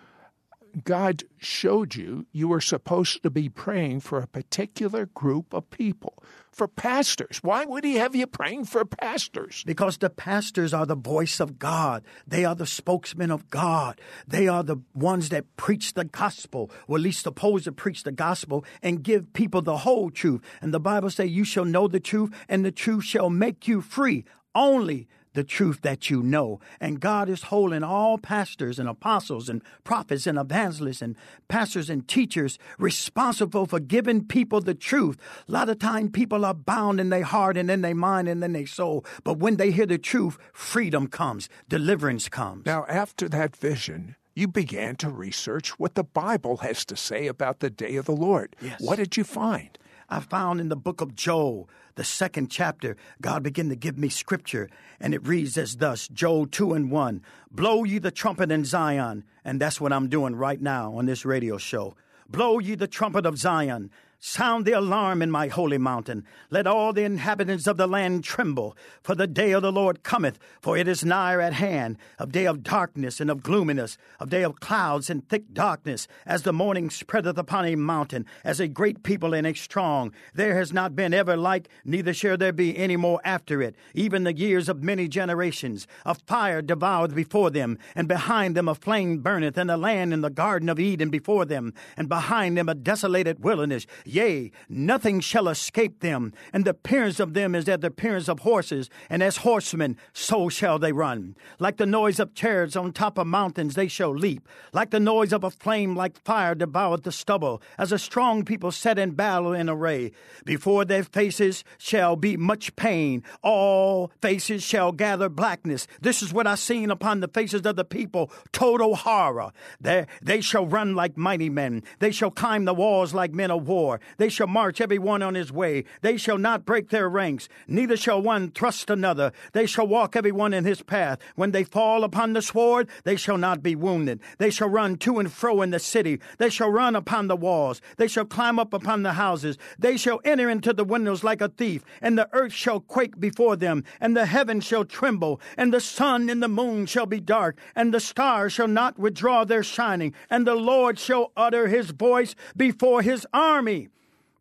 God 0.84 1.24
showed 1.38 1.94
you 1.94 2.26
you 2.32 2.48
were 2.48 2.60
supposed 2.60 3.22
to 3.22 3.30
be 3.30 3.48
praying 3.48 4.00
for 4.00 4.18
a 4.18 4.26
particular 4.26 5.06
group 5.06 5.52
of 5.52 5.70
people, 5.70 6.22
for 6.50 6.68
pastors. 6.68 7.40
Why 7.42 7.64
would 7.64 7.84
He 7.84 7.96
have 7.96 8.14
you 8.14 8.26
praying 8.26 8.66
for 8.66 8.84
pastors? 8.84 9.62
Because 9.66 9.98
the 9.98 10.10
pastors 10.10 10.72
are 10.72 10.86
the 10.86 10.96
voice 10.96 11.40
of 11.40 11.58
God. 11.58 12.04
They 12.26 12.44
are 12.44 12.54
the 12.54 12.66
spokesmen 12.66 13.30
of 13.30 13.50
God. 13.50 14.00
They 14.26 14.48
are 14.48 14.62
the 14.62 14.78
ones 14.94 15.28
that 15.30 15.56
preach 15.56 15.94
the 15.94 16.04
gospel, 16.04 16.70
or 16.86 16.96
at 16.96 17.02
least 17.02 17.22
supposed 17.22 17.64
to 17.64 17.72
preach 17.72 18.02
the 18.02 18.12
gospel 18.12 18.64
and 18.82 19.02
give 19.02 19.32
people 19.32 19.62
the 19.62 19.78
whole 19.78 20.10
truth. 20.10 20.40
And 20.60 20.72
the 20.72 20.80
Bible 20.80 21.10
says, 21.10 21.30
You 21.30 21.44
shall 21.44 21.64
know 21.64 21.88
the 21.88 22.00
truth, 22.00 22.34
and 22.48 22.64
the 22.64 22.72
truth 22.72 23.04
shall 23.04 23.30
make 23.30 23.68
you 23.68 23.80
free. 23.80 24.24
Only 24.54 25.08
the 25.34 25.44
truth 25.44 25.82
that 25.82 26.10
you 26.10 26.22
know. 26.22 26.60
And 26.80 27.00
God 27.00 27.28
is 27.28 27.44
holding 27.44 27.82
all 27.82 28.18
pastors 28.18 28.78
and 28.78 28.88
apostles 28.88 29.48
and 29.48 29.62
prophets 29.84 30.26
and 30.26 30.38
evangelists 30.38 31.02
and 31.02 31.16
pastors 31.48 31.90
and 31.90 32.06
teachers 32.06 32.58
responsible 32.78 33.66
for 33.66 33.80
giving 33.80 34.24
people 34.24 34.60
the 34.60 34.74
truth. 34.74 35.18
A 35.48 35.52
lot 35.52 35.68
of 35.68 35.78
time 35.78 36.10
people 36.10 36.44
are 36.44 36.54
bound 36.54 37.00
in 37.00 37.10
their 37.10 37.24
heart 37.24 37.56
and 37.56 37.70
in 37.70 37.82
their 37.82 37.94
mind 37.94 38.28
and 38.28 38.42
in 38.42 38.52
their 38.52 38.66
soul. 38.66 39.04
But 39.24 39.38
when 39.38 39.56
they 39.56 39.70
hear 39.70 39.86
the 39.86 39.98
truth, 39.98 40.38
freedom 40.52 41.06
comes, 41.08 41.48
deliverance 41.68 42.28
comes. 42.28 42.66
Now, 42.66 42.84
after 42.88 43.28
that 43.28 43.56
vision, 43.56 44.16
you 44.34 44.48
began 44.48 44.96
to 44.96 45.10
research 45.10 45.78
what 45.78 45.94
the 45.94 46.04
Bible 46.04 46.58
has 46.58 46.84
to 46.86 46.96
say 46.96 47.26
about 47.26 47.60
the 47.60 47.70
day 47.70 47.96
of 47.96 48.06
the 48.06 48.12
Lord. 48.12 48.56
Yes. 48.60 48.80
What 48.80 48.96
did 48.96 49.16
you 49.16 49.24
find? 49.24 49.78
I 50.12 50.20
found 50.20 50.60
in 50.60 50.68
the 50.68 50.76
book 50.76 51.00
of 51.00 51.16
Joel, 51.16 51.70
the 51.94 52.04
second 52.04 52.50
chapter, 52.50 52.98
God 53.22 53.42
began 53.42 53.70
to 53.70 53.74
give 53.74 53.96
me 53.96 54.10
scripture, 54.10 54.68
and 55.00 55.14
it 55.14 55.26
reads 55.26 55.56
as 55.56 55.76
thus 55.76 56.06
Joel 56.06 56.48
2 56.48 56.74
and 56.74 56.90
1 56.90 57.22
Blow 57.50 57.84
ye 57.84 57.96
the 57.96 58.10
trumpet 58.10 58.52
in 58.52 58.66
Zion, 58.66 59.24
and 59.42 59.58
that's 59.58 59.80
what 59.80 59.90
I'm 59.90 60.10
doing 60.10 60.36
right 60.36 60.60
now 60.60 60.92
on 60.92 61.06
this 61.06 61.24
radio 61.24 61.56
show. 61.56 61.94
Blow 62.28 62.58
ye 62.58 62.74
the 62.74 62.86
trumpet 62.86 63.24
of 63.24 63.38
Zion. 63.38 63.90
Sound 64.24 64.66
the 64.66 64.70
alarm 64.70 65.20
in 65.20 65.32
my 65.32 65.48
holy 65.48 65.78
mountain. 65.78 66.24
Let 66.48 66.68
all 66.68 66.92
the 66.92 67.02
inhabitants 67.02 67.66
of 67.66 67.76
the 67.76 67.88
land 67.88 68.22
tremble, 68.22 68.76
for 69.02 69.16
the 69.16 69.26
day 69.26 69.50
of 69.50 69.62
the 69.62 69.72
Lord 69.72 70.04
cometh, 70.04 70.38
for 70.60 70.76
it 70.76 70.86
is 70.86 71.04
nigh 71.04 71.42
at 71.42 71.54
hand, 71.54 71.98
a 72.20 72.26
day 72.28 72.46
of 72.46 72.62
darkness 72.62 73.20
and 73.20 73.28
of 73.28 73.42
gloominess, 73.42 73.98
a 74.20 74.26
day 74.26 74.44
of 74.44 74.60
clouds 74.60 75.10
and 75.10 75.28
thick 75.28 75.52
darkness, 75.52 76.06
as 76.24 76.42
the 76.42 76.52
morning 76.52 76.88
spreadeth 76.88 77.36
upon 77.36 77.64
a 77.64 77.74
mountain, 77.74 78.24
as 78.44 78.60
a 78.60 78.68
great 78.68 79.02
people 79.02 79.34
and 79.34 79.44
a 79.44 79.54
strong. 79.54 80.12
There 80.32 80.54
has 80.54 80.72
not 80.72 80.94
been 80.94 81.12
ever 81.12 81.36
like, 81.36 81.68
neither 81.84 82.14
shall 82.14 82.36
there 82.36 82.52
be 82.52 82.78
any 82.78 82.96
more 82.96 83.20
after 83.24 83.60
it, 83.60 83.74
even 83.92 84.22
the 84.22 84.36
years 84.36 84.68
of 84.68 84.84
many 84.84 85.08
generations. 85.08 85.88
A 86.06 86.14
fire 86.14 86.62
devoureth 86.62 87.12
before 87.12 87.50
them, 87.50 87.76
and 87.96 88.06
behind 88.06 88.56
them 88.56 88.68
a 88.68 88.76
flame 88.76 89.18
burneth, 89.18 89.58
and 89.58 89.68
the 89.68 89.76
land 89.76 90.12
in 90.14 90.20
the 90.20 90.30
garden 90.30 90.68
of 90.68 90.78
Eden 90.78 91.10
before 91.10 91.44
them, 91.44 91.74
and 91.96 92.08
behind 92.08 92.56
them 92.56 92.68
a 92.68 92.76
desolated 92.76 93.42
wilderness. 93.42 93.84
Yea, 94.12 94.52
nothing 94.68 95.20
shall 95.20 95.48
escape 95.48 96.00
them, 96.00 96.34
and 96.52 96.66
the 96.66 96.70
appearance 96.72 97.18
of 97.18 97.32
them 97.32 97.54
is 97.54 97.66
as 97.66 97.80
the 97.80 97.86
appearance 97.86 98.28
of 98.28 98.40
horses, 98.40 98.90
and 99.08 99.22
as 99.22 99.38
horsemen, 99.38 99.96
so 100.12 100.50
shall 100.50 100.78
they 100.78 100.92
run. 100.92 101.34
Like 101.58 101.78
the 101.78 101.86
noise 101.86 102.20
of 102.20 102.34
chariots 102.34 102.76
on 102.76 102.92
top 102.92 103.16
of 103.16 103.26
mountains, 103.26 103.74
they 103.74 103.88
shall 103.88 104.14
leap. 104.14 104.46
Like 104.74 104.90
the 104.90 105.00
noise 105.00 105.32
of 105.32 105.44
a 105.44 105.50
flame, 105.50 105.96
like 105.96 106.22
fire, 106.24 106.54
devoured 106.54 107.04
the 107.04 107.10
stubble, 107.10 107.62
as 107.78 107.90
a 107.90 107.98
strong 107.98 108.44
people 108.44 108.70
set 108.70 108.98
in 108.98 109.12
battle 109.12 109.54
in 109.54 109.70
array. 109.70 110.12
Before 110.44 110.84
their 110.84 111.04
faces 111.04 111.64
shall 111.78 112.14
be 112.14 112.36
much 112.36 112.76
pain, 112.76 113.22
all 113.42 114.12
faces 114.20 114.62
shall 114.62 114.92
gather 114.92 115.30
blackness. 115.30 115.86
This 116.02 116.20
is 116.22 116.34
what 116.34 116.46
I 116.46 116.56
seen 116.56 116.90
upon 116.90 117.20
the 117.20 117.28
faces 117.28 117.64
of 117.64 117.76
the 117.76 117.84
people, 117.84 118.30
total 118.52 118.94
horror. 118.94 119.52
They, 119.80 120.04
they 120.20 120.42
shall 120.42 120.66
run 120.66 120.94
like 120.94 121.16
mighty 121.16 121.48
men, 121.48 121.82
they 121.98 122.10
shall 122.10 122.30
climb 122.30 122.66
the 122.66 122.74
walls 122.74 123.14
like 123.14 123.32
men 123.32 123.50
of 123.50 123.66
war. 123.66 124.00
They 124.18 124.28
shall 124.28 124.46
march 124.46 124.80
every 124.80 124.98
one 124.98 125.22
on 125.22 125.34
his 125.34 125.52
way. 125.52 125.84
They 126.00 126.16
shall 126.16 126.38
not 126.38 126.64
break 126.64 126.90
their 126.90 127.08
ranks, 127.08 127.48
neither 127.66 127.96
shall 127.96 128.20
one 128.20 128.50
thrust 128.50 128.90
another. 128.90 129.32
They 129.52 129.66
shall 129.66 129.86
walk 129.86 130.16
every 130.16 130.32
one 130.32 130.52
in 130.52 130.64
his 130.64 130.82
path. 130.82 131.18
When 131.36 131.52
they 131.52 131.64
fall 131.64 132.04
upon 132.04 132.32
the 132.32 132.42
sword, 132.42 132.88
they 133.04 133.16
shall 133.16 133.38
not 133.38 133.62
be 133.62 133.74
wounded. 133.74 134.20
They 134.38 134.50
shall 134.50 134.68
run 134.68 134.96
to 134.98 135.18
and 135.18 135.32
fro 135.32 135.62
in 135.62 135.70
the 135.70 135.78
city. 135.78 136.20
They 136.38 136.50
shall 136.50 136.70
run 136.70 136.96
upon 136.96 137.28
the 137.28 137.36
walls. 137.36 137.80
They 137.96 138.08
shall 138.08 138.24
climb 138.24 138.58
up 138.58 138.72
upon 138.72 139.02
the 139.02 139.14
houses. 139.14 139.58
They 139.78 139.96
shall 139.96 140.20
enter 140.24 140.48
into 140.50 140.72
the 140.72 140.84
windows 140.84 141.24
like 141.24 141.40
a 141.40 141.48
thief, 141.48 141.84
and 142.00 142.18
the 142.18 142.28
earth 142.32 142.52
shall 142.52 142.80
quake 142.80 143.18
before 143.18 143.56
them, 143.56 143.84
and 144.00 144.16
the 144.16 144.26
heavens 144.26 144.64
shall 144.64 144.84
tremble, 144.84 145.40
and 145.56 145.72
the 145.72 145.80
sun 145.80 146.28
and 146.28 146.42
the 146.42 146.48
moon 146.48 146.86
shall 146.86 147.06
be 147.06 147.20
dark, 147.20 147.58
and 147.74 147.92
the 147.92 148.00
stars 148.00 148.52
shall 148.52 148.68
not 148.68 148.98
withdraw 148.98 149.44
their 149.44 149.62
shining, 149.62 150.14
and 150.30 150.46
the 150.46 150.54
Lord 150.54 150.98
shall 150.98 151.32
utter 151.36 151.68
his 151.68 151.90
voice 151.90 152.34
before 152.56 153.02
his 153.02 153.26
army. 153.32 153.88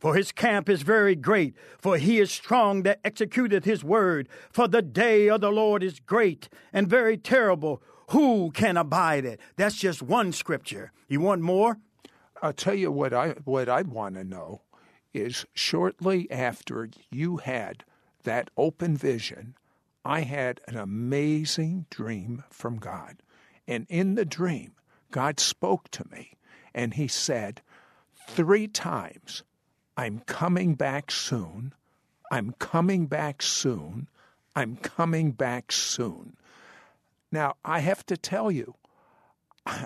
For 0.01 0.15
his 0.15 0.31
camp 0.31 0.67
is 0.67 0.81
very 0.81 1.15
great, 1.15 1.55
for 1.79 1.97
he 1.97 2.19
is 2.19 2.31
strong 2.31 2.81
that 2.83 3.01
executeth 3.03 3.65
his 3.65 3.83
word. 3.83 4.27
For 4.51 4.67
the 4.67 4.81
day 4.81 5.29
of 5.29 5.41
the 5.41 5.51
Lord 5.51 5.83
is 5.83 5.99
great 5.99 6.49
and 6.73 6.87
very 6.87 7.17
terrible. 7.17 7.83
Who 8.09 8.49
can 8.51 8.77
abide 8.77 9.25
it? 9.25 9.39
That's 9.57 9.75
just 9.75 10.01
one 10.01 10.33
scripture. 10.33 10.91
You 11.07 11.21
want 11.21 11.43
more? 11.43 11.77
I'll 12.41 12.51
tell 12.51 12.73
you 12.73 12.91
what 12.91 13.13
I 13.13 13.35
what 13.45 13.69
I 13.69 13.83
want 13.83 14.15
to 14.15 14.23
know 14.23 14.63
is 15.13 15.45
shortly 15.53 16.29
after 16.31 16.89
you 17.11 17.37
had 17.37 17.83
that 18.23 18.49
open 18.57 18.97
vision, 18.97 19.55
I 20.03 20.21
had 20.21 20.61
an 20.67 20.77
amazing 20.77 21.85
dream 21.91 22.43
from 22.49 22.77
God. 22.77 23.21
And 23.67 23.85
in 23.87 24.15
the 24.15 24.25
dream, 24.25 24.73
God 25.11 25.39
spoke 25.39 25.91
to 25.91 26.05
me 26.09 26.37
and 26.73 26.95
He 26.95 27.07
said 27.07 27.61
three 28.27 28.67
times, 28.67 29.43
I'm 30.01 30.23
coming 30.25 30.73
back 30.73 31.11
soon. 31.11 31.75
I'm 32.31 32.55
coming 32.57 33.05
back 33.05 33.43
soon. 33.43 34.07
I'm 34.55 34.77
coming 34.77 35.29
back 35.29 35.71
soon. 35.71 36.37
Now, 37.31 37.57
I 37.63 37.81
have 37.81 38.03
to 38.07 38.17
tell 38.17 38.49
you, 38.49 38.73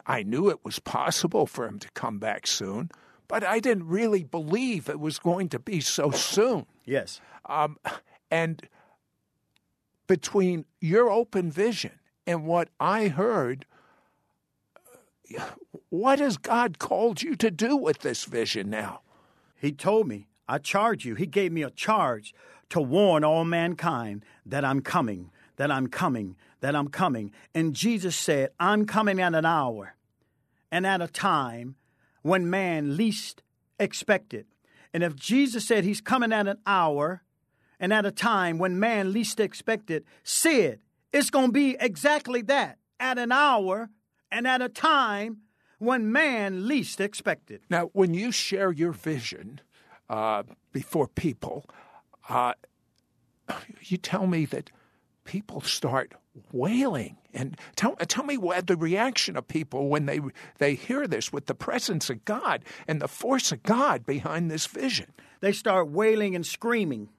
I 0.07 0.23
knew 0.23 0.49
it 0.49 0.63
was 0.63 0.79
possible 0.79 1.45
for 1.45 1.67
him 1.67 1.79
to 1.79 1.91
come 1.91 2.17
back 2.17 2.47
soon, 2.47 2.91
but 3.27 3.43
I 3.43 3.59
didn't 3.59 3.89
really 3.89 4.23
believe 4.23 4.87
it 4.87 5.01
was 5.01 5.19
going 5.19 5.49
to 5.49 5.59
be 5.59 5.81
so 5.81 6.11
soon. 6.11 6.65
Yes. 6.85 7.19
Um, 7.47 7.77
and 8.31 8.61
between 10.07 10.63
your 10.79 11.09
open 11.09 11.51
vision 11.51 11.99
and 12.25 12.45
what 12.45 12.69
I 12.79 13.09
heard, 13.09 13.65
what 15.89 16.19
has 16.19 16.37
God 16.37 16.79
called 16.79 17.21
you 17.21 17.35
to 17.35 17.51
do 17.51 17.75
with 17.75 17.99
this 17.99 18.23
vision 18.23 18.69
now? 18.69 19.01
He 19.65 19.71
told 19.71 20.07
me, 20.07 20.27
I 20.47 20.59
charge 20.59 21.05
you. 21.05 21.15
He 21.15 21.25
gave 21.25 21.51
me 21.51 21.63
a 21.63 21.71
charge 21.71 22.35
to 22.69 22.79
warn 22.79 23.23
all 23.23 23.43
mankind 23.43 24.23
that 24.45 24.63
I'm 24.63 24.79
coming, 24.79 25.31
that 25.55 25.71
I'm 25.71 25.87
coming, 25.87 26.35
that 26.59 26.75
I'm 26.75 26.87
coming. 26.87 27.31
And 27.55 27.73
Jesus 27.73 28.15
said, 28.15 28.51
I'm 28.59 28.85
coming 28.85 29.19
at 29.19 29.33
an 29.33 29.43
hour 29.43 29.95
and 30.71 30.85
at 30.85 31.01
a 31.01 31.07
time 31.07 31.77
when 32.21 32.47
man 32.47 32.95
least 32.95 33.41
expected. 33.79 34.45
And 34.93 35.01
if 35.01 35.15
Jesus 35.15 35.65
said 35.65 35.83
he's 35.83 35.99
coming 35.99 36.31
at 36.31 36.47
an 36.47 36.59
hour 36.67 37.23
and 37.79 37.91
at 37.91 38.05
a 38.05 38.11
time 38.11 38.59
when 38.59 38.79
man 38.79 39.13
least 39.13 39.39
expected, 39.39 40.05
said 40.23 40.79
it's 41.11 41.31
going 41.31 41.47
to 41.47 41.51
be 41.51 41.75
exactly 41.79 42.43
that 42.43 42.77
at 42.99 43.17
an 43.17 43.31
hour 43.31 43.89
and 44.31 44.45
at 44.45 44.61
a 44.61 44.69
time 44.69 45.37
when 45.79 46.11
man 46.11 46.67
least 46.67 47.01
expected. 47.01 47.61
Now, 47.69 47.89
when 47.93 48.13
you 48.13 48.31
share 48.31 48.71
your 48.71 48.91
vision 48.91 49.61
uh, 50.09 50.43
before 50.71 51.07
people, 51.07 51.65
uh, 52.29 52.53
you 53.81 53.97
tell 53.97 54.27
me 54.27 54.45
that 54.45 54.71
people 55.23 55.61
start 55.61 56.13
wailing. 56.51 57.17
And 57.33 57.57
tell, 57.75 57.95
tell 57.95 58.23
me 58.23 58.37
what 58.37 58.67
the 58.67 58.77
reaction 58.77 59.35
of 59.35 59.47
people 59.47 59.89
when 59.89 60.05
they, 60.05 60.19
they 60.57 60.75
hear 60.75 61.07
this 61.07 61.33
with 61.33 61.47
the 61.47 61.55
presence 61.55 62.09
of 62.09 62.23
God 62.25 62.63
and 62.87 63.01
the 63.01 63.07
force 63.07 63.51
of 63.51 63.63
God 63.63 64.05
behind 64.05 64.49
this 64.49 64.67
vision. 64.67 65.11
They 65.41 65.51
start 65.51 65.89
wailing 65.89 66.35
and 66.35 66.45
screaming. 66.45 67.09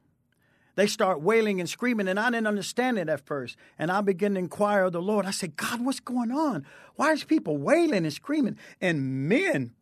They 0.76 0.86
start 0.86 1.22
wailing 1.22 1.58
and 1.58 1.68
screaming, 1.68 2.06
and 2.06 2.20
I 2.20 2.30
didn't 2.30 2.46
understand 2.46 2.98
it 2.98 3.08
at 3.08 3.26
first. 3.26 3.56
And 3.78 3.90
I 3.90 4.02
began 4.02 4.34
to 4.34 4.38
inquire 4.38 4.84
of 4.84 4.92
the 4.92 5.00
Lord. 5.00 5.24
I 5.24 5.30
said, 5.30 5.56
God, 5.56 5.84
what's 5.84 6.00
going 6.00 6.30
on? 6.30 6.66
Why 6.96 7.12
is 7.12 7.24
people 7.24 7.56
wailing 7.56 8.04
and 8.04 8.12
screaming 8.12 8.58
and 8.80 9.28
men 9.28 9.72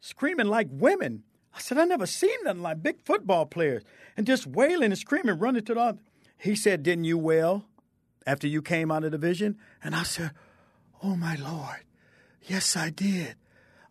screaming 0.00 0.46
like 0.46 0.68
women? 0.70 1.24
I 1.54 1.58
said, 1.58 1.78
I 1.78 1.84
never 1.84 2.06
seen 2.06 2.36
nothing 2.44 2.62
like 2.62 2.80
big 2.80 3.04
football 3.04 3.44
players 3.44 3.82
and 4.16 4.24
just 4.24 4.46
wailing 4.46 4.92
and 4.92 4.98
screaming, 4.98 5.38
running 5.38 5.64
to 5.64 5.74
the. 5.74 5.98
He 6.38 6.54
said, 6.54 6.84
Didn't 6.84 7.04
you 7.04 7.18
wail 7.18 7.64
after 8.24 8.46
you 8.46 8.62
came 8.62 8.92
out 8.92 9.02
of 9.02 9.10
the 9.10 9.18
vision? 9.18 9.58
And 9.82 9.96
I 9.96 10.04
said, 10.04 10.30
Oh 11.02 11.16
my 11.16 11.34
Lord, 11.34 11.84
yes, 12.44 12.76
I 12.76 12.90
did. 12.90 13.34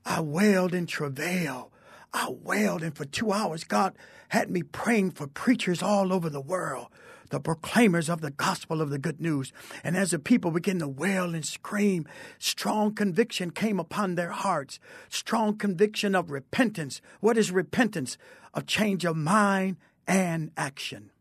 I 0.06 0.22
wailed 0.22 0.74
in 0.74 0.86
travail. 0.86 1.72
I 2.14 2.30
wailed, 2.30 2.84
and 2.84 2.96
for 2.96 3.06
two 3.06 3.32
hours, 3.32 3.64
God 3.64 3.96
had 4.30 4.50
me 4.50 4.64
praying 4.64 5.12
for 5.12 5.28
preachers 5.28 5.84
all 5.84 6.12
over 6.12 6.30
the 6.30 6.42
world, 6.42 6.88
the 7.30 7.40
proclaimers 7.40 8.10
of 8.10 8.22
the 8.22 8.32
gospel 8.32 8.82
of 8.82 8.90
the 8.90 8.98
good 8.98 9.22
news. 9.22 9.54
And 9.84 9.96
as 9.96 10.12
the 10.12 10.20
people 10.20 10.52
began 10.52 10.80
to 10.80 10.88
wail 10.88 11.36
and 11.36 11.46
scream, 11.46 12.08
strong 12.40 12.96
conviction 12.96 13.52
came 13.52 13.80
upon 13.80 14.16
their 14.16 14.32
hearts, 14.32 14.80
strong 15.10 15.58
conviction 15.58 16.16
of 16.16 16.32
repentance. 16.32 17.02
What 17.20 17.38
is 17.38 17.52
repentance? 17.52 18.18
A 18.54 18.64
change 18.64 19.06
of 19.06 19.16
mind 19.16 19.78
and 20.08 20.52
action. 20.58 21.12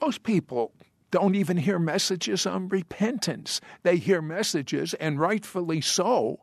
Most 0.00 0.24
people 0.24 0.72
don't 1.12 1.36
even 1.36 1.56
hear 1.56 1.78
messages 1.78 2.44
on 2.44 2.68
repentance. 2.68 3.60
They 3.84 3.98
hear 3.98 4.20
messages, 4.20 4.94
and 4.94 5.20
rightfully 5.20 5.80
so, 5.80 6.40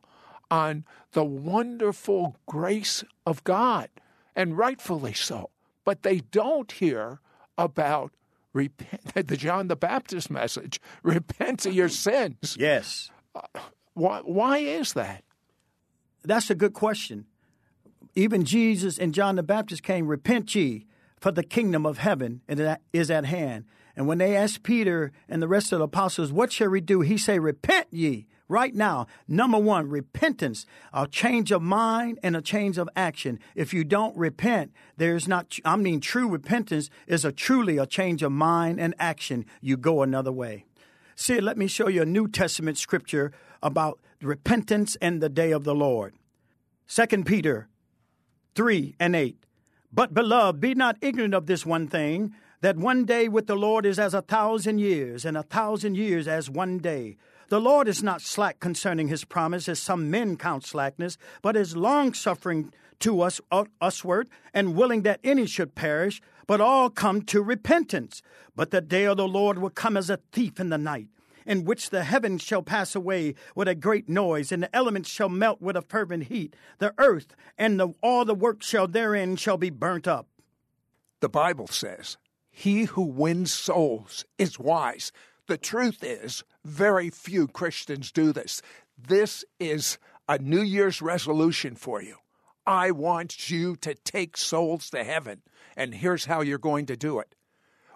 on 0.52 0.84
the 1.14 1.24
wonderful 1.24 2.36
grace 2.46 3.04
of 3.26 3.44
God, 3.44 3.90
and 4.36 4.58
rightfully 4.58 5.14
so. 5.14 5.50
But 5.86 6.04
they 6.04 6.20
don't 6.20 6.72
hear 6.72 7.22
about 7.58 8.12
repent, 8.54 9.16
the 9.28 9.38
John 9.38 9.68
the 9.68 9.76
Baptist 9.76 10.30
message 10.30 10.80
repent 11.04 11.66
of 11.66 11.74
your 11.74 11.90
sins. 11.90 12.56
Yes. 12.60 13.10
Uh, 13.34 13.42
why, 13.94 14.20
why 14.20 14.58
is 14.58 14.94
that? 14.94 15.24
That's 16.24 16.50
a 16.50 16.56
good 16.56 16.74
question. 16.74 17.26
Even 18.14 18.44
Jesus 18.44 19.00
and 19.00 19.14
John 19.14 19.38
the 19.38 19.44
Baptist 19.44 19.84
came, 19.84 20.08
Repent 20.08 20.54
ye, 20.54 20.86
for 21.18 21.32
the 21.32 21.44
kingdom 21.44 21.86
of 21.86 21.98
heaven 21.98 22.42
is 22.94 23.10
at 23.10 23.26
hand. 23.26 23.66
And 23.96 24.08
when 24.08 24.18
they 24.18 24.36
asked 24.36 24.64
Peter 24.64 25.12
and 25.30 25.42
the 25.42 25.48
rest 25.48 25.72
of 25.72 25.80
the 25.80 25.86
apostles, 25.86 26.32
What 26.32 26.52
shall 26.52 26.70
we 26.70 26.82
do? 26.82 27.02
He 27.02 27.18
say, 27.18 27.40
Repent 27.40 27.88
ye 27.92 28.28
right 28.52 28.76
now. 28.76 29.08
Number 29.28 29.58
one, 29.58 29.90
repentance, 29.90 30.66
a 30.94 31.08
change 31.08 31.52
of 31.52 31.62
mind 31.62 32.20
and 32.22 32.36
a 32.36 32.42
change 32.42 32.78
of 32.78 32.90
action. 32.96 33.40
If 33.56 33.74
you 33.74 33.84
don't 33.84 34.16
repent, 34.16 34.72
there's 34.98 35.28
not, 35.28 35.58
I 35.66 35.78
mean, 35.78 36.02
true 36.02 36.28
repentance 36.28 36.90
is 37.08 37.26
a 37.26 37.32
truly 37.32 37.78
a 37.78 37.88
change 37.88 38.22
of 38.22 38.32
mind 38.32 38.80
and 38.80 38.94
action. 39.00 39.46
You 39.62 39.78
go 39.78 40.04
another 40.04 40.32
way. 40.32 40.66
See, 41.16 41.40
let 41.40 41.58
me 41.58 41.68
show 41.68 41.88
you 41.88 42.04
a 42.04 42.06
New 42.06 42.28
Testament 42.28 42.78
scripture 42.78 43.32
about 43.64 44.00
repentance 44.22 44.98
and 45.02 45.22
the 45.22 45.30
day 45.30 45.52
of 45.52 45.64
the 45.64 45.76
Lord. 45.76 46.14
Second 46.88 47.26
Peter 47.26 47.70
3 48.56 48.96
and 49.00 49.16
8. 49.16 49.38
But 49.94 50.14
beloved, 50.14 50.60
be 50.60 50.76
not 50.76 50.98
ignorant 51.02 51.34
of 51.34 51.46
this 51.46 51.66
one 51.66 51.88
thing, 51.88 52.34
that 52.62 52.78
one 52.78 53.06
day 53.06 53.28
with 53.28 53.48
the 53.48 53.56
Lord 53.56 53.86
is 53.86 54.00
as 54.00 54.14
a 54.14 54.22
thousand 54.22 54.80
years, 54.80 55.26
and 55.26 55.36
a 55.36 55.44
thousand 55.44 55.96
years 55.96 56.28
as 56.28 56.50
one 56.50 56.78
day. 56.78 57.18
The 57.52 57.60
Lord 57.60 57.90
is 57.90 58.02
not 58.02 58.22
slack 58.22 58.62
concerning 58.62 59.10
his 59.10 59.26
promise, 59.26 59.68
as 59.68 59.78
some 59.78 60.10
men 60.10 60.38
count 60.38 60.64
slackness, 60.64 61.18
but 61.42 61.58
is 61.58 61.76
longsuffering 61.76 62.72
to 63.00 63.20
us 63.20 63.42
uh, 63.52 63.66
usward, 63.82 64.30
and 64.54 64.74
willing 64.74 65.02
that 65.02 65.20
any 65.22 65.46
should 65.46 65.76
perish, 65.76 66.22
but 66.48 66.62
all 66.62 66.90
come 66.90 67.24
to 67.24 67.42
repentance. 67.42 68.22
But 68.56 68.72
the 68.72 68.80
day 68.80 69.04
of 69.04 69.18
the 69.18 69.28
Lord 69.28 69.58
will 69.58 69.70
come 69.70 69.98
as 69.98 70.10
a 70.10 70.22
thief 70.32 70.62
in 70.62 70.70
the 70.70 70.78
night, 70.78 71.10
in 71.46 71.66
which 71.66 71.90
the 71.90 72.06
heavens 72.06 72.42
shall 72.42 72.64
pass 72.64 72.96
away 72.96 73.36
with 73.54 73.68
a 73.68 73.76
great 73.76 74.08
noise, 74.08 74.54
and 74.54 74.64
the 74.64 74.74
elements 74.74 75.10
shall 75.10 75.28
melt 75.28 75.62
with 75.62 75.76
a 75.76 75.82
fervent 75.82 76.28
heat. 76.28 76.56
The 76.78 76.94
earth 76.98 77.36
and 77.58 77.78
the, 77.78 77.90
all 78.02 78.24
the 78.24 78.34
work 78.34 78.64
shall 78.64 78.88
therein 78.88 79.36
shall 79.36 79.58
be 79.58 79.70
burnt 79.70 80.08
up. 80.08 80.30
The 81.20 81.28
Bible 81.28 81.68
says, 81.68 82.16
He 82.50 82.86
who 82.86 83.04
wins 83.04 83.52
souls 83.52 84.24
is 84.38 84.58
wise. 84.58 85.12
The 85.52 85.58
truth 85.58 86.02
is, 86.02 86.46
very 86.64 87.10
few 87.10 87.46
Christians 87.46 88.14
do 88.14 88.32
this. 88.32 88.62
This 88.98 89.44
is 89.60 89.98
a 90.30 90.38
New 90.38 90.62
Year's 90.62 91.02
resolution 91.02 91.76
for 91.76 92.02
you. 92.02 92.16
I 92.66 92.92
want 92.92 93.50
you 93.50 93.76
to 93.76 93.94
take 93.94 94.38
souls 94.38 94.90
to 94.92 95.04
heaven, 95.04 95.42
and 95.76 95.94
here's 95.94 96.24
how 96.24 96.40
you're 96.40 96.58
going 96.58 96.86
to 96.86 96.96
do 96.96 97.20
it. 97.20 97.36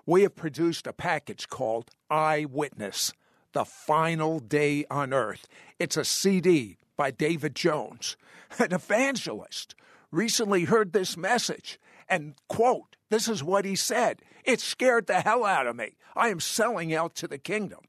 We 0.06 0.24
have 0.24 0.36
produced 0.36 0.86
a 0.86 0.92
package 0.92 1.48
called 1.48 1.92
Eyewitness 2.10 3.14
The 3.54 3.64
Final 3.64 4.40
Day 4.42 4.84
on 4.92 5.14
Earth. 5.14 5.48
It's 5.80 5.96
a 5.96 6.04
CD 6.04 6.76
by 6.98 7.12
David 7.12 7.56
Jones, 7.56 8.18
an 8.60 8.74
evangelist. 8.74 9.76
Recently 10.12 10.66
heard 10.66 10.92
this 10.92 11.16
message 11.16 11.80
and, 12.10 12.36
quote, 12.50 12.98
this 13.10 13.30
is 13.30 13.42
what 13.42 13.64
he 13.64 13.78
said. 13.78 14.22
It 14.46 14.62
scared 14.62 15.08
the 15.08 15.22
hell 15.22 15.44
out 15.44 15.68
of 15.68 15.76
me. 15.76 15.96
I 16.16 16.30
am 16.30 16.40
selling 16.40 16.94
out 16.94 17.16
to 17.16 17.28
the 17.28 17.38
kingdom. 17.38 17.82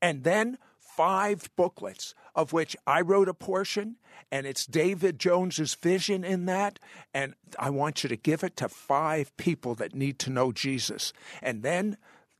And 0.00 0.24
then 0.24 0.58
five 0.78 1.48
booklets, 1.56 2.14
of 2.34 2.52
which 2.52 2.76
I 2.86 3.00
wrote 3.00 3.28
a 3.28 3.34
portion, 3.34 3.96
and 4.30 4.46
it's 4.46 4.66
David 4.66 5.18
Jones's 5.18 5.74
vision 5.74 6.24
in 6.24 6.46
that. 6.46 6.78
And 7.12 7.34
I 7.58 7.70
want 7.70 8.02
you 8.02 8.08
to 8.08 8.16
give 8.16 8.42
it 8.42 8.56
to 8.58 8.68
five 8.68 9.34
people 9.36 9.74
that 9.76 9.94
need 9.94 10.18
to 10.20 10.30
know 10.30 10.52
Jesus. 10.52 11.12
And 11.42 11.62
then 11.62 11.96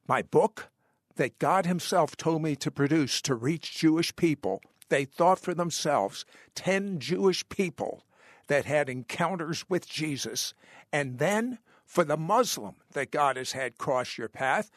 my 0.07 0.23
book 0.23 0.69
that 1.17 1.39
God 1.39 1.67
Himself 1.67 2.17
told 2.17 2.43
me 2.43 2.57
to 2.57 2.71
produce 2.71 3.21
to 3.23 3.35
reach 3.35 3.79
Jewish 3.79 4.15
people. 4.17 4.63
They 4.89 5.05
thought 5.05 5.39
for 5.39 5.55
themselves 5.55 6.25
10 6.55 6.99
Jewish 6.99 7.47
people 7.49 8.05
that 8.49 8.65
had 8.65 8.89
encounters 8.89 9.65
with 9.69 9.89
Jesus. 9.89 10.55
And 10.93 11.19
then 11.19 11.59
for 11.93 12.05
the 12.05 12.17
Muslim 12.17 12.75
that 12.93 13.11
God 13.11 13.37
has 13.37 13.53
had 13.53 13.77
cross 13.77 14.17
your 14.17 14.31
path, 14.31 14.71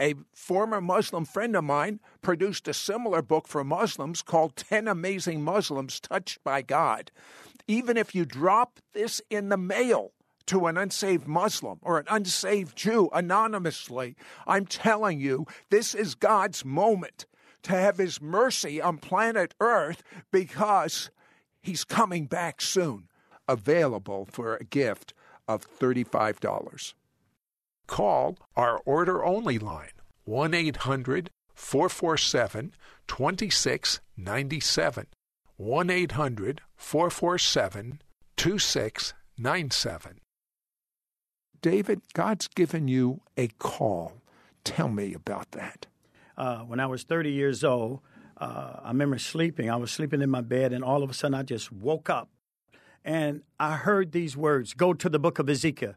a 0.00 0.16
former 0.34 0.80
Muslim 0.80 1.24
friend 1.24 1.54
of 1.54 1.62
mine 1.62 2.00
produced 2.22 2.66
a 2.66 2.74
similar 2.74 3.22
book 3.22 3.46
for 3.46 3.62
Muslims 3.62 4.20
called 4.20 4.56
10 4.56 4.88
Amazing 4.88 5.44
Muslims 5.44 6.00
Touched 6.00 6.42
by 6.42 6.60
God. 6.60 7.12
Even 7.68 7.96
if 7.96 8.16
you 8.16 8.24
drop 8.24 8.80
this 8.94 9.22
in 9.30 9.48
the 9.48 9.56
mail, 9.56 10.10
to 10.46 10.66
an 10.66 10.76
unsaved 10.76 11.28
Muslim 11.28 11.78
or 11.82 11.98
an 11.98 12.06
unsaved 12.10 12.76
Jew 12.76 13.08
anonymously. 13.12 14.16
I'm 14.48 14.66
telling 14.66 15.20
you, 15.20 15.46
this 15.70 15.94
is 15.94 16.16
God's 16.16 16.64
moment 16.64 17.26
to 17.62 17.70
have 17.70 17.98
His 17.98 18.20
mercy 18.20 18.82
on 18.82 18.98
planet 18.98 19.54
Earth 19.60 20.02
because 20.32 21.10
He's 21.62 21.84
coming 21.84 22.26
back 22.26 22.60
soon. 22.60 23.06
Available 23.46 24.26
for 24.28 24.56
a 24.56 24.64
gift 24.64 25.14
of 25.48 25.66
$35. 25.78 26.94
Call 27.86 28.38
our 28.56 28.80
order 28.84 29.24
only 29.24 29.58
line 29.58 29.90
1 30.24 30.54
800 30.54 31.30
447 31.54 32.72
2697. 33.08 35.06
1 35.56 35.90
800 35.90 36.60
447 36.76 38.02
2697. 38.36 40.20
David, 41.60 42.00
God's 42.14 42.48
given 42.48 42.88
you 42.88 43.20
a 43.36 43.48
call. 43.58 44.22
Tell 44.64 44.88
me 44.88 45.12
about 45.12 45.50
that. 45.52 45.86
Uh, 46.36 46.60
when 46.60 46.80
I 46.80 46.86
was 46.86 47.02
30 47.02 47.32
years 47.32 47.62
old, 47.62 48.00
uh, 48.38 48.80
I 48.82 48.88
remember 48.88 49.18
sleeping. 49.18 49.68
I 49.68 49.76
was 49.76 49.90
sleeping 49.90 50.22
in 50.22 50.30
my 50.30 50.40
bed, 50.40 50.72
and 50.72 50.82
all 50.82 51.02
of 51.02 51.10
a 51.10 51.14
sudden 51.14 51.34
I 51.34 51.42
just 51.42 51.70
woke 51.70 52.08
up. 52.08 52.30
And 53.04 53.42
I 53.58 53.76
heard 53.76 54.12
these 54.12 54.36
words 54.36 54.74
Go 54.74 54.92
to 54.94 55.08
the 55.08 55.18
book 55.18 55.38
of 55.38 55.48
Ezekiel, 55.48 55.94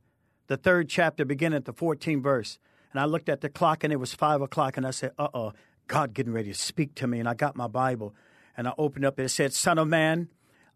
the 0.48 0.58
third 0.58 0.90
chapter, 0.90 1.26
beginning 1.26 1.58
at 1.58 1.66
the 1.66 1.74
14th 1.74 2.22
verse. 2.22 2.60
And 2.92 3.00
I 3.00 3.06
looked 3.06 3.30
at 3.30 3.42
the 3.42 3.50
clock, 3.50 3.84
and 3.84 3.92
it 3.92 3.98
was 3.98 4.14
five 4.14 4.42
o'clock, 4.42 4.78
and 4.78 4.86
I 4.86 4.92
said, 4.92 5.12
Uh 5.18 5.28
oh, 5.34 5.54
God 5.88 6.14
getting 6.14 6.34
ready 6.34 6.52
to 6.52 6.58
speak 6.58 6.96
to 6.96 7.08
me. 7.08 7.20
And 7.20 7.28
I 7.28 7.34
got 7.34 7.56
my 7.56 7.68
Bible, 7.68 8.14
and 8.56 8.68
I 8.68 8.74
opened 8.78 9.06
up, 9.06 9.18
and 9.18 9.26
it 9.26 9.30
said, 9.30 9.54
Son 9.54 9.78
of 9.78 9.88
man, 9.88 10.30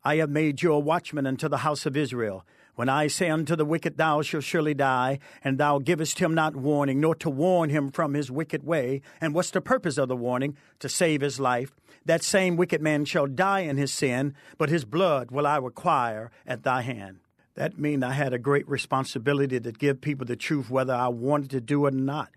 I 0.03 0.15
have 0.17 0.29
made 0.29 0.61
you 0.61 0.73
a 0.73 0.79
watchman 0.79 1.27
unto 1.27 1.47
the 1.47 1.57
house 1.57 1.85
of 1.85 1.95
Israel. 1.95 2.45
When 2.77 2.89
I 2.89 3.07
say 3.07 3.31
unto 3.31 3.55
the 3.55 3.65
wicked, 3.65 3.97
Thou 3.97 4.21
shalt 4.21 4.43
surely 4.43 4.75
die, 4.75 5.17
and 5.43 5.57
thou 5.57 5.79
givest 5.79 6.19
him 6.19 6.35
not 6.35 6.55
warning, 6.55 7.01
nor 7.01 7.15
to 7.15 7.27
warn 7.27 7.71
him 7.71 7.89
from 7.89 8.13
his 8.13 8.29
wicked 8.29 8.63
way. 8.63 9.01
And 9.19 9.33
what's 9.33 9.49
the 9.49 9.61
purpose 9.61 9.97
of 9.97 10.09
the 10.09 10.15
warning? 10.15 10.55
To 10.81 10.87
save 10.87 11.21
his 11.21 11.39
life. 11.39 11.71
That 12.05 12.21
same 12.21 12.55
wicked 12.55 12.79
man 12.79 13.05
shall 13.05 13.25
die 13.25 13.61
in 13.61 13.77
his 13.77 13.91
sin, 13.91 14.35
but 14.59 14.69
his 14.69 14.85
blood 14.85 15.31
will 15.31 15.47
I 15.47 15.57
require 15.57 16.29
at 16.45 16.61
thy 16.61 16.83
hand. 16.83 17.17
That 17.55 17.79
means 17.79 18.03
I 18.03 18.11
had 18.11 18.31
a 18.31 18.37
great 18.37 18.69
responsibility 18.69 19.59
to 19.59 19.71
give 19.71 19.99
people 19.99 20.27
the 20.27 20.35
truth, 20.35 20.69
whether 20.69 20.93
I 20.93 21.07
wanted 21.07 21.49
to 21.49 21.61
do 21.61 21.83
it 21.87 21.95
or 21.95 21.97
not. 21.97 22.29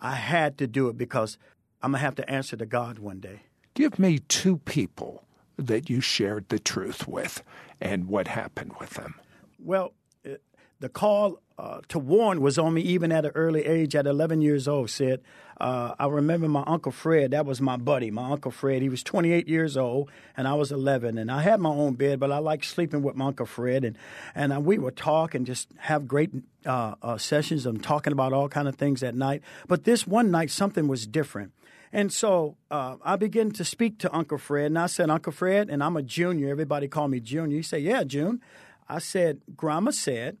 I 0.00 0.14
had 0.14 0.56
to 0.58 0.66
do 0.66 0.88
it 0.88 0.96
because 0.96 1.36
I'm 1.82 1.90
going 1.90 2.00
to 2.00 2.04
have 2.06 2.14
to 2.14 2.30
answer 2.30 2.56
to 2.56 2.64
God 2.64 2.98
one 3.00 3.20
day. 3.20 3.42
Give 3.74 3.98
me 3.98 4.20
two 4.20 4.56
people 4.56 5.24
that 5.58 5.90
you 5.90 6.00
shared 6.00 6.48
the 6.48 6.58
truth 6.58 7.06
with 7.06 7.42
and 7.82 8.08
what 8.08 8.28
happened 8.28 8.72
with 8.80 8.94
them. 8.94 9.16
Well, 9.58 9.92
it, 10.22 10.42
the 10.80 10.88
call 10.88 11.40
uh, 11.58 11.80
to 11.88 11.98
warn 11.98 12.40
was 12.40 12.58
on 12.58 12.74
me 12.74 12.82
even 12.82 13.12
at 13.12 13.24
an 13.24 13.32
early 13.34 13.64
age, 13.64 13.94
at 13.94 14.06
11 14.06 14.40
years 14.40 14.66
old, 14.66 14.90
Sid. 14.90 15.22
Uh, 15.60 15.94
I 15.98 16.06
remember 16.06 16.48
my 16.48 16.64
Uncle 16.66 16.90
Fred, 16.90 17.30
that 17.30 17.46
was 17.46 17.60
my 17.60 17.76
buddy, 17.76 18.10
my 18.10 18.32
Uncle 18.32 18.50
Fred. 18.50 18.82
He 18.82 18.88
was 18.88 19.04
28 19.04 19.48
years 19.48 19.76
old, 19.76 20.10
and 20.36 20.48
I 20.48 20.54
was 20.54 20.72
11. 20.72 21.16
And 21.16 21.30
I 21.30 21.42
had 21.42 21.60
my 21.60 21.70
own 21.70 21.94
bed, 21.94 22.18
but 22.18 22.32
I 22.32 22.38
liked 22.38 22.64
sleeping 22.64 23.02
with 23.02 23.14
my 23.14 23.26
Uncle 23.26 23.46
Fred. 23.46 23.84
And, 23.84 23.96
and 24.34 24.52
uh, 24.52 24.60
we 24.60 24.78
would 24.78 24.96
talk 24.96 25.34
and 25.34 25.46
just 25.46 25.68
have 25.78 26.08
great 26.08 26.30
uh, 26.66 26.96
uh, 27.00 27.18
sessions 27.18 27.66
of 27.66 27.80
talking 27.82 28.12
about 28.12 28.32
all 28.32 28.48
kind 28.48 28.66
of 28.66 28.74
things 28.74 29.04
at 29.04 29.14
night. 29.14 29.42
But 29.68 29.84
this 29.84 30.08
one 30.08 30.32
night, 30.32 30.50
something 30.50 30.88
was 30.88 31.06
different. 31.06 31.52
And 31.92 32.12
so 32.12 32.56
uh, 32.72 32.96
I 33.04 33.14
began 33.14 33.52
to 33.52 33.64
speak 33.64 34.00
to 34.00 34.12
Uncle 34.12 34.38
Fred, 34.38 34.66
and 34.66 34.78
I 34.78 34.86
said, 34.86 35.08
Uncle 35.08 35.30
Fred, 35.30 35.70
and 35.70 35.84
I'm 35.84 35.96
a 35.96 36.02
junior. 36.02 36.48
Everybody 36.48 36.88
called 36.88 37.12
me 37.12 37.20
Junior. 37.20 37.56
He 37.56 37.62
said, 37.62 37.82
Yeah, 37.82 38.02
June. 38.02 38.40
I 38.88 38.98
said, 38.98 39.40
Grandma 39.56 39.90
said, 39.90 40.38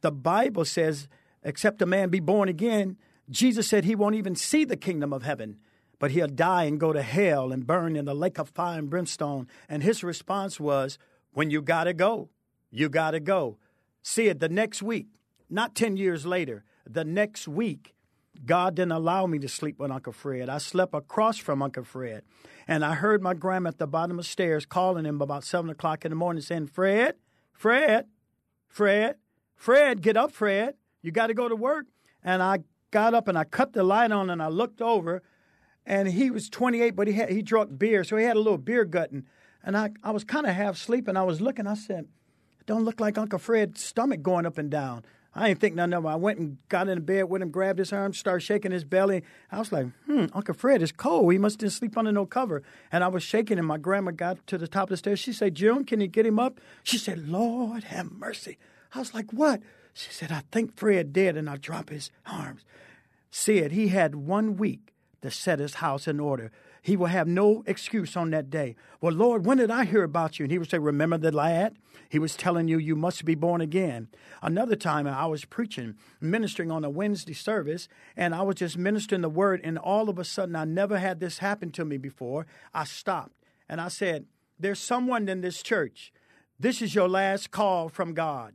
the 0.00 0.12
Bible 0.12 0.64
says, 0.64 1.08
except 1.42 1.82
a 1.82 1.86
man 1.86 2.10
be 2.10 2.20
born 2.20 2.48
again, 2.48 2.96
Jesus 3.30 3.68
said 3.68 3.84
he 3.84 3.94
won't 3.94 4.16
even 4.16 4.34
see 4.34 4.64
the 4.64 4.76
kingdom 4.76 5.12
of 5.12 5.22
heaven, 5.22 5.58
but 5.98 6.10
he'll 6.10 6.26
die 6.28 6.64
and 6.64 6.78
go 6.80 6.92
to 6.92 7.02
hell 7.02 7.52
and 7.52 7.66
burn 7.66 7.96
in 7.96 8.04
the 8.04 8.14
lake 8.14 8.38
of 8.38 8.50
fire 8.50 8.78
and 8.78 8.90
brimstone. 8.90 9.48
And 9.68 9.82
his 9.82 10.04
response 10.04 10.60
was, 10.60 10.98
When 11.32 11.50
you 11.50 11.62
gotta 11.62 11.94
go, 11.94 12.28
you 12.70 12.88
gotta 12.88 13.20
go. 13.20 13.58
Sid, 14.02 14.40
the 14.40 14.48
next 14.48 14.82
week, 14.82 15.06
not 15.48 15.74
10 15.74 15.96
years 15.96 16.26
later, 16.26 16.64
the 16.86 17.04
next 17.04 17.48
week. 17.48 17.94
God 18.44 18.74
didn't 18.74 18.92
allow 18.92 19.26
me 19.26 19.38
to 19.38 19.48
sleep 19.48 19.78
with 19.78 19.92
Uncle 19.92 20.12
Fred. 20.12 20.48
I 20.48 20.58
slept 20.58 20.92
across 20.92 21.38
from 21.38 21.62
Uncle 21.62 21.84
Fred. 21.84 22.24
And 22.66 22.84
I 22.84 22.94
heard 22.94 23.22
my 23.22 23.32
grandma 23.32 23.68
at 23.68 23.78
the 23.78 23.86
bottom 23.86 24.18
of 24.18 24.24
the 24.24 24.28
stairs 24.28 24.66
calling 24.66 25.04
him 25.04 25.22
about 25.22 25.44
7 25.44 25.70
o'clock 25.70 26.04
in 26.04 26.10
the 26.10 26.16
morning 26.16 26.42
saying, 26.42 26.66
Fred, 26.66 27.14
Fred, 27.54 28.06
Fred, 28.68 29.16
Fred, 29.56 30.02
get 30.02 30.16
up, 30.16 30.32
Fred. 30.32 30.74
You 31.00 31.10
got 31.10 31.28
to 31.28 31.34
go 31.34 31.48
to 31.48 31.56
work. 31.56 31.86
And 32.22 32.42
I 32.42 32.58
got 32.90 33.14
up 33.14 33.28
and 33.28 33.38
I 33.38 33.44
cut 33.44 33.72
the 33.72 33.82
light 33.82 34.12
on 34.12 34.28
and 34.30 34.42
I 34.42 34.48
looked 34.48 34.82
over, 34.82 35.22
and 35.86 36.08
he 36.08 36.30
was 36.30 36.48
28, 36.48 36.90
but 36.96 37.06
he 37.06 37.14
had, 37.14 37.30
he 37.30 37.42
drank 37.42 37.78
beer, 37.78 38.04
so 38.04 38.16
he 38.16 38.24
had 38.24 38.36
a 38.36 38.40
little 38.40 38.58
beer 38.58 38.84
gutting. 38.84 39.24
And 39.62 39.76
I, 39.76 39.90
I 40.02 40.10
was 40.10 40.24
kind 40.24 40.46
of 40.46 40.54
half 40.54 40.76
sleeping. 40.76 41.16
I 41.16 41.22
was 41.22 41.40
looking. 41.40 41.66
I 41.66 41.74
said, 41.74 42.06
"Don't 42.66 42.84
look 42.84 43.00
like 43.00 43.16
Uncle 43.16 43.38
Fred's 43.38 43.82
stomach 43.82 44.22
going 44.22 44.44
up 44.44 44.58
and 44.58 44.70
down." 44.70 45.04
I 45.36 45.48
didn't 45.48 45.60
think 45.60 45.74
nothing 45.74 45.94
of 45.94 46.04
it. 46.04 46.08
I 46.08 46.14
went 46.14 46.38
and 46.38 46.58
got 46.68 46.88
in 46.88 46.94
the 46.94 47.00
bed 47.00 47.24
with 47.24 47.42
him, 47.42 47.50
grabbed 47.50 47.80
his 47.80 47.92
arm, 47.92 48.12
started 48.12 48.40
shaking 48.40 48.70
his 48.70 48.84
belly. 48.84 49.24
I 49.50 49.58
was 49.58 49.72
like, 49.72 49.86
hmm, 50.06 50.26
Uncle 50.32 50.54
Fred 50.54 50.80
is 50.80 50.92
cold. 50.92 51.32
He 51.32 51.38
must 51.38 51.58
didn't 51.58 51.72
sleep 51.72 51.98
under 51.98 52.12
no 52.12 52.24
cover. 52.24 52.62
And 52.92 53.02
I 53.02 53.08
was 53.08 53.24
shaking 53.24 53.58
him. 53.58 53.66
My 53.66 53.78
grandma 53.78 54.12
got 54.12 54.46
to 54.46 54.58
the 54.58 54.68
top 54.68 54.84
of 54.84 54.88
the 54.90 54.96
stairs. 54.96 55.18
She 55.18 55.32
said, 55.32 55.56
June, 55.56 55.84
can 55.84 56.00
you 56.00 56.06
get 56.06 56.24
him 56.24 56.38
up? 56.38 56.60
She 56.84 56.98
said, 56.98 57.28
Lord, 57.28 57.84
have 57.84 58.12
mercy. 58.12 58.58
I 58.94 59.00
was 59.00 59.12
like, 59.12 59.32
what? 59.32 59.60
She 59.92 60.12
said, 60.12 60.30
I 60.30 60.42
think 60.52 60.76
Fred 60.76 61.12
dead. 61.12 61.36
And 61.36 61.50
I 61.50 61.56
dropped 61.56 61.90
his 61.90 62.10
arms. 62.26 62.64
Said 63.30 63.72
he 63.72 63.88
had 63.88 64.14
one 64.14 64.56
week 64.56 64.92
to 65.22 65.30
set 65.30 65.58
his 65.58 65.74
house 65.74 66.06
in 66.06 66.20
order. 66.20 66.52
He 66.84 66.98
will 66.98 67.06
have 67.06 67.26
no 67.26 67.64
excuse 67.66 68.14
on 68.14 68.28
that 68.32 68.50
day. 68.50 68.76
Well, 69.00 69.14
Lord, 69.14 69.46
when 69.46 69.56
did 69.56 69.70
I 69.70 69.86
hear 69.86 70.02
about 70.02 70.38
you? 70.38 70.44
And 70.44 70.52
he 70.52 70.58
would 70.58 70.68
say, 70.68 70.76
Remember 70.76 71.16
the 71.16 71.32
lad? 71.32 71.78
He 72.10 72.18
was 72.18 72.36
telling 72.36 72.68
you 72.68 72.76
you 72.76 72.94
must 72.94 73.24
be 73.24 73.34
born 73.34 73.62
again. 73.62 74.08
Another 74.42 74.76
time 74.76 75.06
I 75.06 75.24
was 75.24 75.46
preaching, 75.46 75.94
ministering 76.20 76.70
on 76.70 76.84
a 76.84 76.90
Wednesday 76.90 77.32
service, 77.32 77.88
and 78.18 78.34
I 78.34 78.42
was 78.42 78.56
just 78.56 78.76
ministering 78.76 79.22
the 79.22 79.30
word, 79.30 79.62
and 79.64 79.78
all 79.78 80.10
of 80.10 80.18
a 80.18 80.26
sudden 80.26 80.54
I 80.54 80.66
never 80.66 80.98
had 80.98 81.20
this 81.20 81.38
happen 81.38 81.70
to 81.70 81.86
me 81.86 81.96
before. 81.96 82.46
I 82.74 82.84
stopped 82.84 83.32
and 83.66 83.80
I 83.80 83.88
said, 83.88 84.26
There's 84.60 84.78
someone 84.78 85.26
in 85.26 85.40
this 85.40 85.62
church. 85.62 86.12
This 86.60 86.82
is 86.82 86.94
your 86.94 87.08
last 87.08 87.50
call 87.50 87.88
from 87.88 88.12
God. 88.12 88.52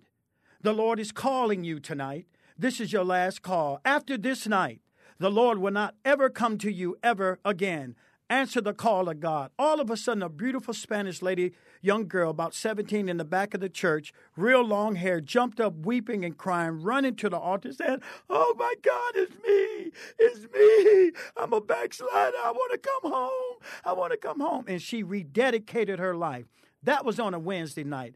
The 0.61 0.73
Lord 0.73 0.99
is 0.99 1.11
calling 1.11 1.63
you 1.63 1.79
tonight. 1.79 2.27
This 2.55 2.79
is 2.79 2.93
your 2.93 3.05
last 3.05 3.41
call. 3.41 3.81
After 3.83 4.19
this 4.19 4.45
night, 4.45 4.81
the 5.17 5.31
Lord 5.31 5.57
will 5.57 5.71
not 5.71 5.95
ever 6.05 6.29
come 6.29 6.59
to 6.59 6.71
you 6.71 6.95
ever 7.01 7.39
again 7.43 7.95
answer 8.29 8.61
the 8.61 8.73
call 8.73 9.09
of 9.09 9.19
God. 9.19 9.51
All 9.57 9.79
of 9.79 9.89
a 9.89 9.97
sudden, 9.97 10.23
a 10.23 10.29
beautiful 10.29 10.73
Spanish 10.73 11.21
lady, 11.21 11.53
young 11.81 12.07
girl, 12.07 12.29
about 12.29 12.53
17, 12.53 13.09
in 13.09 13.17
the 13.17 13.25
back 13.25 13.53
of 13.53 13.59
the 13.59 13.69
church, 13.69 14.13
real 14.35 14.63
long 14.63 14.95
hair, 14.95 15.19
jumped 15.19 15.59
up 15.59 15.85
weeping 15.85 16.23
and 16.23 16.37
crying, 16.37 16.81
running 16.81 17.15
to 17.15 17.29
the 17.29 17.37
altar, 17.37 17.73
said, 17.73 18.01
Oh 18.29 18.55
my 18.57 18.73
God, 18.81 19.13
it's 19.15 19.35
me. 19.45 19.91
It's 20.19 20.41
me. 20.53 21.11
I'm 21.35 21.53
a 21.53 21.61
backslider. 21.61 22.37
I 22.43 22.51
want 22.51 22.71
to 22.71 22.77
come 22.77 23.11
home. 23.11 23.57
I 23.83 23.93
want 23.93 24.11
to 24.11 24.17
come 24.17 24.39
home. 24.39 24.65
And 24.67 24.81
she 24.81 25.03
rededicated 25.03 25.99
her 25.99 26.15
life. 26.15 26.45
That 26.83 27.05
was 27.05 27.19
on 27.19 27.33
a 27.33 27.39
Wednesday 27.39 27.83
night. 27.83 28.13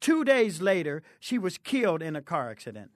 Two 0.00 0.24
days 0.24 0.60
later, 0.60 1.02
she 1.18 1.38
was 1.38 1.58
killed 1.58 2.02
in 2.02 2.16
a 2.16 2.22
car 2.22 2.50
accident. 2.50 2.90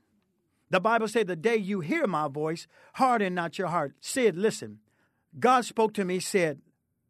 The 0.71 0.81
Bible 0.81 1.09
said, 1.09 1.27
The 1.27 1.37
day 1.37 1.57
you 1.57 1.81
hear 1.81 2.07
my 2.07 2.29
voice, 2.29 2.67
harden 2.95 3.35
not 3.35 3.59
your 3.59 3.69
heart. 3.69 3.95
Sid, 4.01 4.37
listen. 4.37 4.79
God 5.39 5.65
spoke 5.65 5.95
to 5.95 6.05
me, 6.05 6.21
said, 6.21 6.61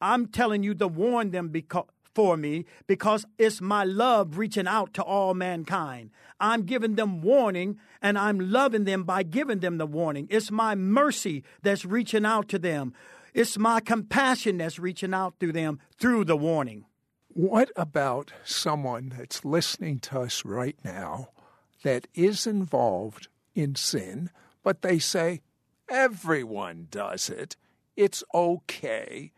I'm 0.01 0.27
telling 0.27 0.63
you 0.63 0.75
to 0.75 0.89
warn 0.89 1.31
them 1.31 1.49
because, 1.49 1.87
for 2.15 2.37
me 2.37 2.65
because 2.87 3.25
it's 3.39 3.61
my 3.61 3.85
love 3.85 4.39
reaching 4.39 4.67
out 4.67 4.95
to 4.95 5.03
all 5.03 5.35
mankind. 5.35 6.11
I'm 6.39 6.63
giving 6.63 6.97
them 6.97 7.23
warning 7.23 7.79
and 8.03 8.19
I'm 8.19 8.39
loving 8.39 8.85
them 8.85 9.05
by 9.05 9.23
giving 9.23 9.61
them 9.61 9.79
the 9.79 9.87
warning. 9.87 10.27
It's 10.31 10.51
my 10.51 10.75
mercy 10.75 11.45
that's 11.63 11.85
reaching 11.85 12.25
out 12.25 12.49
to 12.49 12.59
them. 12.59 12.95
It's 13.35 13.59
my 13.59 13.81
compassion 13.81 14.59
that's 14.59 14.79
reaching 14.79 15.15
out 15.15 15.39
to 15.41 15.53
them 15.53 15.79
through 15.99 16.25
the 16.25 16.37
warning. 16.37 16.87
What 17.29 17.71
about 17.77 18.33
someone 18.45 19.15
that's 19.17 19.45
listening 19.45 20.01
to 20.01 20.21
us 20.21 20.45
right 20.45 20.77
now 20.85 21.29
that 21.85 22.09
is 22.15 22.47
involved 22.47 23.29
in 23.55 23.77
sin, 23.77 24.31
but 24.65 24.83
they 24.83 24.99
say, 24.99 25.43
everyone 25.89 26.89
does 26.91 27.31
it? 27.31 27.57
It's 28.01 28.25
okay. 28.33 29.31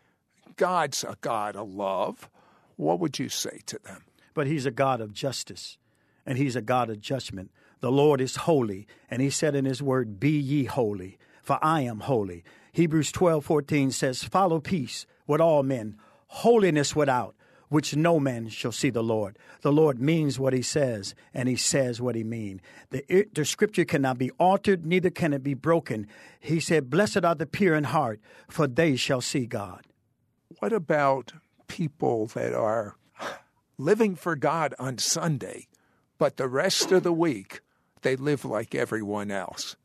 God's 0.55 1.03
a 1.03 1.17
God 1.19 1.57
of 1.57 1.69
love. 1.69 2.29
What 2.77 3.01
would 3.01 3.19
you 3.19 3.27
say 3.27 3.59
to 3.65 3.77
them? 3.79 4.05
But 4.33 4.47
He's 4.47 4.65
a 4.65 4.71
God 4.71 5.01
of 5.01 5.11
justice 5.11 5.77
and 6.25 6.37
He's 6.37 6.55
a 6.55 6.61
God 6.61 6.89
of 6.89 7.01
judgment. 7.01 7.51
The 7.81 7.91
Lord 7.91 8.21
is 8.21 8.37
holy, 8.37 8.87
and 9.11 9.21
He 9.21 9.29
said 9.29 9.53
in 9.53 9.65
His 9.65 9.83
word, 9.83 10.17
Be 10.17 10.39
ye 10.39 10.63
holy, 10.63 11.17
for 11.41 11.59
I 11.61 11.81
am 11.81 11.99
holy. 11.99 12.45
Hebrews 12.71 13.11
twelve 13.11 13.43
fourteen 13.43 13.91
says, 13.91 14.23
Follow 14.23 14.61
peace 14.61 15.05
with 15.27 15.41
all 15.41 15.63
men, 15.63 15.97
holiness 16.27 16.95
without 16.95 17.35
which 17.73 17.95
no 17.95 18.19
man 18.19 18.47
shall 18.49 18.71
see 18.71 18.91
the 18.91 19.01
Lord. 19.01 19.35
The 19.61 19.71
Lord 19.71 19.99
means 19.99 20.37
what 20.37 20.53
he 20.53 20.61
says, 20.61 21.15
and 21.33 21.49
he 21.49 21.55
says 21.55 21.99
what 21.99 22.13
he 22.13 22.23
means. 22.23 22.61
The, 22.91 23.25
the 23.33 23.45
scripture 23.45 23.83
cannot 23.83 24.19
be 24.19 24.29
altered, 24.37 24.85
neither 24.85 25.09
can 25.09 25.33
it 25.33 25.41
be 25.41 25.55
broken. 25.55 26.05
He 26.39 26.59
said, 26.59 26.91
Blessed 26.91 27.25
are 27.25 27.33
the 27.33 27.47
pure 27.47 27.73
in 27.73 27.85
heart, 27.85 28.19
for 28.47 28.67
they 28.67 28.95
shall 28.95 29.21
see 29.21 29.47
God. 29.47 29.87
What 30.59 30.71
about 30.71 31.33
people 31.65 32.27
that 32.27 32.53
are 32.53 32.95
living 33.79 34.15
for 34.15 34.35
God 34.35 34.75
on 34.77 34.99
Sunday, 34.99 35.67
but 36.19 36.37
the 36.37 36.47
rest 36.47 36.91
of 36.91 37.01
the 37.01 37.11
week 37.11 37.61
they 38.03 38.15
live 38.15 38.45
like 38.45 38.75
everyone 38.75 39.31
else? 39.31 39.77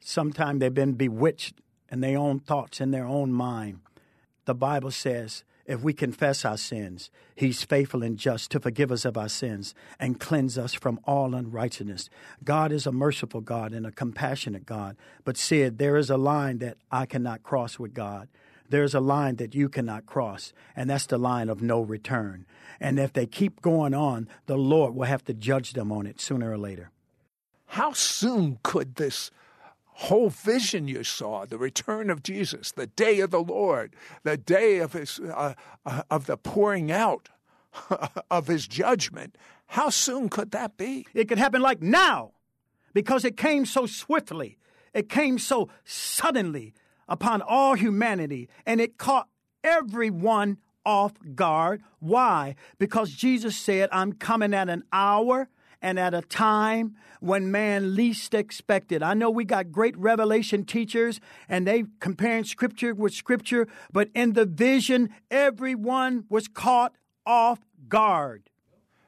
Sometimes 0.00 0.58
they've 0.58 0.74
been 0.74 0.94
bewitched 0.94 1.60
in 1.92 2.00
their 2.00 2.18
own 2.18 2.40
thoughts, 2.40 2.80
in 2.80 2.90
their 2.90 3.06
own 3.06 3.32
mind. 3.32 3.82
The 4.46 4.54
Bible 4.56 4.90
says, 4.90 5.44
if 5.70 5.82
we 5.82 5.92
confess 5.92 6.44
our 6.44 6.56
sins, 6.56 7.10
He's 7.36 7.62
faithful 7.62 8.02
and 8.02 8.18
just 8.18 8.50
to 8.50 8.58
forgive 8.58 8.90
us 8.90 9.04
of 9.04 9.16
our 9.16 9.28
sins 9.28 9.72
and 10.00 10.18
cleanse 10.18 10.58
us 10.58 10.74
from 10.74 10.98
all 11.04 11.32
unrighteousness. 11.32 12.10
God 12.42 12.72
is 12.72 12.86
a 12.86 12.92
merciful 12.92 13.40
God 13.40 13.72
and 13.72 13.86
a 13.86 13.92
compassionate 13.92 14.66
God. 14.66 14.96
But 15.24 15.36
said, 15.36 15.78
there 15.78 15.96
is 15.96 16.10
a 16.10 16.16
line 16.16 16.58
that 16.58 16.76
I 16.90 17.06
cannot 17.06 17.44
cross 17.44 17.78
with 17.78 17.94
God. 17.94 18.28
There's 18.68 18.96
a 18.96 19.00
line 19.00 19.36
that 19.36 19.54
you 19.54 19.68
cannot 19.68 20.06
cross, 20.06 20.52
and 20.74 20.90
that's 20.90 21.06
the 21.06 21.18
line 21.18 21.48
of 21.48 21.62
no 21.62 21.80
return. 21.80 22.46
And 22.80 22.98
if 22.98 23.12
they 23.12 23.26
keep 23.26 23.62
going 23.62 23.94
on, 23.94 24.28
the 24.46 24.58
Lord 24.58 24.96
will 24.96 25.06
have 25.06 25.24
to 25.26 25.34
judge 25.34 25.74
them 25.74 25.92
on 25.92 26.04
it 26.04 26.20
sooner 26.20 26.50
or 26.50 26.58
later. 26.58 26.90
How 27.66 27.92
soon 27.92 28.58
could 28.64 28.96
this 28.96 29.30
whole 30.00 30.30
vision 30.30 30.88
you 30.88 31.04
saw, 31.04 31.44
the 31.44 31.58
return 31.58 32.08
of 32.08 32.22
Jesus, 32.22 32.72
the 32.72 32.86
day 32.86 33.20
of 33.20 33.30
the 33.30 33.42
Lord, 33.42 33.94
the 34.22 34.36
day 34.36 34.78
of 34.78 34.94
his 34.94 35.20
uh, 35.20 35.54
uh, 35.84 36.02
of 36.10 36.26
the 36.26 36.38
pouring 36.38 36.90
out 36.90 37.28
of 38.30 38.46
his 38.46 38.66
judgment. 38.66 39.36
How 39.66 39.90
soon 39.90 40.28
could 40.28 40.52
that 40.52 40.76
be? 40.76 41.06
It 41.14 41.28
could 41.28 41.38
happen 41.38 41.60
like 41.60 41.82
now 41.82 42.32
because 42.94 43.24
it 43.24 43.36
came 43.36 43.66
so 43.66 43.86
swiftly. 43.86 44.58
It 44.94 45.08
came 45.08 45.38
so 45.38 45.68
suddenly 45.84 46.74
upon 47.06 47.42
all 47.42 47.74
humanity 47.74 48.48
and 48.64 48.80
it 48.80 48.96
caught 48.96 49.28
everyone 49.62 50.58
off 50.84 51.12
guard. 51.34 51.82
Why? 51.98 52.56
Because 52.78 53.10
Jesus 53.12 53.56
said, 53.56 53.90
I'm 53.92 54.14
coming 54.14 54.54
at 54.54 54.68
an 54.68 54.82
hour 54.92 55.48
and 55.82 55.98
at 55.98 56.14
a 56.14 56.22
time 56.22 56.96
when 57.20 57.50
man 57.50 57.94
least 57.94 58.34
expected. 58.34 59.02
I 59.02 59.14
know 59.14 59.30
we 59.30 59.44
got 59.44 59.72
great 59.72 59.96
revelation 59.96 60.64
teachers 60.64 61.20
and 61.48 61.66
they 61.66 61.84
comparing 62.00 62.44
scripture 62.44 62.94
with 62.94 63.12
scripture, 63.12 63.68
but 63.92 64.08
in 64.14 64.32
the 64.32 64.46
vision, 64.46 65.10
everyone 65.30 66.24
was 66.28 66.48
caught 66.48 66.94
off 67.26 67.60
guard. 67.88 68.44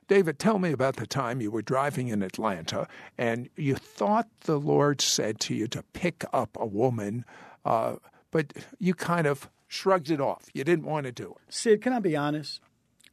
David, 0.09 0.39
tell 0.39 0.59
me 0.59 0.73
about 0.73 0.97
the 0.97 1.07
time 1.07 1.41
you 1.41 1.51
were 1.51 1.62
driving 1.62 2.09
in 2.09 2.23
Atlanta 2.23 2.87
and 3.16 3.49
you 3.57 3.75
thought 3.75 4.29
the 4.41 4.59
Lord 4.59 5.01
said 5.01 5.41
to 5.41 5.55
you 5.55 5.66
to 5.68 5.83
pick 5.95 6.25
up 6.33 6.57
a 6.61 6.66
woman, 6.66 7.25
uh, 7.64 7.97
but 8.31 8.53
you 8.79 8.95
kind 8.95 9.27
of 9.27 9.49
shrugged 9.68 10.11
it 10.11 10.20
off. 10.20 10.49
You 10.53 10.64
didn't 10.64 10.85
want 10.85 11.07
to 11.07 11.12
do 11.12 11.31
it. 11.31 11.55
Sid, 11.55 11.81
can 11.81 11.95
I 11.95 11.99
be 11.99 12.14
honest? 12.14 12.61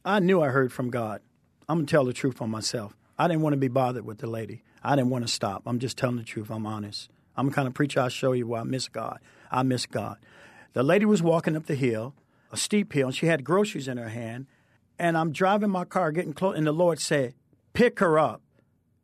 I 0.04 0.18
knew 0.18 0.42
I 0.42 0.48
heard 0.48 0.72
from 0.72 0.90
God. 0.90 1.22
I'm 1.68 1.78
going 1.78 1.86
to 1.86 1.90
tell 1.90 2.04
the 2.04 2.12
truth 2.12 2.42
on 2.42 2.50
myself. 2.50 2.96
I 3.20 3.28
didn't 3.28 3.42
want 3.42 3.52
to 3.52 3.58
be 3.58 3.68
bothered 3.68 4.06
with 4.06 4.16
the 4.16 4.26
lady. 4.26 4.62
I 4.82 4.96
didn't 4.96 5.10
want 5.10 5.26
to 5.26 5.30
stop. 5.30 5.64
I'm 5.66 5.78
just 5.78 5.98
telling 5.98 6.16
the 6.16 6.22
truth. 6.22 6.50
I'm 6.50 6.64
honest. 6.64 7.10
I'm 7.36 7.48
the 7.48 7.52
kind 7.52 7.68
of 7.68 7.74
preacher 7.74 8.00
I 8.00 8.08
show 8.08 8.32
you 8.32 8.46
where 8.46 8.62
I 8.62 8.64
miss 8.64 8.88
God. 8.88 9.18
I 9.50 9.62
miss 9.62 9.84
God. 9.84 10.16
The 10.72 10.82
lady 10.82 11.04
was 11.04 11.22
walking 11.22 11.54
up 11.54 11.66
the 11.66 11.74
hill, 11.74 12.14
a 12.50 12.56
steep 12.56 12.94
hill, 12.94 13.08
and 13.08 13.14
she 13.14 13.26
had 13.26 13.44
groceries 13.44 13.88
in 13.88 13.98
her 13.98 14.08
hand. 14.08 14.46
And 14.98 15.18
I'm 15.18 15.32
driving 15.32 15.68
my 15.68 15.84
car, 15.84 16.12
getting 16.12 16.32
close, 16.32 16.56
and 16.56 16.66
the 16.66 16.72
Lord 16.72 16.98
said, 16.98 17.34
"Pick 17.74 17.98
her 17.98 18.18
up." 18.18 18.40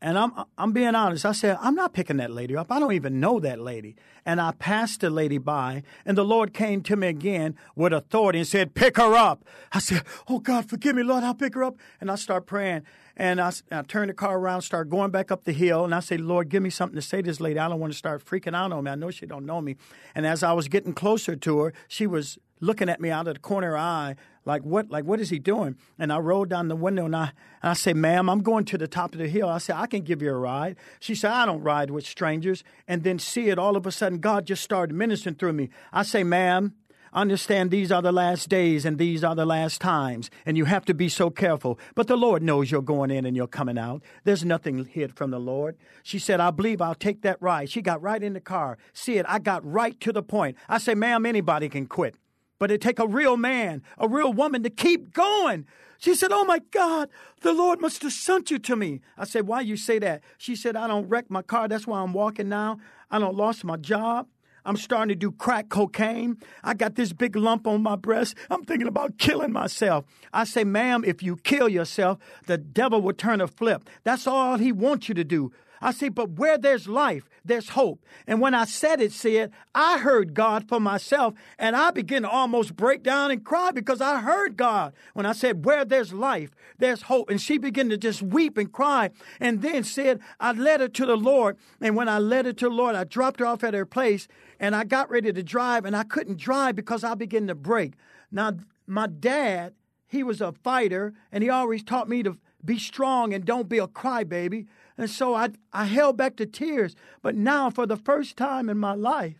And 0.00 0.18
I'm 0.18 0.32
I'm 0.56 0.72
being 0.72 0.94
honest. 0.94 1.26
I 1.26 1.32
said, 1.32 1.58
I'm 1.60 1.74
not 1.74 1.92
picking 1.92 2.16
that 2.16 2.30
lady 2.30 2.56
up. 2.56 2.72
I 2.72 2.80
don't 2.80 2.92
even 2.92 3.20
know 3.20 3.38
that 3.40 3.60
lady. 3.60 3.96
And 4.24 4.40
I 4.40 4.52
passed 4.52 5.00
the 5.00 5.10
lady 5.10 5.38
by, 5.38 5.82
and 6.06 6.16
the 6.16 6.24
Lord 6.24 6.54
came 6.54 6.82
to 6.84 6.96
me 6.96 7.08
again 7.08 7.54
with 7.74 7.92
authority 7.92 8.38
and 8.38 8.48
said, 8.48 8.74
Pick 8.74 8.96
her 8.96 9.14
up. 9.14 9.44
I 9.72 9.78
said, 9.78 10.04
Oh 10.28 10.38
God, 10.38 10.70
forgive 10.70 10.96
me, 10.96 11.02
Lord, 11.02 11.22
I'll 11.22 11.34
pick 11.34 11.54
her 11.54 11.64
up. 11.64 11.76
And 12.00 12.10
I 12.10 12.14
start 12.14 12.46
praying. 12.46 12.82
And 13.16 13.40
I, 13.40 13.52
I 13.70 13.82
turn 13.82 14.08
the 14.08 14.14
car 14.14 14.38
around, 14.38 14.62
start 14.62 14.90
going 14.90 15.10
back 15.10 15.30
up 15.30 15.44
the 15.44 15.52
hill, 15.52 15.84
and 15.84 15.94
I 15.94 16.00
say, 16.00 16.18
Lord, 16.18 16.48
give 16.48 16.62
me 16.62 16.70
something 16.70 16.96
to 16.96 17.02
say 17.02 17.18
to 17.18 17.22
this 17.22 17.40
lady. 17.40 17.58
I 17.58 17.68
don't 17.68 17.80
want 17.80 17.92
to 17.92 17.98
start 17.98 18.24
freaking 18.24 18.54
out 18.54 18.72
on 18.72 18.84
me. 18.84 18.90
I 18.90 18.94
know 18.94 19.10
she 19.10 19.26
don't 19.26 19.46
know 19.46 19.60
me. 19.60 19.76
And 20.14 20.26
as 20.26 20.42
I 20.42 20.52
was 20.52 20.68
getting 20.68 20.92
closer 20.92 21.34
to 21.34 21.60
her, 21.60 21.72
she 21.88 22.06
was 22.06 22.38
looking 22.60 22.88
at 22.88 23.00
me 23.00 23.10
out 23.10 23.28
of 23.28 23.34
the 23.34 23.40
corner 23.40 23.68
of 23.68 23.72
her 23.72 23.78
eye, 23.78 24.16
like 24.44 24.62
what 24.62 24.90
like 24.90 25.04
what 25.04 25.20
is 25.20 25.30
he 25.30 25.38
doing? 25.38 25.76
And 25.98 26.12
I 26.12 26.18
rolled 26.18 26.48
down 26.48 26.68
the 26.68 26.76
window 26.76 27.04
and 27.04 27.16
I 27.16 27.32
and 27.62 27.70
I 27.70 27.72
say, 27.74 27.92
ma'am, 27.92 28.28
I'm 28.28 28.42
going 28.42 28.64
to 28.66 28.78
the 28.78 28.88
top 28.88 29.12
of 29.12 29.18
the 29.18 29.28
hill. 29.28 29.48
I 29.48 29.58
said, 29.58 29.76
I 29.76 29.86
can 29.86 30.02
give 30.02 30.22
you 30.22 30.30
a 30.30 30.36
ride. 30.36 30.76
She 31.00 31.14
said, 31.14 31.32
I 31.32 31.46
don't 31.46 31.62
ride 31.62 31.90
with 31.90 32.06
strangers. 32.06 32.64
And 32.86 33.02
then 33.02 33.18
Sid, 33.18 33.58
all 33.58 33.76
of 33.76 33.86
a 33.86 33.92
sudden, 33.92 34.18
God 34.18 34.46
just 34.46 34.62
started 34.62 34.94
ministering 34.94 35.34
through 35.34 35.54
me. 35.54 35.70
I 35.92 36.02
say, 36.02 36.22
ma'am, 36.22 36.74
understand 37.16 37.70
these 37.70 37.90
are 37.90 38.02
the 38.02 38.12
last 38.12 38.48
days 38.48 38.84
and 38.84 38.98
these 38.98 39.24
are 39.24 39.34
the 39.34 39.46
last 39.46 39.80
times, 39.80 40.30
and 40.44 40.56
you 40.56 40.66
have 40.66 40.84
to 40.84 40.94
be 40.94 41.08
so 41.08 41.30
careful. 41.30 41.78
But 41.94 42.06
the 42.06 42.16
Lord 42.16 42.42
knows 42.42 42.70
you're 42.70 42.82
going 42.82 43.10
in 43.10 43.24
and 43.24 43.36
you're 43.36 43.46
coming 43.46 43.78
out. 43.78 44.02
There's 44.24 44.44
nothing 44.44 44.84
hid 44.84 45.16
from 45.16 45.30
the 45.30 45.40
Lord. 45.40 45.76
She 46.02 46.18
said, 46.18 46.38
I 46.38 46.50
believe 46.50 46.80
I'll 46.80 46.94
take 46.94 47.22
that 47.22 47.40
ride. 47.40 47.70
She 47.70 47.82
got 47.82 48.02
right 48.02 48.22
in 48.22 48.34
the 48.34 48.40
car. 48.40 48.78
Sid, 48.92 49.24
I 49.28 49.38
got 49.38 49.64
right 49.64 49.98
to 50.00 50.12
the 50.12 50.22
point. 50.22 50.56
I 50.68 50.78
say, 50.78 50.94
ma'am, 50.94 51.26
anybody 51.26 51.68
can 51.68 51.86
quit. 51.86 52.14
But 52.58 52.70
it 52.70 52.80
take 52.80 52.98
a 52.98 53.06
real 53.06 53.36
man, 53.36 53.82
a 53.98 54.08
real 54.08 54.32
woman 54.32 54.62
to 54.62 54.70
keep 54.70 55.12
going. 55.12 55.66
She 55.98 56.14
said, 56.14 56.32
Oh 56.32 56.44
my 56.44 56.60
God, 56.70 57.08
the 57.40 57.52
Lord 57.52 57.80
must 57.80 58.02
have 58.02 58.12
sent 58.12 58.50
you 58.50 58.58
to 58.60 58.76
me. 58.76 59.00
I 59.16 59.24
said, 59.24 59.46
Why 59.46 59.60
you 59.60 59.76
say 59.76 59.98
that? 59.98 60.22
She 60.38 60.56
said, 60.56 60.76
I 60.76 60.86
don't 60.86 61.08
wreck 61.08 61.30
my 61.30 61.42
car. 61.42 61.68
That's 61.68 61.86
why 61.86 62.00
I'm 62.00 62.12
walking 62.12 62.48
now. 62.48 62.78
I 63.10 63.18
don't 63.18 63.36
lost 63.36 63.64
my 63.64 63.76
job. 63.76 64.26
I'm 64.66 64.76
starting 64.76 65.08
to 65.08 65.14
do 65.14 65.30
crack 65.30 65.68
cocaine. 65.68 66.38
I 66.64 66.74
got 66.74 66.96
this 66.96 67.12
big 67.12 67.36
lump 67.36 67.66
on 67.66 67.82
my 67.82 67.96
breast. 67.96 68.34
I'm 68.50 68.64
thinking 68.64 68.88
about 68.88 69.16
killing 69.16 69.52
myself. 69.52 70.04
I 70.32 70.44
say, 70.44 70.64
ma'am, 70.64 71.04
if 71.06 71.22
you 71.22 71.36
kill 71.36 71.68
yourself, 71.68 72.18
the 72.46 72.58
devil 72.58 73.00
will 73.00 73.14
turn 73.14 73.40
a 73.40 73.46
flip. 73.46 73.88
That's 74.02 74.26
all 74.26 74.58
he 74.58 74.72
wants 74.72 75.08
you 75.08 75.14
to 75.14 75.24
do. 75.24 75.52
I 75.80 75.92
say, 75.92 76.08
but 76.08 76.30
where 76.30 76.56
there's 76.56 76.88
life, 76.88 77.28
there's 77.44 77.68
hope. 77.70 78.02
And 78.26 78.40
when 78.40 78.54
I 78.54 78.64
said 78.64 79.00
it, 79.00 79.12
said, 79.12 79.52
I 79.74 79.98
heard 79.98 80.34
God 80.34 80.68
for 80.68 80.80
myself, 80.80 81.34
and 81.58 81.76
I 81.76 81.90
began 81.90 82.22
to 82.22 82.30
almost 82.30 82.76
break 82.76 83.02
down 83.02 83.30
and 83.30 83.44
cry 83.44 83.72
because 83.72 84.00
I 84.00 84.20
heard 84.20 84.56
God. 84.56 84.94
When 85.12 85.26
I 85.26 85.32
said, 85.32 85.64
where 85.64 85.84
there's 85.84 86.14
life, 86.14 86.50
there's 86.78 87.02
hope. 87.02 87.28
And 87.28 87.40
she 87.40 87.58
began 87.58 87.90
to 87.90 87.98
just 87.98 88.22
weep 88.22 88.56
and 88.56 88.72
cry, 88.72 89.10
and 89.38 89.60
then 89.60 89.84
said, 89.84 90.20
I 90.40 90.52
led 90.52 90.80
her 90.80 90.88
to 90.88 91.06
the 91.06 91.16
Lord. 91.16 91.58
And 91.80 91.94
when 91.94 92.08
I 92.08 92.18
led 92.18 92.46
her 92.46 92.52
to 92.54 92.68
the 92.68 92.74
Lord, 92.74 92.96
I 92.96 93.04
dropped 93.04 93.40
her 93.40 93.46
off 93.46 93.62
at 93.62 93.74
her 93.74 93.86
place, 93.86 94.28
and 94.58 94.74
I 94.74 94.84
got 94.84 95.10
ready 95.10 95.32
to 95.32 95.42
drive, 95.42 95.84
and 95.84 95.96
I 95.96 96.04
couldn't 96.04 96.38
drive 96.38 96.76
because 96.76 97.04
I 97.04 97.14
began 97.14 97.46
to 97.48 97.54
break. 97.54 97.94
Now, 98.30 98.52
my 98.86 99.06
dad, 99.06 99.74
he 100.06 100.22
was 100.22 100.40
a 100.40 100.52
fighter, 100.52 101.14
and 101.30 101.42
he 101.42 101.50
always 101.50 101.82
taught 101.82 102.08
me 102.08 102.22
to 102.22 102.38
be 102.64 102.78
strong 102.78 103.32
and 103.32 103.44
don't 103.44 103.68
be 103.68 103.78
a 103.78 103.86
crybaby. 103.86 104.66
And 104.98 105.10
so 105.10 105.34
I, 105.34 105.50
I 105.72 105.84
held 105.84 106.16
back 106.16 106.36
the 106.36 106.46
tears. 106.46 106.94
But 107.22 107.34
now, 107.34 107.70
for 107.70 107.86
the 107.86 107.96
first 107.96 108.36
time 108.36 108.68
in 108.68 108.78
my 108.78 108.94
life, 108.94 109.36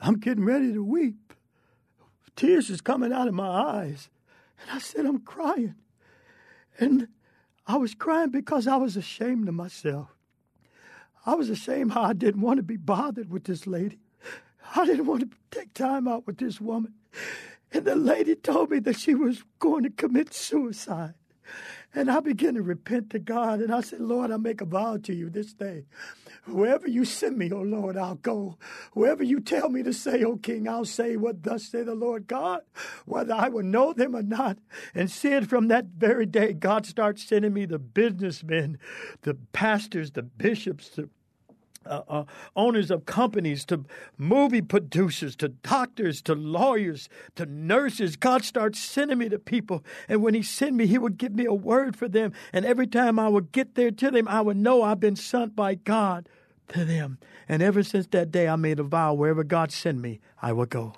I'm 0.00 0.18
getting 0.18 0.44
ready 0.44 0.72
to 0.72 0.84
weep. 0.84 1.34
Tears 2.34 2.70
is 2.70 2.80
coming 2.80 3.12
out 3.12 3.28
of 3.28 3.34
my 3.34 3.46
eyes. 3.46 4.08
And 4.60 4.70
I 4.70 4.78
said, 4.78 5.06
I'm 5.06 5.20
crying. 5.20 5.74
And 6.78 7.08
I 7.66 7.76
was 7.76 7.94
crying 7.94 8.30
because 8.30 8.66
I 8.66 8.76
was 8.76 8.96
ashamed 8.96 9.48
of 9.48 9.54
myself. 9.54 10.08
I 11.24 11.34
was 11.34 11.50
ashamed 11.50 11.92
how 11.92 12.02
I 12.02 12.14
didn't 12.14 12.40
want 12.40 12.56
to 12.56 12.62
be 12.62 12.76
bothered 12.76 13.30
with 13.30 13.44
this 13.44 13.66
lady. 13.66 13.98
I 14.74 14.86
didn't 14.86 15.06
want 15.06 15.30
to 15.30 15.36
take 15.50 15.74
time 15.74 16.08
out 16.08 16.26
with 16.26 16.38
this 16.38 16.60
woman. 16.60 16.94
And 17.72 17.84
the 17.84 17.96
lady 17.96 18.34
told 18.34 18.70
me 18.70 18.78
that 18.80 18.98
she 18.98 19.14
was 19.14 19.44
going 19.58 19.82
to 19.84 19.90
commit 19.90 20.34
suicide. 20.34 21.14
And 21.94 22.10
I 22.10 22.20
began 22.20 22.54
to 22.54 22.62
repent 22.62 23.10
to 23.10 23.18
God. 23.18 23.60
And 23.60 23.74
I 23.74 23.82
said, 23.82 24.00
Lord, 24.00 24.30
I 24.30 24.38
make 24.38 24.62
a 24.62 24.64
vow 24.64 24.96
to 24.96 25.14
you 25.14 25.28
this 25.28 25.52
day. 25.52 25.84
Wherever 26.46 26.88
you 26.88 27.04
send 27.04 27.36
me, 27.36 27.52
O 27.52 27.58
oh 27.58 27.62
Lord, 27.62 27.96
I'll 27.96 28.14
go. 28.14 28.56
Wherever 28.94 29.22
you 29.22 29.40
tell 29.40 29.68
me 29.68 29.82
to 29.82 29.92
say, 29.92 30.24
O 30.24 30.32
oh 30.32 30.36
King, 30.36 30.66
I'll 30.66 30.86
say 30.86 31.16
what 31.16 31.42
thus 31.42 31.64
say 31.64 31.82
the 31.82 31.94
Lord 31.94 32.26
God, 32.26 32.62
whether 33.04 33.34
I 33.34 33.48
will 33.48 33.62
know 33.62 33.92
them 33.92 34.16
or 34.16 34.22
not. 34.22 34.58
And 34.94 35.10
said 35.10 35.50
from 35.50 35.68
that 35.68 35.86
very 35.96 36.26
day, 36.26 36.54
God 36.54 36.86
starts 36.86 37.22
sending 37.22 37.52
me 37.52 37.66
the 37.66 37.78
businessmen, 37.78 38.78
the 39.22 39.34
pastors, 39.52 40.12
the 40.12 40.22
bishops, 40.22 40.88
the 40.88 41.10
uh, 41.86 42.02
uh, 42.08 42.24
owners 42.56 42.90
of 42.90 43.06
companies, 43.06 43.64
to 43.66 43.84
movie 44.18 44.62
producers, 44.62 45.36
to 45.36 45.48
doctors, 45.48 46.22
to 46.22 46.34
lawyers, 46.34 47.08
to 47.36 47.46
nurses. 47.46 48.16
God 48.16 48.44
starts 48.44 48.78
sending 48.78 49.18
me 49.18 49.28
to 49.28 49.38
people. 49.38 49.84
And 50.08 50.22
when 50.22 50.34
He 50.34 50.42
sent 50.42 50.74
me, 50.74 50.86
He 50.86 50.98
would 50.98 51.18
give 51.18 51.34
me 51.34 51.44
a 51.44 51.54
word 51.54 51.96
for 51.96 52.08
them. 52.08 52.32
And 52.52 52.64
every 52.64 52.86
time 52.86 53.18
I 53.18 53.28
would 53.28 53.52
get 53.52 53.74
there 53.74 53.90
to 53.90 54.10
them, 54.10 54.28
I 54.28 54.40
would 54.40 54.56
know 54.56 54.82
I've 54.82 55.00
been 55.00 55.16
sent 55.16 55.56
by 55.56 55.74
God 55.74 56.28
to 56.68 56.84
them. 56.84 57.18
And 57.48 57.62
ever 57.62 57.82
since 57.82 58.06
that 58.08 58.30
day, 58.30 58.48
I 58.48 58.56
made 58.56 58.78
a 58.78 58.84
vow 58.84 59.14
wherever 59.14 59.44
God 59.44 59.72
sent 59.72 59.98
me, 59.98 60.20
I 60.40 60.52
will 60.52 60.66
go. 60.66 60.94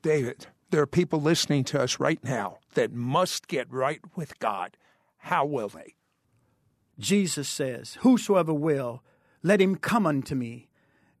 David, 0.00 0.46
there 0.70 0.82
are 0.82 0.86
people 0.86 1.20
listening 1.20 1.64
to 1.64 1.80
us 1.80 1.98
right 1.98 2.22
now 2.22 2.58
that 2.74 2.92
must 2.92 3.48
get 3.48 3.72
right 3.72 4.00
with 4.16 4.38
God. 4.38 4.76
How 5.18 5.46
will 5.46 5.68
they? 5.68 5.94
Jesus 6.98 7.48
says, 7.48 7.98
Whosoever 8.00 8.52
will, 8.52 9.02
let 9.44 9.60
him 9.60 9.76
come 9.76 10.06
unto 10.06 10.34
me, 10.34 10.68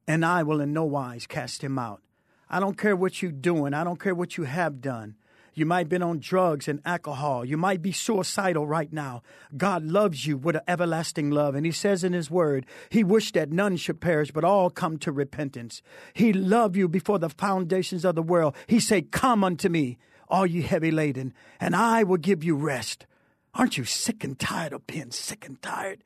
and 0.08 0.24
I 0.24 0.42
will 0.42 0.60
in 0.60 0.72
no 0.72 0.84
wise 0.84 1.26
cast 1.26 1.62
him 1.62 1.78
out. 1.78 2.02
I 2.50 2.58
don't 2.58 2.78
care 2.78 2.96
what 2.96 3.22
you're 3.22 3.30
doing, 3.30 3.74
I 3.74 3.84
don't 3.84 4.00
care 4.00 4.14
what 4.14 4.36
you 4.36 4.44
have 4.44 4.80
done. 4.80 5.14
You 5.56 5.66
might 5.66 5.80
have 5.80 5.88
been 5.88 6.02
on 6.02 6.18
drugs 6.18 6.66
and 6.66 6.80
alcohol. 6.84 7.44
You 7.44 7.56
might 7.56 7.80
be 7.80 7.92
suicidal 7.92 8.66
right 8.66 8.92
now. 8.92 9.22
God 9.56 9.84
loves 9.84 10.26
you 10.26 10.36
with 10.36 10.56
an 10.56 10.62
everlasting 10.66 11.30
love. 11.30 11.54
And 11.54 11.64
He 11.64 11.70
says 11.70 12.02
in 12.02 12.12
His 12.12 12.28
Word, 12.28 12.66
He 12.88 13.04
wished 13.04 13.34
that 13.34 13.52
none 13.52 13.76
should 13.76 14.00
perish, 14.00 14.32
but 14.32 14.42
all 14.42 14.68
come 14.68 14.98
to 14.98 15.12
repentance. 15.12 15.80
He 16.12 16.32
loved 16.32 16.74
you 16.74 16.88
before 16.88 17.20
the 17.20 17.28
foundations 17.28 18.04
of 18.04 18.16
the 18.16 18.22
world. 18.22 18.56
He 18.66 18.80
said, 18.80 19.12
Come 19.12 19.44
unto 19.44 19.68
me, 19.68 19.96
all 20.28 20.44
you 20.44 20.62
heavy 20.62 20.90
laden, 20.90 21.32
and 21.60 21.76
I 21.76 22.02
will 22.02 22.16
give 22.16 22.42
you 22.42 22.56
rest. 22.56 23.06
Aren't 23.54 23.78
you 23.78 23.84
sick 23.84 24.24
and 24.24 24.36
tired 24.36 24.72
of 24.72 24.86
being 24.88 25.12
sick 25.12 25.46
and 25.46 25.62
tired? 25.62 26.02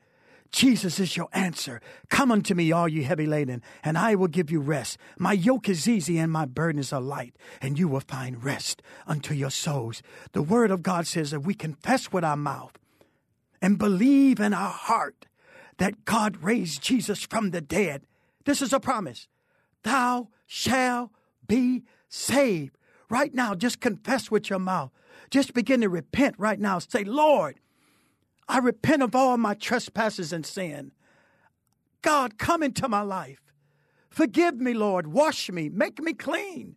Jesus 0.51 0.99
is 0.99 1.15
your 1.15 1.29
answer. 1.31 1.79
Come 2.09 2.31
unto 2.31 2.55
me, 2.55 2.71
all 2.71 2.87
you 2.87 3.03
heavy 3.03 3.25
laden, 3.25 3.61
and 3.83 3.97
I 3.97 4.15
will 4.15 4.27
give 4.27 4.49
you 4.49 4.59
rest. 4.59 4.97
My 5.17 5.33
yoke 5.33 5.69
is 5.69 5.87
easy 5.87 6.17
and 6.17 6.31
my 6.31 6.45
burdens 6.45 6.91
are 6.91 7.01
light, 7.01 7.35
and 7.61 7.77
you 7.77 7.87
will 7.87 7.99
find 7.99 8.43
rest 8.43 8.81
unto 9.05 9.33
your 9.33 9.51
souls. 9.51 10.01
The 10.31 10.41
word 10.41 10.71
of 10.71 10.83
God 10.83 11.05
says 11.07 11.31
that 11.31 11.41
we 11.41 11.53
confess 11.53 12.11
with 12.11 12.23
our 12.23 12.37
mouth 12.37 12.73
and 13.61 13.77
believe 13.77 14.39
in 14.39 14.53
our 14.53 14.71
heart 14.71 15.27
that 15.77 16.05
God 16.05 16.43
raised 16.43 16.81
Jesus 16.81 17.21
from 17.23 17.51
the 17.51 17.61
dead. 17.61 18.03
This 18.45 18.61
is 18.61 18.73
a 18.73 18.79
promise. 18.79 19.27
Thou 19.83 20.29
shalt 20.45 21.11
be 21.47 21.83
saved. 22.09 22.75
Right 23.09 23.33
now, 23.33 23.55
just 23.55 23.79
confess 23.79 24.29
with 24.29 24.49
your 24.49 24.59
mouth. 24.59 24.91
Just 25.31 25.53
begin 25.53 25.81
to 25.81 25.89
repent 25.89 26.35
right 26.37 26.59
now. 26.59 26.79
Say, 26.79 27.03
Lord, 27.03 27.59
I 28.49 28.57
repent 28.57 29.03
of 29.03 29.15
all 29.15 29.37
my 29.37 29.53
trespasses 29.53 30.33
and 30.33 30.43
sin. 30.43 30.91
God, 32.01 32.39
come 32.39 32.63
into 32.63 32.89
my 32.89 33.01
life. 33.01 33.41
Forgive 34.09 34.55
me, 34.59 34.73
Lord. 34.73 35.07
Wash 35.07 35.51
me. 35.51 35.69
Make 35.69 36.01
me 36.01 36.13
clean. 36.13 36.75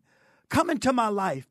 Come 0.50 0.68
into 0.68 0.92
my 0.92 1.08
life. 1.08 1.46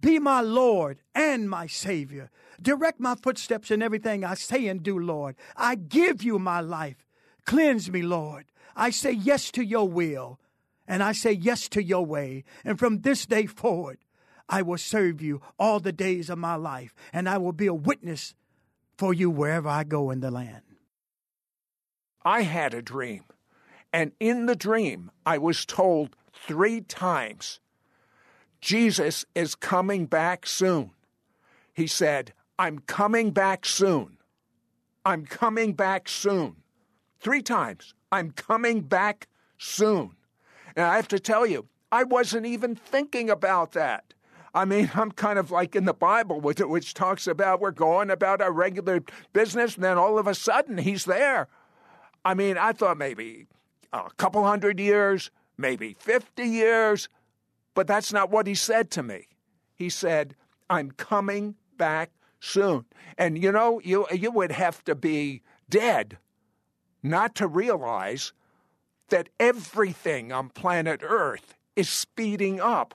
Be 0.00 0.18
my 0.18 0.40
Lord 0.40 1.00
and 1.14 1.50
my 1.50 1.66
Savior. 1.66 2.30
Direct 2.62 2.98
my 2.98 3.14
footsteps 3.14 3.70
in 3.70 3.82
everything 3.82 4.24
I 4.24 4.34
say 4.34 4.66
and 4.68 4.82
do, 4.82 4.98
Lord. 4.98 5.36
I 5.54 5.74
give 5.74 6.22
you 6.22 6.38
my 6.38 6.60
life. 6.60 7.06
Cleanse 7.44 7.90
me, 7.90 8.00
Lord. 8.00 8.46
I 8.74 8.88
say 8.88 9.12
yes 9.12 9.50
to 9.50 9.64
your 9.64 9.88
will, 9.88 10.40
and 10.86 11.02
I 11.02 11.12
say 11.12 11.32
yes 11.32 11.68
to 11.70 11.82
your 11.82 12.06
way. 12.06 12.44
And 12.64 12.78
from 12.78 13.00
this 13.00 13.26
day 13.26 13.46
forward, 13.46 13.98
I 14.48 14.62
will 14.62 14.78
serve 14.78 15.20
you 15.20 15.42
all 15.58 15.78
the 15.78 15.92
days 15.92 16.30
of 16.30 16.38
my 16.38 16.54
life, 16.54 16.94
and 17.12 17.28
I 17.28 17.36
will 17.36 17.52
be 17.52 17.66
a 17.66 17.74
witness 17.74 18.34
for 18.98 19.14
you 19.14 19.30
wherever 19.30 19.68
I 19.68 19.84
go 19.84 20.10
in 20.10 20.20
the 20.20 20.30
land. 20.30 20.62
I 22.24 22.42
had 22.42 22.74
a 22.74 22.82
dream, 22.82 23.24
and 23.92 24.12
in 24.18 24.46
the 24.46 24.56
dream, 24.56 25.10
I 25.24 25.38
was 25.38 25.64
told 25.64 26.16
three 26.32 26.80
times 26.80 27.60
Jesus 28.60 29.24
is 29.36 29.54
coming 29.54 30.06
back 30.06 30.46
soon. 30.46 30.90
He 31.72 31.86
said, 31.86 32.32
I'm 32.58 32.80
coming 32.80 33.30
back 33.30 33.64
soon. 33.64 34.18
I'm 35.04 35.24
coming 35.24 35.74
back 35.74 36.08
soon. 36.08 36.56
Three 37.20 37.40
times. 37.40 37.94
I'm 38.10 38.32
coming 38.32 38.80
back 38.80 39.28
soon. 39.58 40.16
And 40.74 40.84
I 40.84 40.96
have 40.96 41.08
to 41.08 41.20
tell 41.20 41.46
you, 41.46 41.66
I 41.92 42.02
wasn't 42.02 42.46
even 42.46 42.74
thinking 42.74 43.30
about 43.30 43.72
that. 43.72 44.12
I 44.54 44.64
mean, 44.64 44.90
I'm 44.94 45.12
kind 45.12 45.38
of 45.38 45.50
like 45.50 45.76
in 45.76 45.84
the 45.84 45.94
Bible, 45.94 46.40
which, 46.40 46.60
which 46.60 46.94
talks 46.94 47.26
about 47.26 47.60
we're 47.60 47.70
going 47.70 48.10
about 48.10 48.40
our 48.40 48.52
regular 48.52 49.02
business, 49.32 49.76
and 49.76 49.84
then 49.84 49.98
all 49.98 50.18
of 50.18 50.26
a 50.26 50.34
sudden 50.34 50.78
he's 50.78 51.04
there. 51.04 51.48
I 52.24 52.34
mean, 52.34 52.58
I 52.58 52.72
thought 52.72 52.98
maybe 52.98 53.46
a 53.92 54.10
couple 54.16 54.44
hundred 54.44 54.78
years, 54.80 55.30
maybe 55.56 55.94
50 55.94 56.44
years, 56.44 57.08
but 57.74 57.86
that's 57.86 58.12
not 58.12 58.30
what 58.30 58.46
he 58.46 58.54
said 58.54 58.90
to 58.92 59.02
me. 59.02 59.28
He 59.74 59.88
said, 59.88 60.34
I'm 60.68 60.90
coming 60.90 61.54
back 61.76 62.10
soon. 62.40 62.84
And 63.16 63.40
you 63.40 63.52
know, 63.52 63.80
you, 63.82 64.06
you 64.12 64.30
would 64.30 64.52
have 64.52 64.84
to 64.84 64.94
be 64.94 65.42
dead 65.68 66.18
not 67.02 67.34
to 67.36 67.46
realize 67.46 68.32
that 69.08 69.28
everything 69.40 70.32
on 70.32 70.50
planet 70.50 71.00
Earth 71.02 71.54
is 71.76 71.88
speeding 71.88 72.60
up. 72.60 72.94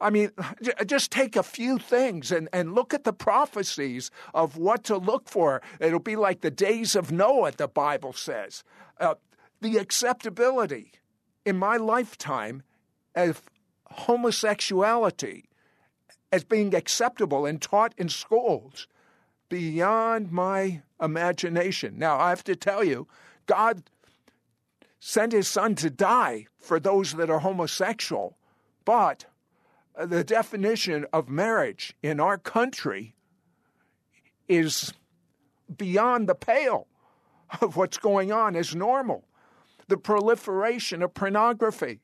I 0.00 0.10
mean, 0.10 0.30
just 0.86 1.10
take 1.10 1.36
a 1.36 1.42
few 1.42 1.78
things 1.78 2.32
and, 2.32 2.48
and 2.52 2.74
look 2.74 2.94
at 2.94 3.04
the 3.04 3.12
prophecies 3.12 4.10
of 4.34 4.56
what 4.56 4.84
to 4.84 4.96
look 4.96 5.28
for. 5.28 5.62
It'll 5.78 5.98
be 5.98 6.16
like 6.16 6.40
the 6.40 6.50
days 6.50 6.96
of 6.96 7.12
Noah, 7.12 7.52
the 7.52 7.68
Bible 7.68 8.12
says. 8.12 8.64
Uh, 8.98 9.14
the 9.60 9.76
acceptability 9.76 10.92
in 11.44 11.56
my 11.56 11.76
lifetime 11.76 12.62
of 13.14 13.42
homosexuality 13.84 15.44
as 16.32 16.44
being 16.44 16.74
acceptable 16.74 17.44
and 17.44 17.60
taught 17.60 17.92
in 17.98 18.08
schools 18.08 18.86
beyond 19.48 20.30
my 20.30 20.82
imagination. 21.02 21.98
Now, 21.98 22.18
I 22.18 22.30
have 22.30 22.44
to 22.44 22.54
tell 22.54 22.84
you, 22.84 23.08
God 23.46 23.82
sent 25.00 25.32
his 25.32 25.48
son 25.48 25.74
to 25.76 25.90
die 25.90 26.46
for 26.58 26.78
those 26.78 27.14
that 27.14 27.30
are 27.30 27.40
homosexual, 27.40 28.36
but 28.84 29.24
the 30.06 30.24
definition 30.24 31.06
of 31.12 31.28
marriage 31.28 31.94
in 32.02 32.20
our 32.20 32.38
country 32.38 33.14
is 34.48 34.92
beyond 35.76 36.28
the 36.28 36.34
pale 36.34 36.86
of 37.60 37.76
what's 37.76 37.98
going 37.98 38.32
on 38.32 38.56
as 38.56 38.74
normal. 38.74 39.24
The 39.88 39.96
proliferation 39.96 41.02
of 41.02 41.14
pornography. 41.14 42.00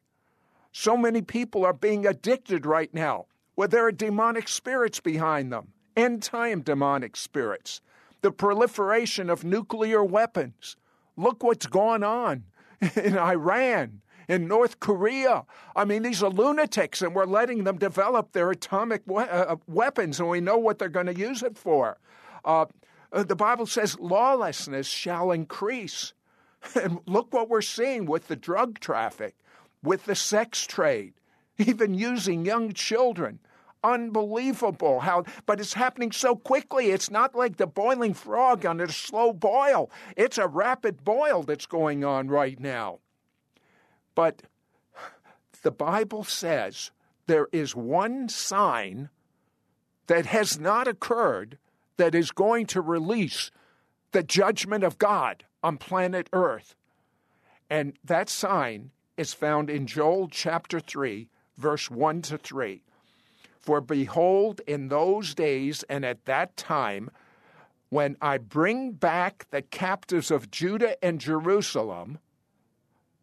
So 0.73 0.97
many 0.97 1.23
people 1.23 1.65
are 1.65 1.73
being 1.73 2.07
addicted 2.07 2.67
right 2.67 2.93
now, 2.93 3.27
where 3.55 3.69
there 3.69 3.87
are 3.87 3.93
demonic 3.93 4.49
spirits 4.49 5.01
behind 5.01 5.53
them, 5.53 5.69
end 5.97 6.23
time 6.23 6.61
demonic 6.61 7.17
spirits. 7.17 7.81
The 8.21 8.33
proliferation 8.33 9.31
of 9.31 9.45
nuclear 9.45 10.05
weapons. 10.05 10.77
Look 11.17 11.43
what's 11.43 11.67
gone 11.67 12.03
on 12.03 12.45
in 12.97 13.17
Iran 13.17 14.03
in 14.29 14.49
North 14.49 14.81
Korea. 14.81 15.45
I 15.75 15.85
mean, 15.85 16.03
these 16.03 16.23
are 16.23 16.31
lunatics, 16.31 17.03
and 17.03 17.15
we're 17.15 17.27
letting 17.27 17.65
them 17.65 17.79
develop 17.79 18.33
their 18.33 18.51
atomic 18.51 19.03
we- 19.07 19.23
uh, 19.23 19.57
weapons, 19.67 20.21
and 20.21 20.29
we 20.29 20.41
know 20.41 20.59
what 20.59 20.79
they're 20.79 20.89
going 20.89 21.07
to 21.07 21.17
use 21.17 21.43
it 21.43 21.57
for. 21.57 21.99
Uh, 22.45 22.67
uh, 23.13 23.23
the 23.23 23.37
Bible 23.37 23.67
says 23.67 23.99
lawlessness 23.99 24.87
shall 24.87 25.31
increase. 25.31 26.13
And 26.75 26.99
look 27.07 27.33
what 27.33 27.49
we're 27.49 27.63
seeing 27.63 28.07
with 28.07 28.27
the 28.27 28.35
drug 28.35 28.81
traffic, 28.81 29.37
with 29.85 30.05
the 30.07 30.17
sex 30.17 30.67
trade, 30.67 31.15
even 31.59 31.95
using 31.95 32.45
young 32.45 32.73
children. 32.73 33.39
Unbelievable 33.85 35.01
how, 35.01 35.25
but 35.45 35.61
it's 35.61 35.75
happening 35.75 36.11
so 36.11 36.35
quickly. 36.35 36.91
It's 36.91 37.09
not 37.09 37.37
like 37.37 37.57
the 37.57 37.69
boiling 37.69 38.15
frog 38.15 38.67
on 38.67 38.81
a 38.81 38.91
slow 38.91 39.33
boil. 39.33 39.91
It's 40.17 40.39
a 40.39 40.49
rapid 40.49 41.05
boil 41.05 41.45
that's 41.45 41.67
going 41.67 42.05
on 42.05 42.27
right 42.29 42.59
now. 42.59 42.99
But 44.17 44.43
the 45.63 45.71
Bible 45.71 46.25
says 46.25 46.91
there 47.27 47.47
is 47.53 47.77
one 47.77 48.29
sign 48.29 49.11
that 50.09 50.27
has 50.27 50.59
not 50.59 50.89
occurred 50.89 51.59
that 51.99 52.15
is 52.15 52.33
going 52.33 52.67
to 52.67 52.81
release 52.81 53.53
the 54.11 54.25
judgment 54.25 54.83
of 54.83 54.99
God 54.99 55.45
on 55.63 55.77
planet 55.77 56.29
Earth. 56.33 56.75
And 57.69 57.99
that 58.03 58.29
sign 58.29 58.91
is 59.17 59.35
found 59.35 59.69
in 59.71 59.87
Joel 59.87 60.29
chapter 60.29 60.81
3, 60.81 61.29
verse 61.57 61.91
1 61.91 62.23
to 62.23 62.39
3. 62.39 62.83
For 63.59 63.81
behold, 63.81 64.61
in 64.67 64.89
those 64.89 65.35
days 65.35 65.83
and 65.89 66.05
at 66.05 66.25
that 66.27 66.57
time, 66.57 67.11
when 67.89 68.17
I 68.21 68.39
bring 68.39 68.93
back 68.93 69.47
the 69.51 69.63
captives 69.63 70.31
of 70.31 70.51
Judah 70.51 71.03
and 71.05 71.21
Jerusalem, 71.21 72.19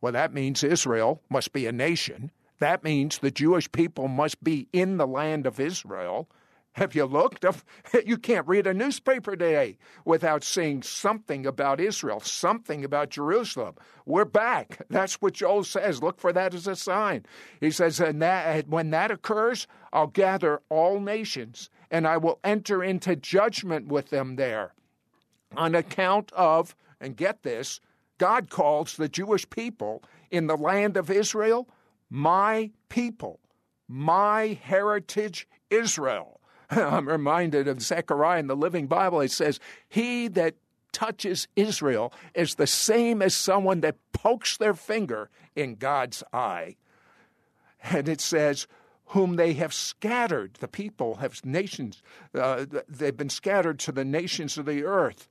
well, 0.03 0.11
that 0.11 0.33
means 0.33 0.65
Israel 0.65 1.21
must 1.29 1.53
be 1.53 1.65
a 1.65 1.71
nation. 1.71 2.29
That 2.59 2.83
means 2.83 3.19
the 3.19 3.31
Jewish 3.31 3.71
people 3.71 4.09
must 4.09 4.43
be 4.43 4.67
in 4.73 4.97
the 4.97 5.07
land 5.07 5.47
of 5.47 5.61
Israel. 5.61 6.27
Have 6.73 6.93
you 6.93 7.05
looked? 7.05 7.45
You 8.05 8.17
can't 8.17 8.45
read 8.45 8.67
a 8.67 8.73
newspaper 8.73 9.37
today 9.37 9.77
without 10.03 10.43
seeing 10.43 10.83
something 10.83 11.45
about 11.45 11.79
Israel, 11.79 12.19
something 12.19 12.83
about 12.83 13.11
Jerusalem. 13.11 13.75
We're 14.05 14.25
back. 14.25 14.81
That's 14.89 15.21
what 15.21 15.35
Joel 15.35 15.63
says. 15.63 16.03
Look 16.03 16.19
for 16.19 16.33
that 16.33 16.53
as 16.53 16.67
a 16.67 16.75
sign. 16.75 17.25
He 17.61 17.71
says, 17.71 18.01
and 18.01 18.21
that, 18.21 18.67
when 18.67 18.89
that 18.89 19.09
occurs, 19.09 19.67
I'll 19.93 20.07
gather 20.07 20.61
all 20.67 20.99
nations 20.99 21.69
and 21.89 22.05
I 22.05 22.17
will 22.17 22.41
enter 22.43 22.83
into 22.83 23.15
judgment 23.15 23.87
with 23.87 24.09
them 24.09 24.35
there 24.35 24.73
on 25.55 25.75
account 25.75 26.29
of, 26.33 26.75
and 26.99 27.15
get 27.15 27.43
this, 27.43 27.79
God 28.24 28.49
calls 28.49 28.95
the 28.95 29.09
Jewish 29.09 29.49
people 29.49 30.01
in 30.32 30.47
the 30.47 30.55
land 30.55 30.95
of 30.95 31.11
Israel 31.11 31.67
my 32.09 32.71
people, 32.88 33.41
my 33.89 34.57
heritage 34.63 35.45
Israel. 35.69 36.39
I'm 36.69 37.09
reminded 37.09 37.67
of 37.67 37.82
Zechariah 37.82 38.39
in 38.39 38.47
the 38.47 38.55
Living 38.55 38.88
Bible. 38.88 39.19
It 39.19 39.32
says, 39.32 39.59
He 39.89 40.30
that 40.30 40.55
touches 40.93 41.49
Israel 41.57 42.13
is 42.34 42.55
the 42.55 42.65
same 42.65 43.21
as 43.21 43.36
someone 43.36 43.82
that 43.82 43.97
pokes 44.13 44.55
their 44.55 44.74
finger 44.74 45.30
in 45.53 45.76
God's 45.76 46.24
eye. 46.32 46.78
And 47.82 48.07
it 48.07 48.21
says, 48.21 48.67
whom 49.07 49.36
they 49.36 49.51
have 49.51 49.74
scattered. 49.74 50.53
The 50.61 50.69
people 50.69 51.15
have 51.15 51.43
nations, 51.43 52.01
uh, 52.34 52.67
they've 52.88 53.17
been 53.17 53.30
scattered 53.30 53.80
to 53.80 53.91
the 53.91 54.05
nations 54.05 54.57
of 54.57 54.65
the 54.65 54.86
earth. 54.86 55.28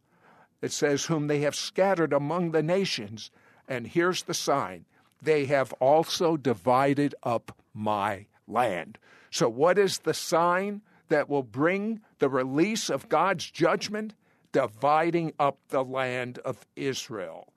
It 0.62 0.72
says, 0.72 1.06
whom 1.06 1.26
they 1.26 1.40
have 1.40 1.56
scattered 1.56 2.12
among 2.12 2.52
the 2.52 2.62
nations. 2.62 3.30
And 3.68 3.86
here's 3.86 4.22
the 4.22 4.34
sign 4.34 4.86
they 5.20 5.46
have 5.46 5.72
also 5.74 6.36
divided 6.36 7.14
up 7.22 7.56
my 7.74 8.26
land. 8.46 8.98
So, 9.30 9.48
what 9.48 9.78
is 9.78 9.98
the 9.98 10.14
sign 10.14 10.82
that 11.08 11.28
will 11.28 11.42
bring 11.42 12.00
the 12.18 12.28
release 12.28 12.88
of 12.88 13.08
God's 13.08 13.50
judgment? 13.50 14.14
Dividing 14.52 15.32
up 15.38 15.58
the 15.68 15.82
land 15.82 16.38
of 16.40 16.66
Israel. 16.76 17.52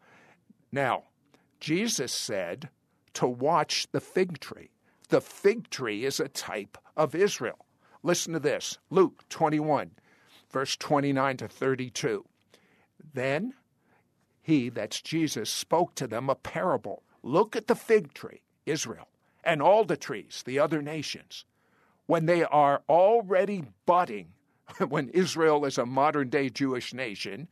Now, 0.72 1.04
Jesus 1.60 2.14
said 2.14 2.70
to 3.16 3.28
watch 3.28 3.88
the 3.92 4.00
fig 4.00 4.40
tree. 4.40 4.70
The 5.10 5.20
fig 5.20 5.70
tree 5.70 6.06
is 6.06 6.20
a 6.20 6.30
type 6.30 6.78
of 6.96 7.14
Israel. 7.14 7.66
Listen 8.02 8.34
to 8.34 8.40
this 8.40 8.78
Luke 8.90 9.28
21, 9.30 9.92
verse 10.50 10.78
29 10.78 11.38
to 11.38 11.48
32. 11.48 12.26
Then 13.14 13.54
he, 14.42 14.70
that's 14.70 15.02
Jesus, 15.02 15.50
spoke 15.50 15.96
to 15.96 16.08
them 16.08 16.30
a 16.30 16.36
parable. 16.36 17.04
Look 17.24 17.56
at 17.56 17.68
the 17.68 17.76
fig 17.76 18.14
tree, 18.14 18.42
Israel, 18.66 19.08
and 19.44 19.62
all 19.62 19.84
the 19.84 19.98
trees, 19.98 20.44
the 20.46 20.60
other 20.60 20.82
nations. 20.82 21.46
When 22.06 22.28
they 22.28 22.44
are 22.44 22.84
already 22.88 23.64
budding, 23.88 24.34
when 24.88 25.10
Israel 25.10 25.66
is 25.66 25.78
a 25.78 25.86
modern 25.86 26.30
day 26.30 26.50
Jewish 26.50 26.94
nation, 26.94 27.48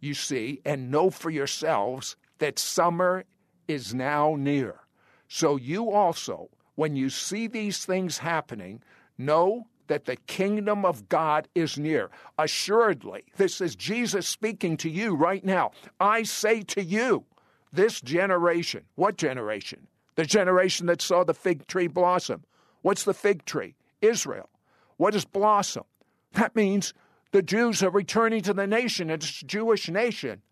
you 0.00 0.14
see, 0.14 0.60
and 0.64 0.90
know 0.90 1.10
for 1.10 1.30
yourselves 1.30 2.16
that 2.38 2.58
summer 2.58 3.24
is 3.68 3.94
now 3.94 4.34
near. 4.36 4.80
So 5.28 5.56
you 5.56 5.90
also, 5.90 6.48
when 6.74 6.96
you 6.96 7.08
see 7.08 7.46
these 7.46 7.84
things 7.84 8.18
happening, 8.18 8.82
know 9.16 9.66
that 9.88 10.04
the 10.04 10.16
kingdom 10.16 10.84
of 10.84 11.08
God 11.08 11.48
is 11.54 11.78
near. 11.78 12.10
Assuredly, 12.38 13.24
this 13.36 13.60
is 13.60 13.76
Jesus 13.76 14.26
speaking 14.26 14.76
to 14.78 14.90
you 14.90 15.14
right 15.14 15.44
now. 15.44 15.72
I 16.00 16.22
say 16.22 16.62
to 16.62 16.82
you, 16.82 17.24
this 17.72 18.00
generation, 18.00 18.84
what 18.94 19.16
generation? 19.16 19.86
The 20.14 20.24
generation 20.24 20.86
that 20.86 21.02
saw 21.02 21.24
the 21.24 21.34
fig 21.34 21.66
tree 21.66 21.88
blossom. 21.88 22.44
What's 22.82 23.04
the 23.04 23.14
fig 23.14 23.44
tree? 23.44 23.74
Israel. 24.00 24.48
What 24.96 25.14
is 25.14 25.24
blossom? 25.24 25.84
That 26.32 26.56
means 26.56 26.94
the 27.32 27.42
Jews 27.42 27.82
are 27.82 27.90
returning 27.90 28.42
to 28.42 28.54
the 28.54 28.66
nation. 28.66 29.10
It's 29.10 29.42
a 29.42 29.44
Jewish 29.44 29.88
nation. 29.88 30.42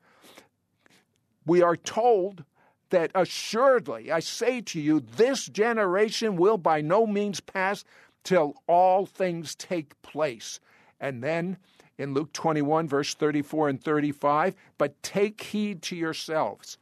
We 1.46 1.62
are 1.62 1.76
told 1.76 2.44
that 2.90 3.10
assuredly, 3.14 4.12
I 4.12 4.20
say 4.20 4.60
to 4.60 4.80
you, 4.80 5.00
this 5.00 5.46
generation 5.46 6.36
will 6.36 6.58
by 6.58 6.80
no 6.80 7.06
means 7.06 7.40
pass 7.40 7.84
till 8.24 8.54
all 8.66 9.06
things 9.06 9.54
take 9.54 10.00
place. 10.02 10.58
And 10.98 11.22
then 11.22 11.58
in 11.98 12.14
Luke 12.14 12.32
21, 12.32 12.88
verse 12.88 13.14
34 13.14 13.68
and 13.68 13.82
35, 13.82 14.54
but 14.78 15.02
take 15.02 15.40
heed 15.42 15.82
to 15.82 15.96
yourselves, 15.96 16.78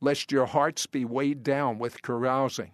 lest 0.00 0.32
your 0.32 0.46
hearts 0.46 0.86
be 0.86 1.04
weighed 1.04 1.44
down 1.44 1.78
with 1.78 2.02
carousing, 2.02 2.72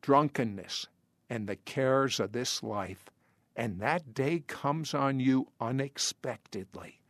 drunkenness, 0.00 0.88
and 1.30 1.46
the 1.46 1.56
cares 1.56 2.18
of 2.18 2.32
this 2.32 2.62
life. 2.62 3.10
And 3.54 3.80
that 3.80 4.14
day 4.14 4.42
comes 4.46 4.94
on 4.94 5.20
you 5.20 5.48
unexpectedly, 5.60 7.00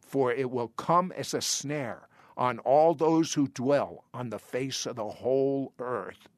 for 0.00 0.32
it 0.32 0.50
will 0.50 0.68
come 0.68 1.12
as 1.12 1.34
a 1.34 1.40
snare 1.40 2.08
on 2.36 2.58
all 2.60 2.94
those 2.94 3.34
who 3.34 3.46
dwell 3.48 4.04
on 4.14 4.30
the 4.30 4.38
face 4.38 4.86
of 4.86 4.96
the 4.96 5.08
whole 5.08 5.72
earth. 5.78 6.28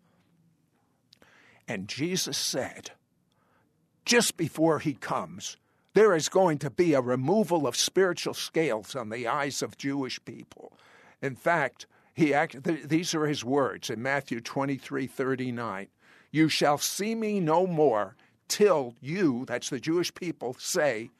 And 1.68 1.88
Jesus 1.88 2.36
said, 2.36 2.90
just 4.04 4.36
before 4.36 4.78
he 4.78 4.94
comes, 4.94 5.56
there 5.94 6.14
is 6.14 6.28
going 6.28 6.58
to 6.58 6.70
be 6.70 6.94
a 6.94 7.00
removal 7.00 7.66
of 7.66 7.76
spiritual 7.76 8.34
scales 8.34 8.96
on 8.96 9.10
the 9.10 9.26
eyes 9.26 9.62
of 9.62 9.76
Jewish 9.76 10.22
people. 10.24 10.72
In 11.20 11.36
fact, 11.36 11.86
he 12.14 12.34
act, 12.34 12.64
th- 12.64 12.84
these 12.84 13.14
are 13.14 13.26
his 13.26 13.44
words 13.44 13.90
in 13.90 14.02
Matthew 14.02 14.40
23 14.40 15.06
39. 15.06 15.88
You 16.30 16.48
shall 16.48 16.78
see 16.78 17.14
me 17.14 17.40
no 17.40 17.66
more 17.66 18.16
till 18.48 18.94
you, 19.00 19.44
that's 19.46 19.70
the 19.70 19.80
Jewish 19.80 20.12
people, 20.14 20.56
say, 20.58 21.10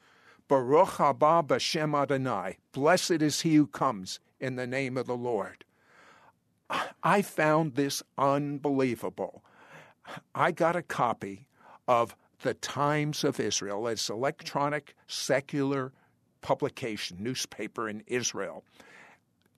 Baruch 0.47 0.89
haba 0.89 1.45
b'shem 1.45 1.99
Adonai, 1.99 2.57
blessed 2.73 3.21
is 3.21 3.41
he 3.41 3.55
who 3.55 3.67
comes 3.67 4.19
in 4.39 4.55
the 4.55 4.67
name 4.67 4.97
of 4.97 5.07
the 5.07 5.15
Lord. 5.15 5.65
I 7.03 7.21
found 7.21 7.75
this 7.75 8.03
unbelievable. 8.17 9.43
I 10.35 10.51
got 10.51 10.75
a 10.75 10.81
copy 10.81 11.47
of 11.87 12.15
the 12.43 12.53
Times 12.53 13.23
of 13.23 13.39
Israel, 13.39 13.87
its 13.87 14.09
electronic 14.09 14.95
secular 15.07 15.91
publication, 16.41 17.17
newspaper 17.19 17.89
in 17.89 18.03
Israel, 18.05 18.63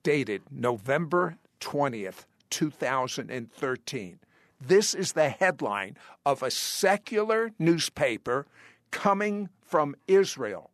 dated 0.02 0.42
November 0.50 1.36
20th, 1.60 2.24
2013. 2.50 4.18
This 4.60 4.94
is 4.94 5.12
the 5.12 5.28
headline 5.28 5.96
of 6.24 6.42
a 6.42 6.50
secular 6.50 7.50
newspaper 7.58 8.46
coming 8.90 9.50
from 9.60 9.96
Israel. 10.06 10.70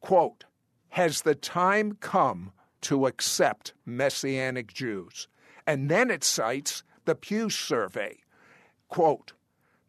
Quote, 0.00 0.44
Has 0.90 1.22
the 1.22 1.34
time 1.34 1.96
come 2.00 2.52
to 2.82 3.06
accept 3.06 3.72
Messianic 3.86 4.74
Jews? 4.74 5.28
And 5.66 5.88
then 5.88 6.10
it 6.10 6.24
cites 6.24 6.82
the 7.04 7.14
Pew 7.14 7.48
survey. 7.48 8.18
Quote, 8.88 9.32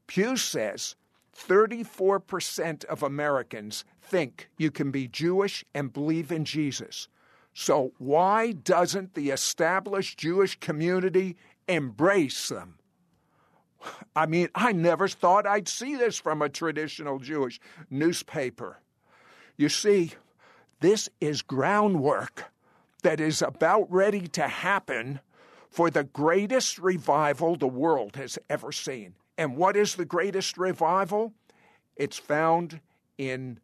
Pew 0.07 0.37
says 0.37 0.95
34% 1.35 2.85
of 2.85 3.03
Americans 3.03 3.83
think 4.01 4.49
you 4.57 4.71
can 4.71 4.91
be 4.91 5.07
Jewish 5.07 5.65
and 5.73 5.91
believe 5.91 6.31
in 6.31 6.45
Jesus. 6.45 7.07
So, 7.53 7.93
why 7.97 8.51
doesn't 8.51 9.13
the 9.13 9.29
established 9.29 10.17
Jewish 10.17 10.59
community 10.59 11.37
embrace 11.67 12.49
them? 12.49 12.75
I 14.15 14.25
mean, 14.25 14.49
I 14.55 14.71
never 14.71 15.07
thought 15.07 15.47
I'd 15.47 15.67
see 15.67 15.95
this 15.95 16.17
from 16.17 16.41
a 16.41 16.49
traditional 16.49 17.19
Jewish 17.19 17.59
newspaper. 17.89 18.79
You 19.57 19.69
see, 19.69 20.11
this 20.79 21.09
is 21.21 21.41
groundwork 21.41 22.51
that 23.03 23.19
is 23.19 23.41
about 23.41 23.91
ready 23.91 24.27
to 24.29 24.47
happen 24.47 25.19
for 25.69 25.89
the 25.89 26.03
greatest 26.03 26.79
revival 26.79 27.55
the 27.55 27.67
world 27.67 28.15
has 28.15 28.39
ever 28.49 28.71
seen. 28.71 29.13
And 29.37 29.57
what 29.57 29.75
is 29.75 29.95
the 29.95 30.05
greatest 30.05 30.57
revival? 30.57 31.33
It's 31.95 32.17
found 32.17 32.79
in 33.17 33.59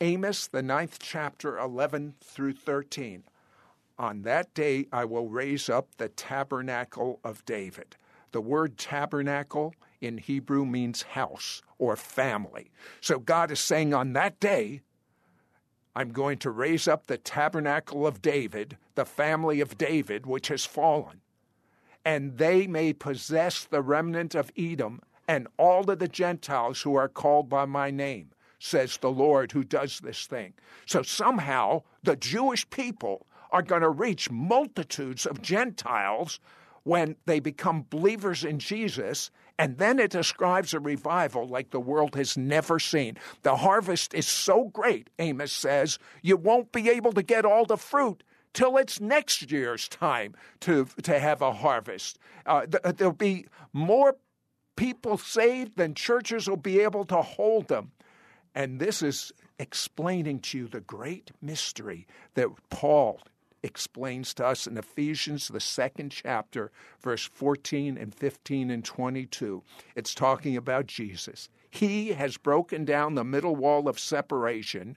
Amos, 0.00 0.46
the 0.46 0.62
ninth 0.62 0.98
chapter, 1.00 1.58
11 1.58 2.14
through 2.22 2.52
13. 2.52 3.24
On 3.98 4.22
that 4.22 4.54
day 4.54 4.86
I 4.92 5.04
will 5.04 5.28
raise 5.28 5.68
up 5.68 5.96
the 5.96 6.08
tabernacle 6.08 7.18
of 7.24 7.44
David. 7.44 7.96
The 8.32 8.40
word 8.40 8.76
tabernacle 8.78 9.74
in 10.00 10.18
Hebrew 10.18 10.64
means 10.64 11.02
house 11.02 11.62
or 11.78 11.96
family. 11.96 12.70
So 13.00 13.18
God 13.18 13.50
is 13.50 13.58
saying 13.58 13.94
on 13.94 14.12
that 14.12 14.38
day, 14.38 14.82
I'm 15.96 16.10
going 16.10 16.38
to 16.38 16.50
raise 16.50 16.86
up 16.86 17.06
the 17.06 17.18
tabernacle 17.18 18.06
of 18.06 18.22
David, 18.22 18.76
the 18.94 19.04
family 19.04 19.60
of 19.60 19.76
David, 19.76 20.26
which 20.26 20.48
has 20.48 20.64
fallen 20.64 21.22
and 22.08 22.38
they 22.38 22.66
may 22.66 22.90
possess 22.90 23.64
the 23.64 23.82
remnant 23.82 24.34
of 24.34 24.50
Edom 24.56 25.02
and 25.28 25.46
all 25.58 25.90
of 25.90 25.98
the 25.98 26.08
Gentiles 26.08 26.80
who 26.80 26.94
are 26.94 27.06
called 27.06 27.50
by 27.50 27.66
my 27.66 27.90
name, 27.90 28.30
says 28.58 28.96
the 28.96 29.10
Lord 29.10 29.52
who 29.52 29.62
does 29.62 30.00
this 30.00 30.26
thing. 30.26 30.54
So 30.86 31.02
somehow 31.02 31.82
the 32.02 32.16
Jewish 32.16 32.68
people 32.70 33.26
are 33.52 33.60
going 33.60 33.82
to 33.82 33.90
reach 33.90 34.30
multitudes 34.30 35.26
of 35.26 35.42
Gentiles 35.42 36.40
when 36.82 37.16
they 37.26 37.40
become 37.40 37.84
believers 37.90 38.42
in 38.42 38.58
Jesus. 38.58 39.30
And 39.58 39.76
then 39.76 39.98
it 39.98 40.10
describes 40.10 40.72
a 40.72 40.80
revival 40.80 41.46
like 41.46 41.72
the 41.72 41.78
world 41.78 42.14
has 42.14 42.38
never 42.38 42.78
seen. 42.78 43.18
The 43.42 43.56
harvest 43.56 44.14
is 44.14 44.26
so 44.26 44.70
great, 44.72 45.10
Amos 45.18 45.52
says, 45.52 45.98
you 46.22 46.38
won't 46.38 46.72
be 46.72 46.88
able 46.88 47.12
to 47.12 47.22
get 47.22 47.44
all 47.44 47.66
the 47.66 47.76
fruit 47.76 48.22
till 48.52 48.76
it's 48.76 49.00
next 49.00 49.50
year's 49.50 49.88
time 49.88 50.34
to, 50.60 50.86
to 51.02 51.18
have 51.18 51.42
a 51.42 51.52
harvest. 51.52 52.18
Uh, 52.46 52.66
th- 52.66 52.96
there'll 52.96 53.12
be 53.12 53.46
more 53.72 54.16
people 54.76 55.18
saved 55.18 55.76
than 55.76 55.94
churches 55.94 56.48
will 56.48 56.56
be 56.56 56.80
able 56.80 57.04
to 57.04 57.22
hold 57.22 57.68
them. 57.68 57.92
And 58.54 58.80
this 58.80 59.02
is 59.02 59.32
explaining 59.58 60.40
to 60.40 60.58
you 60.58 60.68
the 60.68 60.80
great 60.80 61.30
mystery 61.42 62.06
that 62.34 62.48
Paul 62.70 63.20
explains 63.62 64.34
to 64.34 64.46
us 64.46 64.66
in 64.66 64.78
Ephesians, 64.78 65.48
the 65.48 65.60
second 65.60 66.10
chapter, 66.10 66.70
verse 67.02 67.24
14 67.24 67.98
and 67.98 68.14
15 68.14 68.70
and 68.70 68.84
22. 68.84 69.62
It's 69.96 70.14
talking 70.14 70.56
about 70.56 70.86
Jesus. 70.86 71.48
He 71.70 72.12
has 72.12 72.36
broken 72.36 72.84
down 72.84 73.14
the 73.14 73.24
middle 73.24 73.56
wall 73.56 73.88
of 73.88 73.98
separation 73.98 74.96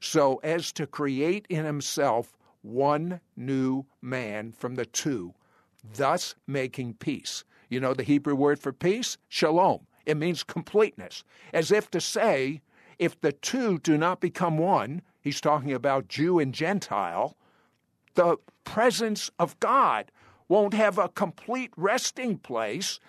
so 0.00 0.40
as 0.42 0.72
to 0.72 0.86
create 0.86 1.46
in 1.48 1.64
himself 1.64 2.36
one 2.62 3.20
new 3.36 3.84
man 4.00 4.52
from 4.52 4.76
the 4.76 4.86
two, 4.86 5.34
thus 5.94 6.34
making 6.46 6.94
peace. 6.94 7.44
You 7.68 7.80
know 7.80 7.94
the 7.94 8.02
Hebrew 8.02 8.34
word 8.34 8.58
for 8.58 8.72
peace? 8.72 9.18
Shalom. 9.28 9.86
It 10.06 10.16
means 10.16 10.42
completeness, 10.42 11.24
as 11.52 11.70
if 11.70 11.90
to 11.90 12.00
say, 12.00 12.62
if 12.98 13.20
the 13.20 13.32
two 13.32 13.78
do 13.78 13.96
not 13.96 14.20
become 14.20 14.58
one, 14.58 15.02
he's 15.20 15.40
talking 15.40 15.72
about 15.72 16.08
Jew 16.08 16.38
and 16.38 16.52
Gentile, 16.54 17.36
the 18.14 18.36
presence 18.64 19.30
of 19.38 19.58
God 19.60 20.10
won't 20.48 20.74
have 20.74 20.98
a 20.98 21.08
complete 21.08 21.72
resting 21.76 22.38
place. 22.38 23.00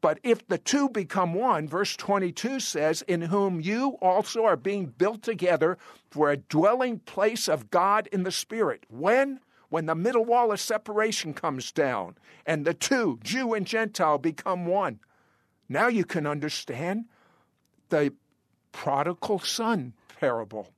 But 0.00 0.20
if 0.22 0.46
the 0.46 0.58
two 0.58 0.88
become 0.88 1.34
one, 1.34 1.68
verse 1.68 1.96
22 1.96 2.60
says, 2.60 3.02
In 3.02 3.22
whom 3.22 3.60
you 3.60 3.96
also 4.00 4.44
are 4.44 4.56
being 4.56 4.86
built 4.86 5.22
together 5.22 5.78
for 6.10 6.30
a 6.30 6.36
dwelling 6.36 7.00
place 7.00 7.48
of 7.48 7.70
God 7.70 8.06
in 8.12 8.22
the 8.22 8.30
Spirit. 8.30 8.84
When? 8.88 9.40
When 9.68 9.86
the 9.86 9.94
middle 9.94 10.24
wall 10.24 10.52
of 10.52 10.60
separation 10.60 11.34
comes 11.34 11.72
down 11.72 12.16
and 12.46 12.64
the 12.64 12.74
two, 12.74 13.18
Jew 13.22 13.52
and 13.54 13.66
Gentile, 13.66 14.18
become 14.18 14.66
one. 14.66 15.00
Now 15.68 15.88
you 15.88 16.04
can 16.04 16.26
understand 16.26 17.06
the 17.88 18.12
prodigal 18.70 19.40
son 19.40 19.94
parable. 20.20 20.68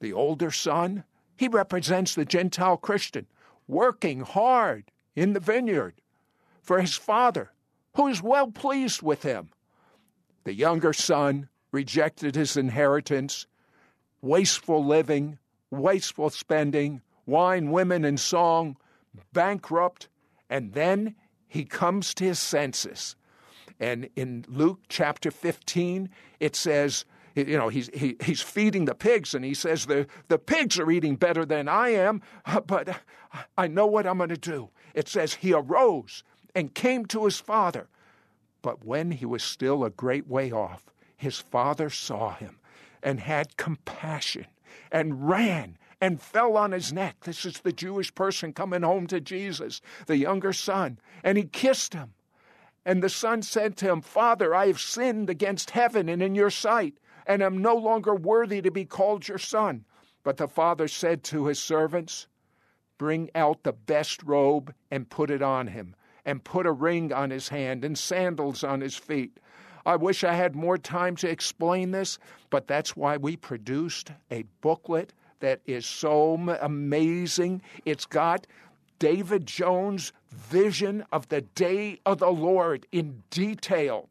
The 0.00 0.12
older 0.12 0.50
son, 0.50 1.04
he 1.36 1.48
represents 1.48 2.14
the 2.14 2.24
Gentile 2.24 2.78
Christian 2.78 3.26
working 3.68 4.20
hard 4.20 4.90
in 5.14 5.32
the 5.32 5.40
vineyard 5.40 5.94
for 6.62 6.80
his 6.80 6.96
father, 6.96 7.52
who 7.94 8.06
is 8.08 8.22
well 8.22 8.50
pleased 8.50 9.02
with 9.02 9.22
him. 9.22 9.50
The 10.44 10.54
younger 10.54 10.92
son 10.92 11.48
rejected 11.70 12.34
his 12.34 12.56
inheritance, 12.56 13.46
wasteful 14.20 14.84
living, 14.84 15.38
wasteful 15.70 16.30
spending, 16.30 17.00
wine, 17.26 17.70
women, 17.70 18.04
and 18.04 18.18
song, 18.18 18.76
bankrupt, 19.32 20.08
and 20.50 20.72
then 20.72 21.14
he 21.46 21.64
comes 21.64 22.14
to 22.14 22.24
his 22.24 22.38
senses 22.38 23.16
and 23.82 24.08
in 24.14 24.44
Luke 24.48 24.78
chapter 24.88 25.32
15, 25.32 26.08
it 26.38 26.54
says, 26.54 27.04
you 27.34 27.58
know, 27.58 27.68
he's, 27.68 27.90
he, 27.92 28.16
he's 28.22 28.40
feeding 28.40 28.84
the 28.84 28.94
pigs, 28.94 29.34
and 29.34 29.44
he 29.44 29.54
says, 29.54 29.86
the, 29.86 30.06
the 30.28 30.38
pigs 30.38 30.78
are 30.78 30.88
eating 30.88 31.16
better 31.16 31.44
than 31.44 31.68
I 31.68 31.88
am, 31.88 32.22
but 32.66 33.00
I 33.58 33.66
know 33.66 33.86
what 33.86 34.06
I'm 34.06 34.18
going 34.18 34.28
to 34.28 34.36
do. 34.36 34.70
It 34.94 35.08
says, 35.08 35.34
he 35.34 35.52
arose 35.52 36.22
and 36.54 36.74
came 36.74 37.06
to 37.06 37.24
his 37.24 37.38
father. 37.38 37.88
But 38.62 38.84
when 38.84 39.10
he 39.12 39.26
was 39.26 39.42
still 39.42 39.84
a 39.84 39.90
great 39.90 40.28
way 40.28 40.52
off, 40.52 40.90
his 41.16 41.38
father 41.38 41.90
saw 41.90 42.34
him 42.34 42.58
and 43.02 43.20
had 43.20 43.56
compassion 43.56 44.46
and 44.90 45.28
ran 45.28 45.78
and 46.00 46.20
fell 46.20 46.56
on 46.56 46.72
his 46.72 46.92
neck. 46.92 47.16
This 47.24 47.44
is 47.44 47.60
the 47.60 47.72
Jewish 47.72 48.14
person 48.14 48.52
coming 48.52 48.82
home 48.82 49.06
to 49.08 49.20
Jesus, 49.20 49.80
the 50.06 50.16
younger 50.16 50.52
son, 50.52 50.98
and 51.22 51.38
he 51.38 51.44
kissed 51.44 51.94
him. 51.94 52.14
And 52.84 53.02
the 53.02 53.08
son 53.08 53.42
said 53.42 53.76
to 53.78 53.90
him, 53.90 54.00
Father, 54.00 54.54
I 54.54 54.66
have 54.66 54.80
sinned 54.80 55.30
against 55.30 55.70
heaven 55.70 56.08
and 56.08 56.20
in 56.20 56.34
your 56.34 56.50
sight, 56.50 56.94
and 57.26 57.42
am 57.42 57.62
no 57.62 57.76
longer 57.76 58.14
worthy 58.14 58.60
to 58.62 58.70
be 58.72 58.84
called 58.84 59.28
your 59.28 59.38
son. 59.38 59.84
But 60.24 60.36
the 60.36 60.48
father 60.48 60.88
said 60.88 61.22
to 61.24 61.46
his 61.46 61.60
servants, 61.60 62.26
Bring 62.98 63.30
out 63.34 63.62
the 63.62 63.72
best 63.72 64.22
robe 64.22 64.74
and 64.90 65.08
put 65.08 65.30
it 65.30 65.42
on 65.42 65.68
him, 65.68 65.94
and 66.24 66.44
put 66.44 66.66
a 66.66 66.72
ring 66.72 67.12
on 67.12 67.30
his 67.30 67.48
hand 67.48 67.84
and 67.84 67.98
sandals 67.98 68.62
on 68.62 68.80
his 68.80 68.96
feet. 68.96 69.38
I 69.84 69.96
wish 69.96 70.22
I 70.22 70.34
had 70.34 70.54
more 70.54 70.78
time 70.78 71.16
to 71.16 71.28
explain 71.28 71.90
this, 71.90 72.18
but 72.50 72.68
that's 72.68 72.96
why 72.96 73.16
we 73.16 73.36
produced 73.36 74.12
a 74.30 74.44
booklet 74.60 75.12
that 75.40 75.60
is 75.66 75.84
so 75.84 76.34
amazing. 76.60 77.62
It's 77.84 78.06
got 78.06 78.46
David 79.00 79.46
Jones' 79.46 80.12
vision 80.30 81.04
of 81.10 81.28
the 81.28 81.40
day 81.40 81.98
of 82.06 82.18
the 82.18 82.30
Lord 82.30 82.86
in 82.92 83.24
detail. 83.30 84.08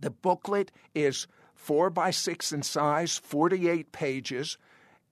The 0.00 0.10
booklet 0.10 0.72
is 0.94 1.28
four 1.54 1.90
by 1.90 2.10
six 2.10 2.52
in 2.52 2.62
size, 2.62 3.18
48 3.18 3.92
pages, 3.92 4.58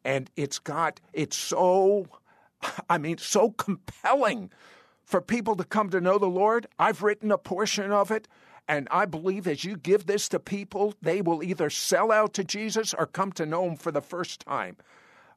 and 0.05 0.29
it's 0.35 0.59
got, 0.59 1.01
it's 1.13 1.37
so, 1.37 2.07
I 2.91 2.99
mean, 2.99 3.19
so 3.19 3.51
compelling 3.51 4.51
for 5.09 5.23
people 5.23 5.57
to 5.57 5.65
come 5.65 5.89
to 5.89 6.03
know 6.03 6.19
the 6.19 6.27
Lord. 6.27 6.67
I've 6.79 7.03
written 7.03 7.33
a 7.33 7.39
portion 7.39 7.91
of 7.91 8.11
it. 8.11 8.29
And 8.69 8.87
I 8.91 9.07
believe 9.07 9.49
as 9.49 9.65
you 9.65 9.75
give 9.79 10.05
this 10.05 10.29
to 10.29 10.39
people, 10.39 10.93
they 11.01 11.23
will 11.23 11.43
either 11.43 11.71
sell 11.71 12.13
out 12.13 12.35
to 12.35 12.45
Jesus 12.45 12.93
or 12.93 13.07
come 13.07 13.33
to 13.33 13.47
know 13.47 13.65
him 13.65 13.77
for 13.77 13.91
the 13.91 14.03
first 14.03 14.41
time. 14.41 14.77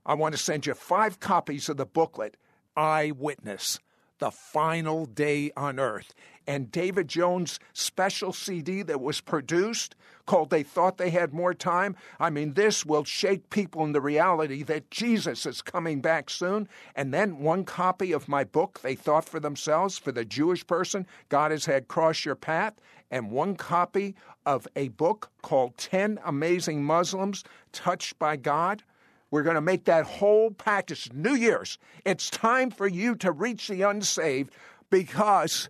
I 0.06 0.16
want 0.16 0.34
to 0.34 0.38
send 0.38 0.66
you 0.66 0.74
five 0.74 1.22
copies 1.22 1.70
of 1.70 1.78
the 1.78 1.86
booklet 1.86 2.36
eyewitness, 2.76 3.80
the 4.22 4.32
final 4.32 5.06
day 5.06 5.52
on 5.58 5.80
earth. 5.80 6.14
And 6.48 6.72
David 6.72 7.08
Jones' 7.08 7.60
special 7.74 8.32
CD 8.32 8.84
that 8.84 9.02
was 9.02 9.20
produced 9.20 9.96
called 10.28 10.52
They 10.52 10.64
Thought 10.64 10.98
They 10.98 11.10
Had 11.10 11.34
More 11.34 11.56
Time. 11.56 11.96
I 12.20 12.30
mean, 12.30 12.54
this 12.54 12.86
will 12.86 13.04
shake 13.04 13.50
people 13.50 13.84
in 13.84 13.92
the 13.92 14.00
reality 14.00 14.62
that 14.64 14.92
Jesus 14.92 15.46
is 15.46 15.62
coming 15.62 16.02
back 16.02 16.30
soon. 16.30 16.70
And 16.96 17.14
then 17.14 17.40
one 17.40 17.66
copy 17.66 18.12
of 18.12 18.30
my 18.30 18.44
book, 18.44 18.80
They 18.82 18.96
Thought 18.96 19.26
for 19.26 19.40
Themselves, 19.40 19.98
for 19.98 20.12
the 20.12 20.24
Jewish 20.24 20.66
person 20.66 21.08
God 21.30 21.52
has 21.52 21.66
had 21.66 21.88
cross 21.88 22.24
your 22.24 22.36
path. 22.36 22.74
And 23.10 23.32
one 23.32 23.56
copy 23.56 24.16
of 24.46 24.68
a 24.76 24.90
book 24.90 25.32
called 25.42 25.78
10 25.78 26.20
Amazing 26.24 26.84
Muslims 26.84 27.44
Touched 27.72 28.20
by 28.20 28.36
God 28.36 28.84
we're 29.32 29.42
going 29.44 29.56
to 29.56 29.62
make 29.62 29.86
that 29.86 30.06
whole 30.06 30.52
package 30.52 31.10
New 31.14 31.34
Year's. 31.34 31.78
It's 32.06 32.30
time 32.30 32.70
for 32.70 32.86
you 32.88 33.16
to 33.16 33.32
reach 33.32 33.70
the 33.70 33.82
unsaved 33.82 34.54
because 34.90 35.70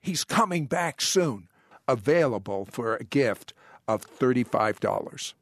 he's 0.00 0.24
coming 0.24 0.64
back 0.66 1.02
soon. 1.02 1.48
Available 1.86 2.64
for 2.64 2.96
a 2.96 3.04
gift 3.04 3.52
of 3.86 4.06
$35. 4.18 5.34